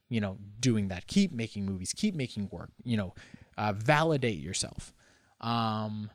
you 0.08 0.20
know 0.20 0.38
doing 0.60 0.88
that. 0.88 1.06
Keep 1.06 1.32
making 1.32 1.66
movies. 1.66 1.92
Keep 1.96 2.14
making 2.14 2.48
work. 2.50 2.70
You 2.82 2.96
know 2.96 3.14
uh, 3.56 3.72
validate 3.72 4.38
yourself. 4.38 4.92
Um 5.40 6.10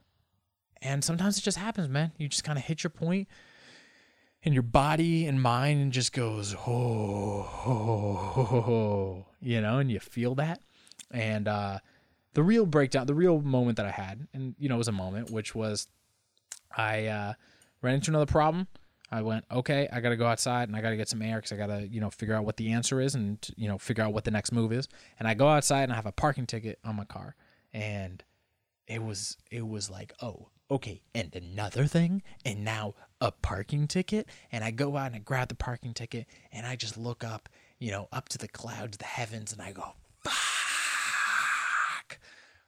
and 0.81 1.03
sometimes 1.03 1.37
it 1.37 1.41
just 1.41 1.57
happens 1.57 1.87
man. 1.89 2.11
You 2.17 2.27
just 2.27 2.43
kind 2.43 2.57
of 2.57 2.65
hit 2.65 2.83
your 2.83 2.91
point 2.91 3.27
and 4.43 4.53
your 4.53 4.63
body 4.63 5.25
and 5.25 5.41
mind 5.41 5.93
just 5.93 6.11
goes 6.11 6.53
oh, 6.55 7.49
oh, 7.65 8.33
oh, 8.35 8.55
oh, 8.55 9.25
you 9.41 9.61
know 9.61 9.79
and 9.79 9.91
you 9.91 9.99
feel 9.99 10.35
that. 10.35 10.61
And 11.11 11.47
uh 11.47 11.79
the 12.33 12.43
real 12.43 12.65
breakdown 12.65 13.05
the 13.05 13.13
real 13.13 13.41
moment 13.41 13.77
that 13.77 13.85
i 13.85 13.91
had 13.91 14.27
and 14.33 14.55
you 14.57 14.67
know 14.67 14.73
it 14.75 14.79
was 14.79 14.87
a 14.87 14.91
moment 14.91 15.29
which 15.29 15.53
was 15.53 15.87
i 16.75 17.05
uh 17.05 17.33
ran 17.83 17.95
into 17.95 18.09
another 18.09 18.25
problem. 18.25 18.67
I 19.13 19.21
went, 19.21 19.45
okay, 19.51 19.87
I 19.93 20.01
got 20.01 20.09
to 20.09 20.15
go 20.15 20.25
outside 20.25 20.69
and 20.69 20.75
I 20.75 20.81
got 20.81 20.89
to 20.89 20.97
get 20.97 21.07
some 21.07 21.21
air 21.21 21.35
because 21.35 21.51
I 21.51 21.55
got 21.55 21.67
to, 21.67 21.87
you 21.87 22.01
know, 22.01 22.09
figure 22.09 22.33
out 22.33 22.45
what 22.45 22.57
the 22.57 22.71
answer 22.71 22.99
is 22.99 23.13
and, 23.13 23.37
you 23.55 23.67
know, 23.67 23.77
figure 23.77 24.03
out 24.03 24.11
what 24.11 24.23
the 24.23 24.31
next 24.31 24.51
move 24.51 24.73
is. 24.73 24.87
And 25.19 25.27
I 25.27 25.35
go 25.35 25.47
outside 25.47 25.83
and 25.83 25.91
I 25.91 25.95
have 25.95 26.07
a 26.07 26.11
parking 26.11 26.47
ticket 26.47 26.79
on 26.83 26.95
my 26.95 27.05
car. 27.05 27.35
And 27.71 28.23
it 28.87 29.03
was, 29.03 29.37
it 29.51 29.67
was 29.67 29.87
like, 29.87 30.13
oh, 30.19 30.49
okay. 30.71 31.03
And 31.13 31.35
another 31.35 31.85
thing. 31.85 32.23
And 32.43 32.65
now 32.65 32.95
a 33.21 33.31
parking 33.31 33.87
ticket. 33.87 34.27
And 34.51 34.63
I 34.63 34.71
go 34.71 34.97
out 34.97 35.05
and 35.07 35.15
I 35.15 35.19
grab 35.19 35.49
the 35.49 35.55
parking 35.55 35.93
ticket 35.93 36.25
and 36.51 36.65
I 36.65 36.75
just 36.75 36.97
look 36.97 37.23
up, 37.23 37.49
you 37.77 37.91
know, 37.91 38.07
up 38.11 38.29
to 38.29 38.39
the 38.39 38.47
clouds, 38.47 38.97
the 38.97 39.05
heavens, 39.05 39.53
and 39.53 39.61
I 39.61 39.73
go, 39.73 39.93
fuck. 40.23 42.17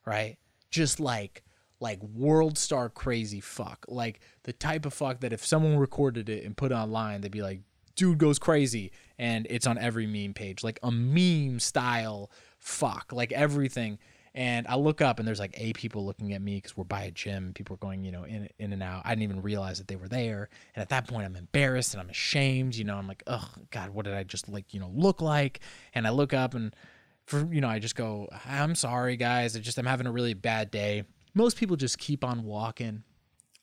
Right? 0.04 0.36
Just 0.70 1.00
like, 1.00 1.42
like 1.80 2.02
world 2.02 2.56
star 2.58 2.88
crazy 2.88 3.40
fuck. 3.40 3.84
Like 3.88 4.20
the 4.44 4.52
type 4.52 4.86
of 4.86 4.94
fuck 4.94 5.20
that 5.20 5.32
if 5.32 5.44
someone 5.44 5.76
recorded 5.76 6.28
it 6.28 6.44
and 6.44 6.56
put 6.56 6.72
it 6.72 6.74
online, 6.74 7.20
they'd 7.20 7.30
be 7.30 7.42
like, 7.42 7.60
dude 7.96 8.18
goes 8.18 8.38
crazy. 8.38 8.92
And 9.18 9.46
it's 9.50 9.66
on 9.66 9.78
every 9.78 10.06
meme 10.06 10.34
page, 10.34 10.62
like 10.62 10.78
a 10.82 10.90
meme 10.90 11.58
style 11.60 12.30
fuck, 12.58 13.12
like 13.12 13.32
everything. 13.32 13.98
And 14.34 14.66
I 14.68 14.76
look 14.76 15.00
up 15.00 15.18
and 15.18 15.26
there's 15.26 15.38
like 15.38 15.54
eight 15.54 15.76
people 15.76 16.04
looking 16.04 16.34
at 16.34 16.42
me 16.42 16.56
because 16.56 16.76
we're 16.76 16.84
by 16.84 17.04
a 17.04 17.10
gym. 17.10 17.52
People 17.54 17.74
are 17.74 17.78
going, 17.78 18.04
you 18.04 18.12
know, 18.12 18.24
in 18.24 18.50
in 18.58 18.74
and 18.74 18.82
out. 18.82 19.00
I 19.06 19.10
didn't 19.10 19.22
even 19.22 19.40
realize 19.40 19.78
that 19.78 19.88
they 19.88 19.96
were 19.96 20.08
there. 20.08 20.50
And 20.74 20.82
at 20.82 20.90
that 20.90 21.08
point, 21.08 21.24
I'm 21.24 21.36
embarrassed 21.36 21.94
and 21.94 22.02
I'm 22.02 22.10
ashamed. 22.10 22.76
You 22.76 22.84
know, 22.84 22.96
I'm 22.96 23.08
like, 23.08 23.22
oh 23.26 23.48
God, 23.70 23.90
what 23.90 24.04
did 24.04 24.12
I 24.12 24.24
just 24.24 24.46
like, 24.46 24.74
you 24.74 24.80
know, 24.80 24.92
look 24.94 25.22
like? 25.22 25.60
And 25.94 26.06
I 26.06 26.10
look 26.10 26.34
up 26.34 26.54
and 26.54 26.76
for 27.24 27.48
you 27.50 27.62
know, 27.62 27.68
I 27.68 27.78
just 27.78 27.96
go, 27.96 28.28
I'm 28.46 28.74
sorry, 28.74 29.16
guys. 29.16 29.56
I 29.56 29.60
just 29.60 29.78
I'm 29.78 29.86
having 29.86 30.06
a 30.06 30.12
really 30.12 30.34
bad 30.34 30.70
day 30.70 31.04
most 31.36 31.58
people 31.58 31.76
just 31.76 31.98
keep 31.98 32.24
on 32.24 32.44
walking. 32.44 33.04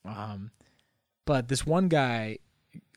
Um, 0.06 0.52
but 1.26 1.48
this 1.48 1.66
one 1.66 1.88
guy 1.88 2.38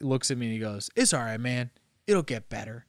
looks 0.00 0.30
at 0.30 0.38
me 0.38 0.46
and 0.46 0.52
he 0.52 0.58
goes, 0.60 0.90
"It's 0.94 1.14
all 1.14 1.20
right, 1.20 1.40
man. 1.40 1.70
It'll 2.06 2.22
get 2.22 2.48
better." 2.48 2.86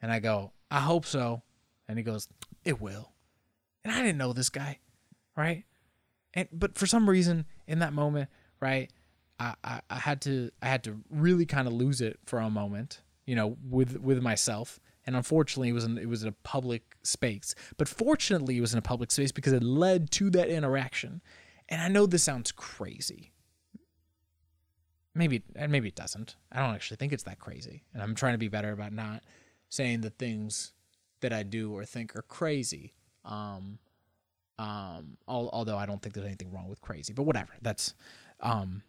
And 0.00 0.12
I 0.12 0.20
go, 0.20 0.52
"I 0.70 0.80
hope 0.80 1.04
so." 1.04 1.42
And 1.88 1.98
he 1.98 2.04
goes, 2.04 2.28
"It 2.64 2.80
will." 2.80 3.12
And 3.84 3.92
I 3.92 4.00
didn't 4.00 4.18
know 4.18 4.32
this 4.32 4.48
guy, 4.48 4.78
right? 5.36 5.64
And 6.32 6.48
but 6.52 6.78
for 6.78 6.86
some 6.86 7.10
reason 7.10 7.46
in 7.66 7.80
that 7.80 7.92
moment, 7.92 8.30
right, 8.60 8.90
I, 9.38 9.54
I, 9.64 9.80
I 9.90 9.96
had 9.96 10.20
to 10.22 10.50
I 10.62 10.66
had 10.66 10.84
to 10.84 11.00
really 11.10 11.46
kind 11.46 11.66
of 11.66 11.74
lose 11.74 12.00
it 12.00 12.18
for 12.26 12.38
a 12.38 12.48
moment, 12.48 13.00
you 13.26 13.34
know, 13.34 13.56
with 13.68 13.98
with 14.00 14.22
myself. 14.22 14.78
And 15.06 15.16
unfortunately, 15.16 15.68
it 15.68 15.74
was 15.74 15.84
in, 15.84 15.98
it 15.98 16.08
was 16.08 16.22
in 16.22 16.28
a 16.28 16.36
public 16.44 16.96
space. 17.02 17.54
But 17.76 17.88
fortunately, 17.88 18.56
it 18.56 18.60
was 18.60 18.72
in 18.72 18.78
a 18.78 18.82
public 18.82 19.10
space 19.10 19.32
because 19.32 19.52
it 19.52 19.62
led 19.62 20.10
to 20.12 20.30
that 20.30 20.48
interaction. 20.48 21.20
And 21.68 21.80
I 21.80 21.88
know 21.88 22.06
this 22.06 22.22
sounds 22.22 22.52
crazy. 22.52 23.32
Maybe 25.14 25.42
and 25.54 25.70
maybe 25.70 25.88
it 25.88 25.94
doesn't. 25.94 26.36
I 26.50 26.60
don't 26.60 26.74
actually 26.74 26.96
think 26.96 27.12
it's 27.12 27.22
that 27.24 27.38
crazy. 27.38 27.84
And 27.92 28.02
I'm 28.02 28.14
trying 28.14 28.34
to 28.34 28.38
be 28.38 28.48
better 28.48 28.72
about 28.72 28.92
not 28.92 29.22
saying 29.68 30.00
the 30.00 30.10
things 30.10 30.72
that 31.20 31.32
I 31.32 31.42
do 31.42 31.72
or 31.72 31.84
think 31.84 32.16
are 32.16 32.22
crazy. 32.22 32.94
Um, 33.24 33.78
um, 34.58 35.16
although 35.26 35.76
I 35.76 35.86
don't 35.86 36.00
think 36.00 36.14
there's 36.14 36.26
anything 36.26 36.52
wrong 36.52 36.68
with 36.68 36.80
crazy, 36.80 37.12
but 37.12 37.24
whatever. 37.24 37.52
That's, 37.62 37.94
um, 38.40 38.82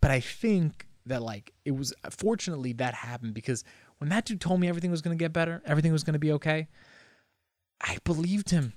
but 0.00 0.10
I 0.10 0.20
think 0.20 0.86
that 1.06 1.22
like 1.22 1.52
it 1.64 1.72
was 1.72 1.92
fortunately 2.10 2.72
that 2.74 2.94
happened 2.94 3.34
because 3.34 3.64
when 4.04 4.10
that 4.10 4.26
dude 4.26 4.38
told 4.38 4.60
me 4.60 4.68
everything 4.68 4.90
was 4.90 5.00
going 5.00 5.16
to 5.16 5.22
get 5.22 5.32
better, 5.32 5.62
everything 5.64 5.90
was 5.90 6.04
going 6.04 6.12
to 6.12 6.18
be 6.18 6.32
okay, 6.32 6.68
I 7.80 7.96
believed 8.04 8.50
him. 8.50 8.74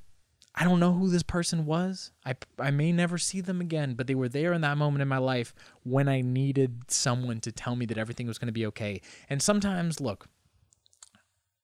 I 0.55 0.63
don't 0.63 0.79
know 0.79 0.93
who 0.93 1.09
this 1.09 1.21
person 1.21 1.65
was. 1.65 2.13
I, 2.25 2.35
I 2.57 2.71
may 2.71 2.93
never 2.93 3.17
see 3.17 3.41
them 3.41 3.59
again, 3.59 3.95
but 3.95 4.07
they 4.07 4.15
were 4.15 4.29
there 4.29 4.53
in 4.53 4.61
that 4.61 4.77
moment 4.77 5.01
in 5.01 5.09
my 5.09 5.17
life 5.17 5.53
when 5.83 6.07
I 6.07 6.21
needed 6.21 6.89
someone 6.89 7.41
to 7.41 7.51
tell 7.51 7.75
me 7.75 7.85
that 7.87 7.97
everything 7.97 8.25
was 8.25 8.37
going 8.37 8.47
to 8.47 8.53
be 8.53 8.65
okay. 8.67 9.01
And 9.29 9.41
sometimes, 9.41 9.99
look, 9.99 10.29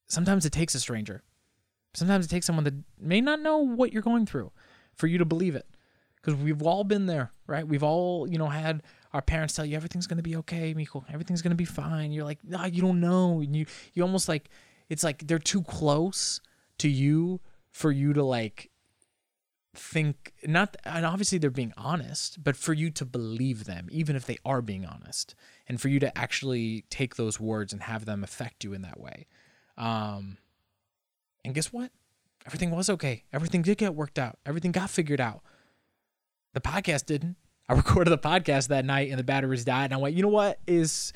sometimes 0.08 0.44
it 0.44 0.52
takes 0.52 0.74
a 0.74 0.80
stranger. 0.80 1.22
Sometimes 1.94 2.26
it 2.26 2.28
takes 2.28 2.44
someone 2.44 2.64
that 2.64 2.74
may 3.00 3.22
not 3.22 3.40
know 3.40 3.56
what 3.56 3.94
you're 3.94 4.02
going 4.02 4.26
through 4.26 4.52
for 4.94 5.06
you 5.06 5.16
to 5.16 5.24
believe 5.24 5.54
it. 5.54 5.66
Because 6.24 6.40
we've 6.40 6.62
all 6.62 6.84
been 6.84 7.06
there, 7.06 7.30
right? 7.46 7.66
We've 7.66 7.82
all, 7.82 8.26
you 8.26 8.38
know, 8.38 8.46
had 8.48 8.82
our 9.12 9.20
parents 9.20 9.54
tell 9.54 9.66
you 9.66 9.76
everything's 9.76 10.06
gonna 10.06 10.22
be 10.22 10.36
okay, 10.36 10.72
Miko, 10.72 11.04
everything's 11.12 11.42
gonna 11.42 11.54
be 11.54 11.66
fine. 11.66 12.12
You're 12.12 12.24
like, 12.24 12.38
nah, 12.42 12.64
you 12.64 12.80
don't 12.80 13.00
know. 13.00 13.40
And 13.40 13.54
you 13.54 13.66
you 13.92 14.02
almost 14.02 14.28
like 14.28 14.48
it's 14.88 15.04
like 15.04 15.26
they're 15.26 15.38
too 15.38 15.62
close 15.62 16.40
to 16.78 16.88
you 16.88 17.40
for 17.70 17.92
you 17.92 18.12
to 18.12 18.22
like 18.22 18.70
think 19.74 20.32
not 20.44 20.76
and 20.84 21.04
obviously 21.04 21.36
they're 21.36 21.50
being 21.50 21.72
honest 21.76 22.42
but 22.42 22.56
for 22.56 22.72
you 22.72 22.90
to 22.90 23.04
believe 23.04 23.64
them 23.64 23.88
even 23.90 24.14
if 24.14 24.24
they 24.24 24.38
are 24.44 24.62
being 24.62 24.86
honest 24.86 25.34
and 25.68 25.80
for 25.80 25.88
you 25.88 25.98
to 25.98 26.16
actually 26.16 26.84
take 26.90 27.16
those 27.16 27.40
words 27.40 27.72
and 27.72 27.82
have 27.82 28.04
them 28.04 28.22
affect 28.22 28.62
you 28.62 28.72
in 28.72 28.82
that 28.82 29.00
way 29.00 29.26
um 29.76 30.38
and 31.44 31.54
guess 31.54 31.72
what 31.72 31.90
everything 32.46 32.70
was 32.70 32.88
okay 32.88 33.24
everything 33.32 33.62
did 33.62 33.76
get 33.76 33.96
worked 33.96 34.18
out 34.18 34.38
everything 34.46 34.70
got 34.70 34.88
figured 34.88 35.20
out 35.20 35.42
the 36.54 36.60
podcast 36.60 37.04
didn't 37.06 37.36
I 37.68 37.72
recorded 37.74 38.10
the 38.10 38.18
podcast 38.18 38.68
that 38.68 38.84
night 38.84 39.10
and 39.10 39.18
the 39.18 39.24
batteries 39.24 39.64
died, 39.64 39.86
and 39.86 39.94
I 39.94 39.96
went, 39.96 40.14
you 40.14 40.22
know 40.22 40.28
what 40.28 40.58
is, 40.66 41.12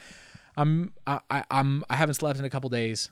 I'm 0.56 0.92
I, 1.06 1.44
I'm 1.50 1.84
I 1.88 1.96
haven't 1.96 2.14
slept 2.14 2.38
in 2.38 2.44
a 2.44 2.50
couple 2.50 2.70
days. 2.70 3.10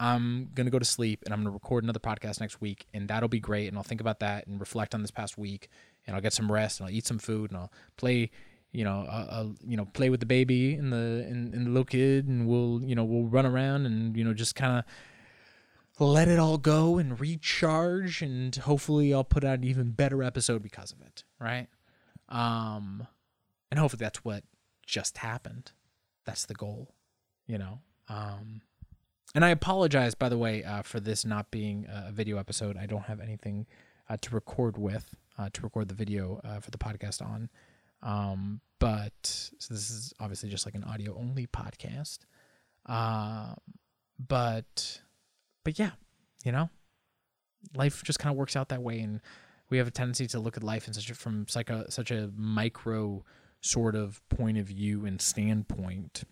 I'm 0.00 0.50
gonna 0.54 0.70
go 0.70 0.78
to 0.78 0.84
sleep 0.84 1.22
and 1.24 1.34
I'm 1.34 1.40
gonna 1.40 1.50
record 1.50 1.82
another 1.82 1.98
podcast 1.98 2.40
next 2.40 2.60
week, 2.60 2.86
and 2.94 3.08
that'll 3.08 3.28
be 3.28 3.40
great. 3.40 3.68
And 3.68 3.76
I'll 3.76 3.82
think 3.82 4.00
about 4.00 4.20
that 4.20 4.46
and 4.46 4.60
reflect 4.60 4.94
on 4.94 5.02
this 5.02 5.10
past 5.10 5.36
week, 5.36 5.68
and 6.06 6.14
I'll 6.14 6.22
get 6.22 6.32
some 6.32 6.50
rest 6.50 6.80
and 6.80 6.88
I'll 6.88 6.94
eat 6.94 7.06
some 7.06 7.18
food 7.18 7.50
and 7.50 7.58
I'll 7.58 7.72
play, 7.96 8.30
you 8.70 8.84
know, 8.84 9.06
I'll, 9.10 9.28
I'll 9.30 9.54
you 9.66 9.76
know 9.76 9.86
play 9.86 10.10
with 10.10 10.20
the 10.20 10.26
baby 10.26 10.74
and 10.74 10.92
the 10.92 11.26
and, 11.28 11.52
and 11.54 11.66
the 11.66 11.70
little 11.70 11.84
kid, 11.84 12.28
and 12.28 12.46
we'll 12.46 12.80
you 12.84 12.94
know 12.94 13.04
we'll 13.04 13.26
run 13.26 13.46
around 13.46 13.86
and 13.86 14.16
you 14.16 14.22
know 14.22 14.34
just 14.34 14.54
kind 14.54 14.78
of 14.78 14.84
let 15.98 16.28
it 16.28 16.38
all 16.38 16.58
go 16.58 16.98
and 16.98 17.18
recharge, 17.18 18.22
and 18.22 18.54
hopefully 18.54 19.12
I'll 19.12 19.24
put 19.24 19.44
out 19.44 19.58
an 19.58 19.64
even 19.64 19.90
better 19.90 20.22
episode 20.22 20.62
because 20.62 20.92
of 20.92 21.00
it, 21.00 21.24
right? 21.40 21.66
Um, 22.28 23.06
and 23.70 23.80
hopefully 23.80 24.00
that's 24.00 24.24
what 24.24 24.44
just 24.86 25.18
happened. 25.18 25.72
That's 26.24 26.46
the 26.46 26.54
goal, 26.54 26.94
you 27.46 27.58
know. 27.58 27.80
Um, 28.08 28.62
and 29.34 29.44
I 29.44 29.50
apologize, 29.50 30.14
by 30.14 30.28
the 30.28 30.38
way, 30.38 30.64
uh, 30.64 30.82
for 30.82 31.00
this 31.00 31.24
not 31.24 31.50
being 31.50 31.86
a 31.88 32.12
video 32.12 32.38
episode. 32.38 32.76
I 32.76 32.86
don't 32.86 33.04
have 33.04 33.20
anything 33.20 33.66
uh, 34.08 34.16
to 34.22 34.34
record 34.34 34.78
with, 34.78 35.14
uh, 35.38 35.50
to 35.52 35.62
record 35.62 35.88
the 35.88 35.94
video 35.94 36.40
uh, 36.44 36.60
for 36.60 36.70
the 36.70 36.78
podcast 36.78 37.20
on. 37.20 37.50
Um, 38.02 38.60
but 38.78 39.12
so 39.22 39.74
this 39.74 39.90
is 39.90 40.14
obviously 40.20 40.48
just 40.48 40.64
like 40.64 40.74
an 40.74 40.84
audio 40.84 41.16
only 41.18 41.46
podcast. 41.46 42.20
Uh, 42.86 43.54
but, 44.18 45.00
but 45.68 45.78
yeah, 45.78 45.90
you 46.46 46.50
know, 46.50 46.70
life 47.74 48.02
just 48.02 48.18
kind 48.18 48.32
of 48.32 48.38
works 48.38 48.56
out 48.56 48.70
that 48.70 48.82
way. 48.82 49.00
And 49.00 49.20
we 49.68 49.76
have 49.76 49.86
a 49.86 49.90
tendency 49.90 50.26
to 50.28 50.40
look 50.40 50.56
at 50.56 50.62
life 50.62 50.86
in 50.88 50.94
such 50.94 51.10
a, 51.10 51.14
from 51.14 51.46
such 51.46 51.68
a, 51.68 51.90
such 51.90 52.10
a 52.10 52.30
micro 52.34 53.22
sort 53.60 53.94
of 53.94 54.26
point 54.30 54.56
of 54.56 54.64
view 54.64 55.04
and 55.04 55.20
standpoint. 55.20 56.24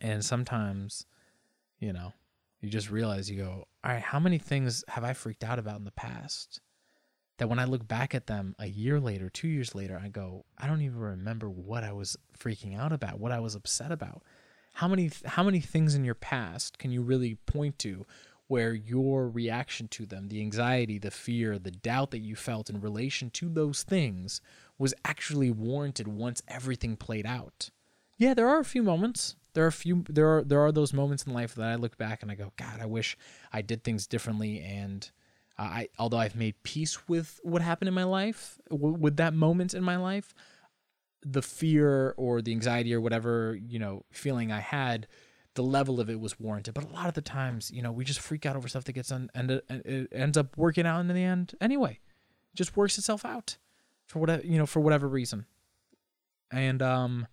And 0.00 0.24
sometimes, 0.24 1.06
you 1.78 1.92
know, 1.92 2.14
you 2.60 2.68
just 2.68 2.90
realize 2.90 3.30
you 3.30 3.40
go, 3.40 3.68
all 3.84 3.92
right, 3.92 4.02
how 4.02 4.18
many 4.18 4.38
things 4.38 4.82
have 4.88 5.04
I 5.04 5.12
freaked 5.12 5.44
out 5.44 5.60
about 5.60 5.78
in 5.78 5.84
the 5.84 5.92
past? 5.92 6.60
That 7.38 7.48
when 7.48 7.60
I 7.60 7.64
look 7.64 7.86
back 7.86 8.12
at 8.12 8.26
them 8.26 8.56
a 8.58 8.66
year 8.66 8.98
later, 8.98 9.30
two 9.30 9.46
years 9.46 9.72
later, 9.72 10.00
I 10.02 10.08
go, 10.08 10.46
I 10.58 10.66
don't 10.66 10.82
even 10.82 10.98
remember 10.98 11.48
what 11.48 11.84
I 11.84 11.92
was 11.92 12.16
freaking 12.36 12.76
out 12.76 12.92
about, 12.92 13.20
what 13.20 13.30
I 13.30 13.38
was 13.38 13.54
upset 13.54 13.92
about. 13.92 14.24
How 14.74 14.88
many 14.88 15.10
how 15.26 15.42
many 15.42 15.60
things 15.60 15.94
in 15.94 16.02
your 16.02 16.14
past 16.14 16.78
can 16.78 16.90
you 16.90 17.02
really 17.02 17.34
point 17.46 17.78
to 17.80 18.06
where 18.52 18.74
your 18.74 19.28
reaction 19.28 19.88
to 19.88 20.06
them, 20.06 20.28
the 20.28 20.40
anxiety, 20.40 20.98
the 20.98 21.10
fear, 21.10 21.58
the 21.58 21.70
doubt 21.70 22.10
that 22.10 22.18
you 22.18 22.36
felt 22.36 22.68
in 22.70 22.80
relation 22.80 23.30
to 23.30 23.48
those 23.48 23.82
things 23.82 24.40
was 24.78 24.94
actually 25.04 25.50
warranted 25.50 26.06
once 26.06 26.42
everything 26.48 26.96
played 26.96 27.26
out? 27.26 27.70
Yeah, 28.18 28.34
there 28.34 28.48
are 28.48 28.60
a 28.60 28.64
few 28.64 28.82
moments 28.82 29.36
there 29.54 29.64
are 29.64 29.68
a 29.68 29.72
few 29.72 30.04
there 30.08 30.28
are 30.38 30.42
there 30.42 30.60
are 30.60 30.72
those 30.72 30.92
moments 30.92 31.24
in 31.24 31.32
life 31.32 31.54
that 31.54 31.66
I 31.66 31.74
look 31.74 31.98
back 31.98 32.22
and 32.22 32.30
I 32.30 32.34
go, 32.34 32.52
God, 32.56 32.80
I 32.80 32.86
wish 32.86 33.16
I 33.52 33.62
did 33.62 33.84
things 33.84 34.06
differently. 34.06 34.60
And 34.60 35.10
uh, 35.58 35.62
I, 35.62 35.88
although 35.98 36.18
I've 36.18 36.36
made 36.36 36.62
peace 36.62 37.08
with 37.08 37.38
what 37.42 37.62
happened 37.62 37.88
in 37.88 37.94
my 37.94 38.04
life, 38.04 38.58
w- 38.70 38.96
with 38.96 39.16
that 39.18 39.34
moment 39.34 39.74
in 39.74 39.84
my 39.84 39.96
life, 39.96 40.34
the 41.22 41.42
fear 41.42 42.14
or 42.16 42.40
the 42.40 42.52
anxiety 42.52 42.94
or 42.94 43.00
whatever 43.00 43.58
you 43.66 43.78
know 43.78 44.04
feeling 44.10 44.50
I 44.50 44.60
had, 44.60 45.06
the 45.54 45.62
level 45.62 46.00
of 46.00 46.08
it 46.08 46.20
was 46.20 46.40
warranted. 46.40 46.74
But 46.74 46.84
a 46.84 46.92
lot 46.92 47.08
of 47.08 47.14
the 47.14 47.20
times, 47.20 47.70
you 47.70 47.82
know, 47.82 47.92
we 47.92 48.04
just 48.04 48.20
freak 48.20 48.46
out 48.46 48.56
over 48.56 48.68
stuff 48.68 48.84
that 48.84 48.92
gets 48.92 49.12
on 49.12 49.30
and 49.34 49.62
it 49.68 50.08
ends 50.12 50.36
up 50.36 50.56
working 50.56 50.86
out 50.86 51.00
in 51.00 51.08
the 51.08 51.22
end 51.22 51.54
anyway. 51.60 51.98
It 52.52 52.56
just 52.56 52.76
works 52.76 52.98
itself 52.98 53.24
out 53.24 53.56
for 54.06 54.18
whatever 54.18 54.44
you 54.44 54.58
know 54.58 54.66
for 54.66 54.80
whatever 54.80 55.08
reason. 55.08 55.46
And 56.50 56.82
um 56.82 57.26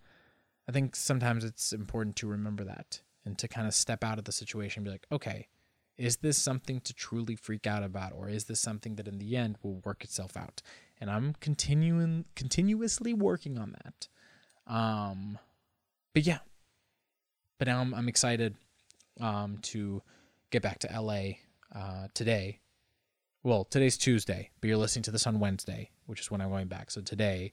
I 0.68 0.72
think 0.72 0.94
sometimes 0.96 1.44
it's 1.44 1.72
important 1.72 2.16
to 2.16 2.26
remember 2.26 2.64
that 2.64 3.00
and 3.24 3.36
to 3.38 3.48
kind 3.48 3.66
of 3.66 3.74
step 3.74 4.04
out 4.04 4.18
of 4.18 4.24
the 4.24 4.32
situation 4.32 4.80
and 4.80 4.84
be 4.84 4.90
like, 4.90 5.06
okay, 5.10 5.48
is 5.98 6.18
this 6.18 6.38
something 6.38 6.80
to 6.80 6.94
truly 6.94 7.36
freak 7.36 7.66
out 7.66 7.82
about 7.82 8.12
or 8.12 8.28
is 8.28 8.44
this 8.44 8.60
something 8.60 8.96
that 8.96 9.08
in 9.08 9.18
the 9.18 9.36
end 9.36 9.56
will 9.62 9.80
work 9.84 10.04
itself 10.04 10.36
out? 10.36 10.62
And 11.00 11.10
I'm 11.10 11.34
continuing 11.40 12.26
continuously 12.36 13.14
working 13.14 13.58
on 13.58 13.76
that. 13.82 14.08
Um 14.66 15.38
but 16.12 16.26
yeah. 16.26 16.38
But 17.60 17.68
now 17.68 17.82
I'm, 17.82 17.94
I'm 17.94 18.08
excited 18.08 18.56
um 19.20 19.58
to 19.60 20.02
get 20.50 20.62
back 20.62 20.78
to 20.78 20.88
LA 20.88 21.32
uh 21.74 22.08
today. 22.14 22.58
Well, 23.42 23.64
today's 23.64 23.98
Tuesday, 23.98 24.48
but 24.60 24.68
you're 24.68 24.78
listening 24.78 25.02
to 25.04 25.10
this 25.10 25.26
on 25.26 25.40
Wednesday, 25.40 25.90
which 26.06 26.20
is 26.20 26.30
when 26.30 26.40
I'm 26.40 26.48
going 26.48 26.68
back. 26.68 26.90
So 26.90 27.02
today 27.02 27.52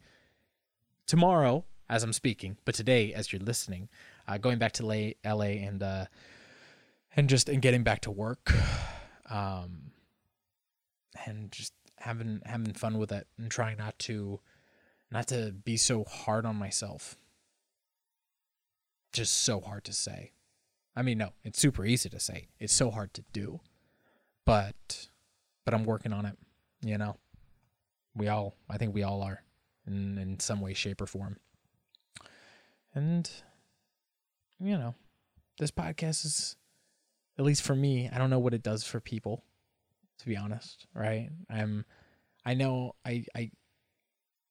tomorrow 1.07 1.65
as 1.89 2.03
I'm 2.03 2.13
speaking, 2.13 2.55
but 2.63 2.73
today 2.73 3.13
as 3.13 3.33
you're 3.33 3.41
listening, 3.41 3.89
uh, 4.29 4.37
going 4.37 4.59
back 4.59 4.71
to 4.73 4.85
LA, 4.85 5.11
LA 5.25 5.59
and 5.67 5.83
uh, 5.83 6.05
and 7.17 7.27
just 7.27 7.49
and 7.49 7.61
getting 7.61 7.83
back 7.83 7.99
to 8.01 8.11
work, 8.11 8.53
um, 9.29 9.91
and 11.25 11.51
just 11.51 11.73
having 11.97 12.41
having 12.45 12.73
fun 12.73 12.97
with 12.97 13.11
it 13.11 13.27
and 13.37 13.51
trying 13.51 13.77
not 13.77 13.99
to 13.99 14.39
not 15.11 15.27
to 15.27 15.51
be 15.51 15.75
so 15.75 16.05
hard 16.05 16.45
on 16.45 16.55
myself. 16.55 17.17
Just 19.13 19.43
so 19.43 19.61
hard 19.61 19.83
to 19.85 19.93
say. 19.93 20.31
I 20.95 21.01
mean, 21.01 21.17
no, 21.17 21.29
it's 21.43 21.59
super 21.59 21.85
easy 21.85 22.09
to 22.09 22.19
say. 22.19 22.47
It's 22.59 22.73
so 22.73 22.91
hard 22.91 23.13
to 23.15 23.23
do. 23.33 23.61
But 24.45 25.07
but 25.65 25.73
I'm 25.73 25.83
working 25.83 26.13
on 26.13 26.25
it, 26.25 26.37
you 26.81 26.97
know. 26.97 27.17
We 28.15 28.27
all 28.27 28.55
I 28.69 28.77
think 28.77 28.93
we 28.93 29.03
all 29.03 29.21
are 29.21 29.43
in 29.85 30.17
in 30.17 30.39
some 30.39 30.61
way 30.61 30.73
shape 30.73 31.01
or 31.01 31.07
form. 31.07 31.37
And, 32.97 33.29
you 34.59 34.75
know, 34.75 34.95
this 35.59 35.69
podcast 35.69 36.25
is, 36.25 36.55
at 37.37 37.45
least 37.45 37.61
for 37.61 37.75
me, 37.75 38.09
I 38.11 38.17
don't 38.17 38.31
know 38.31 38.39
what 38.39 38.55
it 38.55 38.63
does 38.63 38.83
for 38.83 38.99
people, 38.99 39.43
to 40.17 40.25
be 40.25 40.35
honest, 40.35 40.87
right? 40.95 41.29
I'm, 41.47 41.85
I 42.43 42.55
know, 42.55 42.95
I, 43.05 43.23
I, 43.35 43.51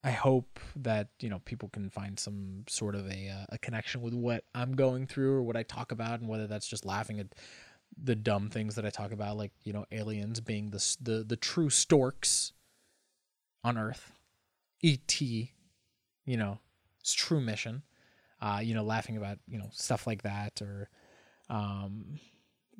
I 0.06 0.12
hope 0.12 0.60
that 0.76 1.08
you 1.20 1.28
know 1.28 1.40
people 1.44 1.68
can 1.68 1.90
find 1.90 2.18
some 2.18 2.64
sort 2.68 2.94
of 2.94 3.06
a 3.08 3.28
uh, 3.28 3.46
a 3.50 3.58
connection 3.58 4.00
with 4.00 4.14
what 4.14 4.44
I'm 4.54 4.76
going 4.76 5.06
through 5.06 5.34
or 5.34 5.42
what 5.42 5.56
I 5.56 5.64
talk 5.64 5.92
about, 5.92 6.20
and 6.20 6.28
whether 6.28 6.46
that's 6.46 6.68
just 6.68 6.86
laughing 6.86 7.20
at 7.20 7.26
the 8.02 8.14
dumb 8.14 8.48
things 8.48 8.76
that 8.76 8.86
I 8.86 8.90
talk 8.90 9.10
about, 9.10 9.36
like 9.36 9.52
you 9.64 9.72
know 9.72 9.84
aliens 9.90 10.40
being 10.40 10.70
the 10.70 10.96
the 11.00 11.24
the 11.26 11.36
true 11.36 11.70
storks 11.70 12.52
on 13.64 13.76
Earth, 13.76 14.12
ET, 14.84 15.20
you 15.20 15.48
know, 16.36 16.60
its 17.00 17.12
true 17.12 17.40
mission, 17.40 17.82
uh, 18.40 18.60
you 18.62 18.74
know, 18.74 18.84
laughing 18.84 19.16
about, 19.16 19.38
you 19.48 19.58
know, 19.58 19.68
stuff 19.72 20.06
like 20.06 20.22
that 20.22 20.62
or 20.62 20.88
um, 21.50 22.20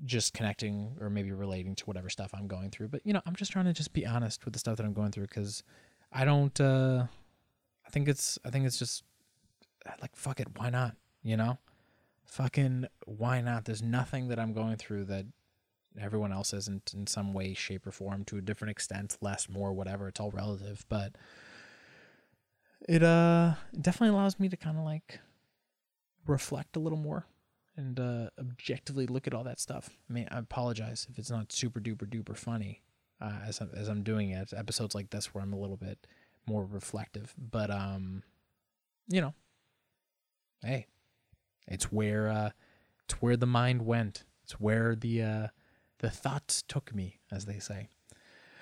just 0.05 0.33
connecting 0.33 0.97
or 1.01 1.11
maybe 1.11 1.33
relating 1.33 1.75
to 1.75 1.85
whatever 1.87 2.09
stuff 2.09 2.31
I'm 2.33 2.47
going 2.47 2.71
through. 2.71 2.89
But, 2.89 3.01
you 3.05 3.13
know, 3.13 3.23
I'm 3.27 3.35
just 3.35 3.51
trying 3.51 3.65
to 3.65 3.73
just 3.73 3.93
be 3.93 4.07
honest 4.07 4.45
with 4.45 4.53
the 4.53 4.61
stuff 4.61 4.77
that 4.77 4.87
I'm 4.87 4.93
going 4.93 5.11
through 5.11 5.27
because 5.27 5.65
I 6.13 6.25
don't, 6.25 6.59
uh, 6.61 7.07
I 7.87 7.91
think 7.91 8.09
it's, 8.09 8.39
I 8.45 8.51
think 8.51 8.67
it's 8.67 8.79
just 8.79 9.05
like, 10.01 10.17
fuck 10.17 10.41
it. 10.41 10.49
Why 10.57 10.71
not? 10.71 10.97
You 11.23 11.37
know, 11.37 11.59
fucking 12.25 12.87
why 13.05 13.41
not? 13.41 13.65
There's 13.65 13.83
nothing 13.83 14.29
that 14.29 14.39
I'm 14.39 14.53
going 14.53 14.77
through 14.77 15.05
that 15.07 15.27
everyone 16.01 16.33
else 16.33 16.53
isn't 16.53 16.93
in 16.95 17.07
some 17.07 17.33
way, 17.33 17.55
shape, 17.55 17.87
or 17.87 17.91
form 17.91 18.25
to 18.25 18.39
a 18.39 18.43
different 18.43 18.71
extent, 18.71 19.17
less, 19.21 19.49
more, 19.49 19.73
whatever. 19.73 20.09
It's 20.09 20.21
all 20.21 20.31
relative. 20.31 20.85
But, 20.89 21.17
it 22.89 23.03
uh 23.03 23.55
definitely 23.81 24.15
allows 24.15 24.39
me 24.39 24.49
to 24.49 24.57
kind 24.57 24.77
of 24.79 24.85
like 24.85 25.21
reflect 26.27 26.77
a 26.77 26.81
little 26.81 26.99
more 26.99 27.27
and 27.77 27.99
uh, 27.99 28.31
objectively 28.39 29.07
look 29.07 29.27
at 29.27 29.35
all 29.35 29.45
that 29.45 29.61
stuff. 29.61 29.91
I 30.09 30.13
mean, 30.13 30.29
I 30.31 30.39
apologize 30.39 31.07
if 31.11 31.19
it's 31.19 31.31
not 31.31 31.53
super 31.53 31.81
duper 31.81 32.07
duper 32.09 32.37
funny 32.37 32.83
uh, 33.21 33.39
as 33.47 33.61
I'm, 33.61 33.71
as 33.75 33.89
I'm 33.89 34.03
doing 34.03 34.31
it. 34.31 34.53
Episodes 34.57 34.95
like 34.95 35.11
this 35.11 35.35
where 35.35 35.43
I'm 35.43 35.53
a 35.53 35.59
little 35.59 35.77
bit 35.77 36.07
more 36.47 36.65
reflective, 36.65 37.35
but 37.37 37.71
um, 37.71 38.23
you 39.09 39.21
know, 39.21 39.35
hey, 40.63 40.87
it's 41.67 41.91
where 41.91 42.29
uh, 42.29 42.51
it's 43.05 43.21
where 43.21 43.37
the 43.37 43.47
mind 43.47 43.85
went. 43.85 44.25
It's 44.45 44.61
where 44.61 44.95
the 44.95 45.23
uh, 45.23 45.47
the 45.99 46.11
thoughts 46.11 46.63
took 46.63 46.95
me, 46.95 47.21
as 47.31 47.47
they 47.47 47.59
say. 47.59 47.89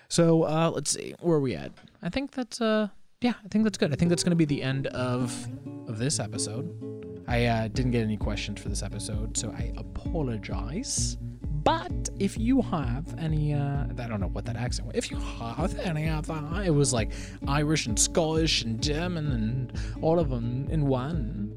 So 0.09 0.45
uh, 0.45 0.71
let's 0.75 0.91
see, 0.91 1.15
where 1.21 1.37
are 1.37 1.41
we 1.41 1.55
at? 1.55 1.73
I 2.03 2.09
think 2.09 2.33
that's 2.33 2.61
uh, 2.61 2.89
yeah, 3.21 3.35
I 3.45 3.49
think 3.49 3.65
that's 3.65 3.79
good. 3.79 3.93
I 3.93 3.97
think 3.97 4.11
that's 4.11 4.23
to 4.23 4.37
be 4.37 4.45
the 4.45 4.63
end 4.63 4.87
of 4.89 5.49
of 5.89 5.99
this 5.99 6.19
episode. 6.21 6.95
I 7.27 7.47
uh, 7.47 7.69
didn't 7.69 7.93
get 7.93 8.03
any 8.03 8.19
questions 8.19 8.61
for 8.61 8.69
this 8.69 8.83
episode, 8.83 9.37
so 9.37 9.51
I 9.51 9.73
apologize. 9.77 11.17
But 11.65 12.11
if 12.19 12.39
you 12.39 12.61
have 12.61 13.15
any, 13.19 13.55
uh, 13.55 13.87
I 13.99 14.07
don't 14.07 14.21
know 14.21 14.29
what 14.29 14.45
that 14.45 14.57
accent 14.57 14.87
was. 14.87 14.97
If 14.97 15.11
you 15.11 15.17
have 15.19 15.77
any 15.79 16.09
other, 16.11 16.39
it 16.63 16.71
was 16.71 16.93
like 16.93 17.13
Irish 17.49 17.87
and 17.87 17.99
Scottish 17.99 18.63
and 18.63 18.83
German 18.83 19.33
and 19.33 19.73
all 20.03 20.19
of 20.19 20.29
them 20.29 20.69
in 20.71 20.87
one. 20.87 21.57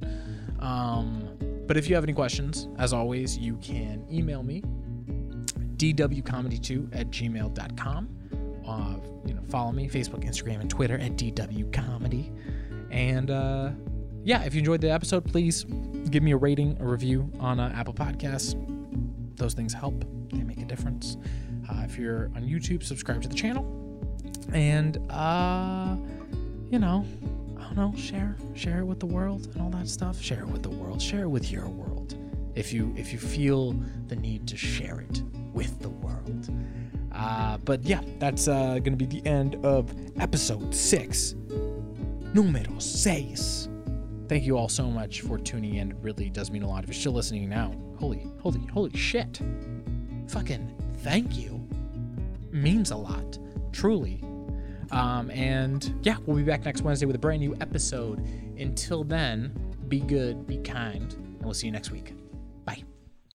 Um, 0.60 1.28
but 1.68 1.76
if 1.76 1.90
you 1.90 1.96
have 1.96 2.06
any 2.06 2.14
questions, 2.14 2.70
as 2.78 2.94
always, 2.94 3.38
you 3.38 3.58
can 3.58 4.06
email 4.10 4.44
me, 4.44 4.62
dwcomedy2 5.76 6.98
at 6.98 7.10
gmail.com. 7.10 8.10
Uh, 8.66 8.96
you 9.26 9.34
know, 9.34 9.42
follow 9.50 9.74
me, 9.74 9.90
Facebook, 9.90 10.24
Instagram, 10.26 10.62
and 10.62 10.70
Twitter 10.70 10.98
at 10.98 11.18
dwcomedy. 11.18 12.34
And, 12.92 13.30
uh, 13.30 13.72
yeah, 14.24 14.44
if 14.44 14.54
you 14.54 14.60
enjoyed 14.60 14.80
the 14.80 14.92
episode, 14.92 15.26
please 15.26 15.66
give 16.10 16.24
me 16.24 16.32
a 16.32 16.38
rating, 16.38 16.78
a 16.80 16.86
review 16.86 17.30
on 17.40 17.60
uh, 17.60 17.74
Apple 17.76 17.94
Podcasts. 17.94 18.77
Those 19.38 19.54
things 19.54 19.74
help, 19.74 20.04
they 20.32 20.44
make 20.44 20.58
a 20.60 20.66
difference. 20.66 21.18
Uh, 21.70 21.84
if 21.86 21.98
you're 21.98 22.26
on 22.36 22.44
YouTube, 22.44 22.84
subscribe 22.84 23.22
to 23.22 23.28
the 23.28 23.36
channel. 23.36 23.66
And, 24.54 24.98
uh, 25.12 25.96
you 26.70 26.80
know, 26.80 27.06
I 27.58 27.62
don't 27.64 27.76
know, 27.76 27.94
share, 27.96 28.36
share 28.56 28.80
it 28.80 28.86
with 28.86 29.00
the 29.00 29.06
world 29.06 29.48
and 29.54 29.62
all 29.62 29.70
that 29.70 29.88
stuff. 29.88 30.20
Share 30.22 30.42
it 30.42 30.48
with 30.48 30.64
the 30.64 30.70
world, 30.70 31.02
share 31.02 31.24
it 31.24 31.30
with 31.30 31.52
your 31.52 31.68
world. 31.68 32.16
If 32.56 32.74
you 32.74 32.94
if 32.98 33.14
you 33.14 33.20
feel 33.20 33.74
the 34.08 34.16
need 34.16 34.48
to 34.48 34.58
share 34.58 35.00
it 35.02 35.22
with 35.54 35.80
the 35.80 35.90
world. 35.90 36.50
Uh, 37.12 37.58
but 37.60 37.84
yeah, 37.84 38.02
that's 38.20 38.48
uh, 38.48 38.80
going 38.80 38.98
to 38.98 39.06
be 39.06 39.06
the 39.06 39.26
end 39.28 39.64
of 39.64 39.94
episode 40.20 40.74
six, 40.74 41.36
número 42.34 42.82
seis. 42.82 43.70
thank 44.28 44.44
you 44.44 44.58
all 44.58 44.70
so 44.70 44.90
much 44.90 45.22
for 45.22 45.38
tuning 45.38 45.76
in. 45.76 45.92
It 45.92 45.98
really 46.02 46.30
does 46.30 46.52
mean 46.52 46.64
a 46.64 46.68
lot. 46.68 46.84
If 46.84 46.90
you're 46.90 46.96
still 46.96 47.14
listening 47.14 47.48
now, 47.50 47.72
holy, 47.98 48.28
holy, 48.42 48.66
holy 48.68 48.96
shit. 48.96 49.42
Fucking 50.30 50.76
thank 50.98 51.38
you. 51.38 51.68
Means 52.52 52.92
a 52.92 52.96
lot, 52.98 53.38
truly. 53.72 54.22
Um, 54.92 55.30
and 55.32 55.94
yeah, 56.04 56.18
we'll 56.26 56.38
be 56.38 56.44
back 56.44 56.64
next 56.66 56.82
Wednesday 56.82 57.06
with 57.06 57.16
a 57.16 57.20
brand 57.20 57.42
new 57.42 57.56
episode. 57.60 58.26
Until 58.58 59.04
then, 59.04 59.54
be 59.88 60.00
good, 60.00 60.48
be 60.48 60.58
kind, 60.58 61.14
and 61.14 61.42
we'll 61.44 61.54
see 61.54 61.68
you 61.68 61.74
next 61.74 61.92
week. 61.92 62.14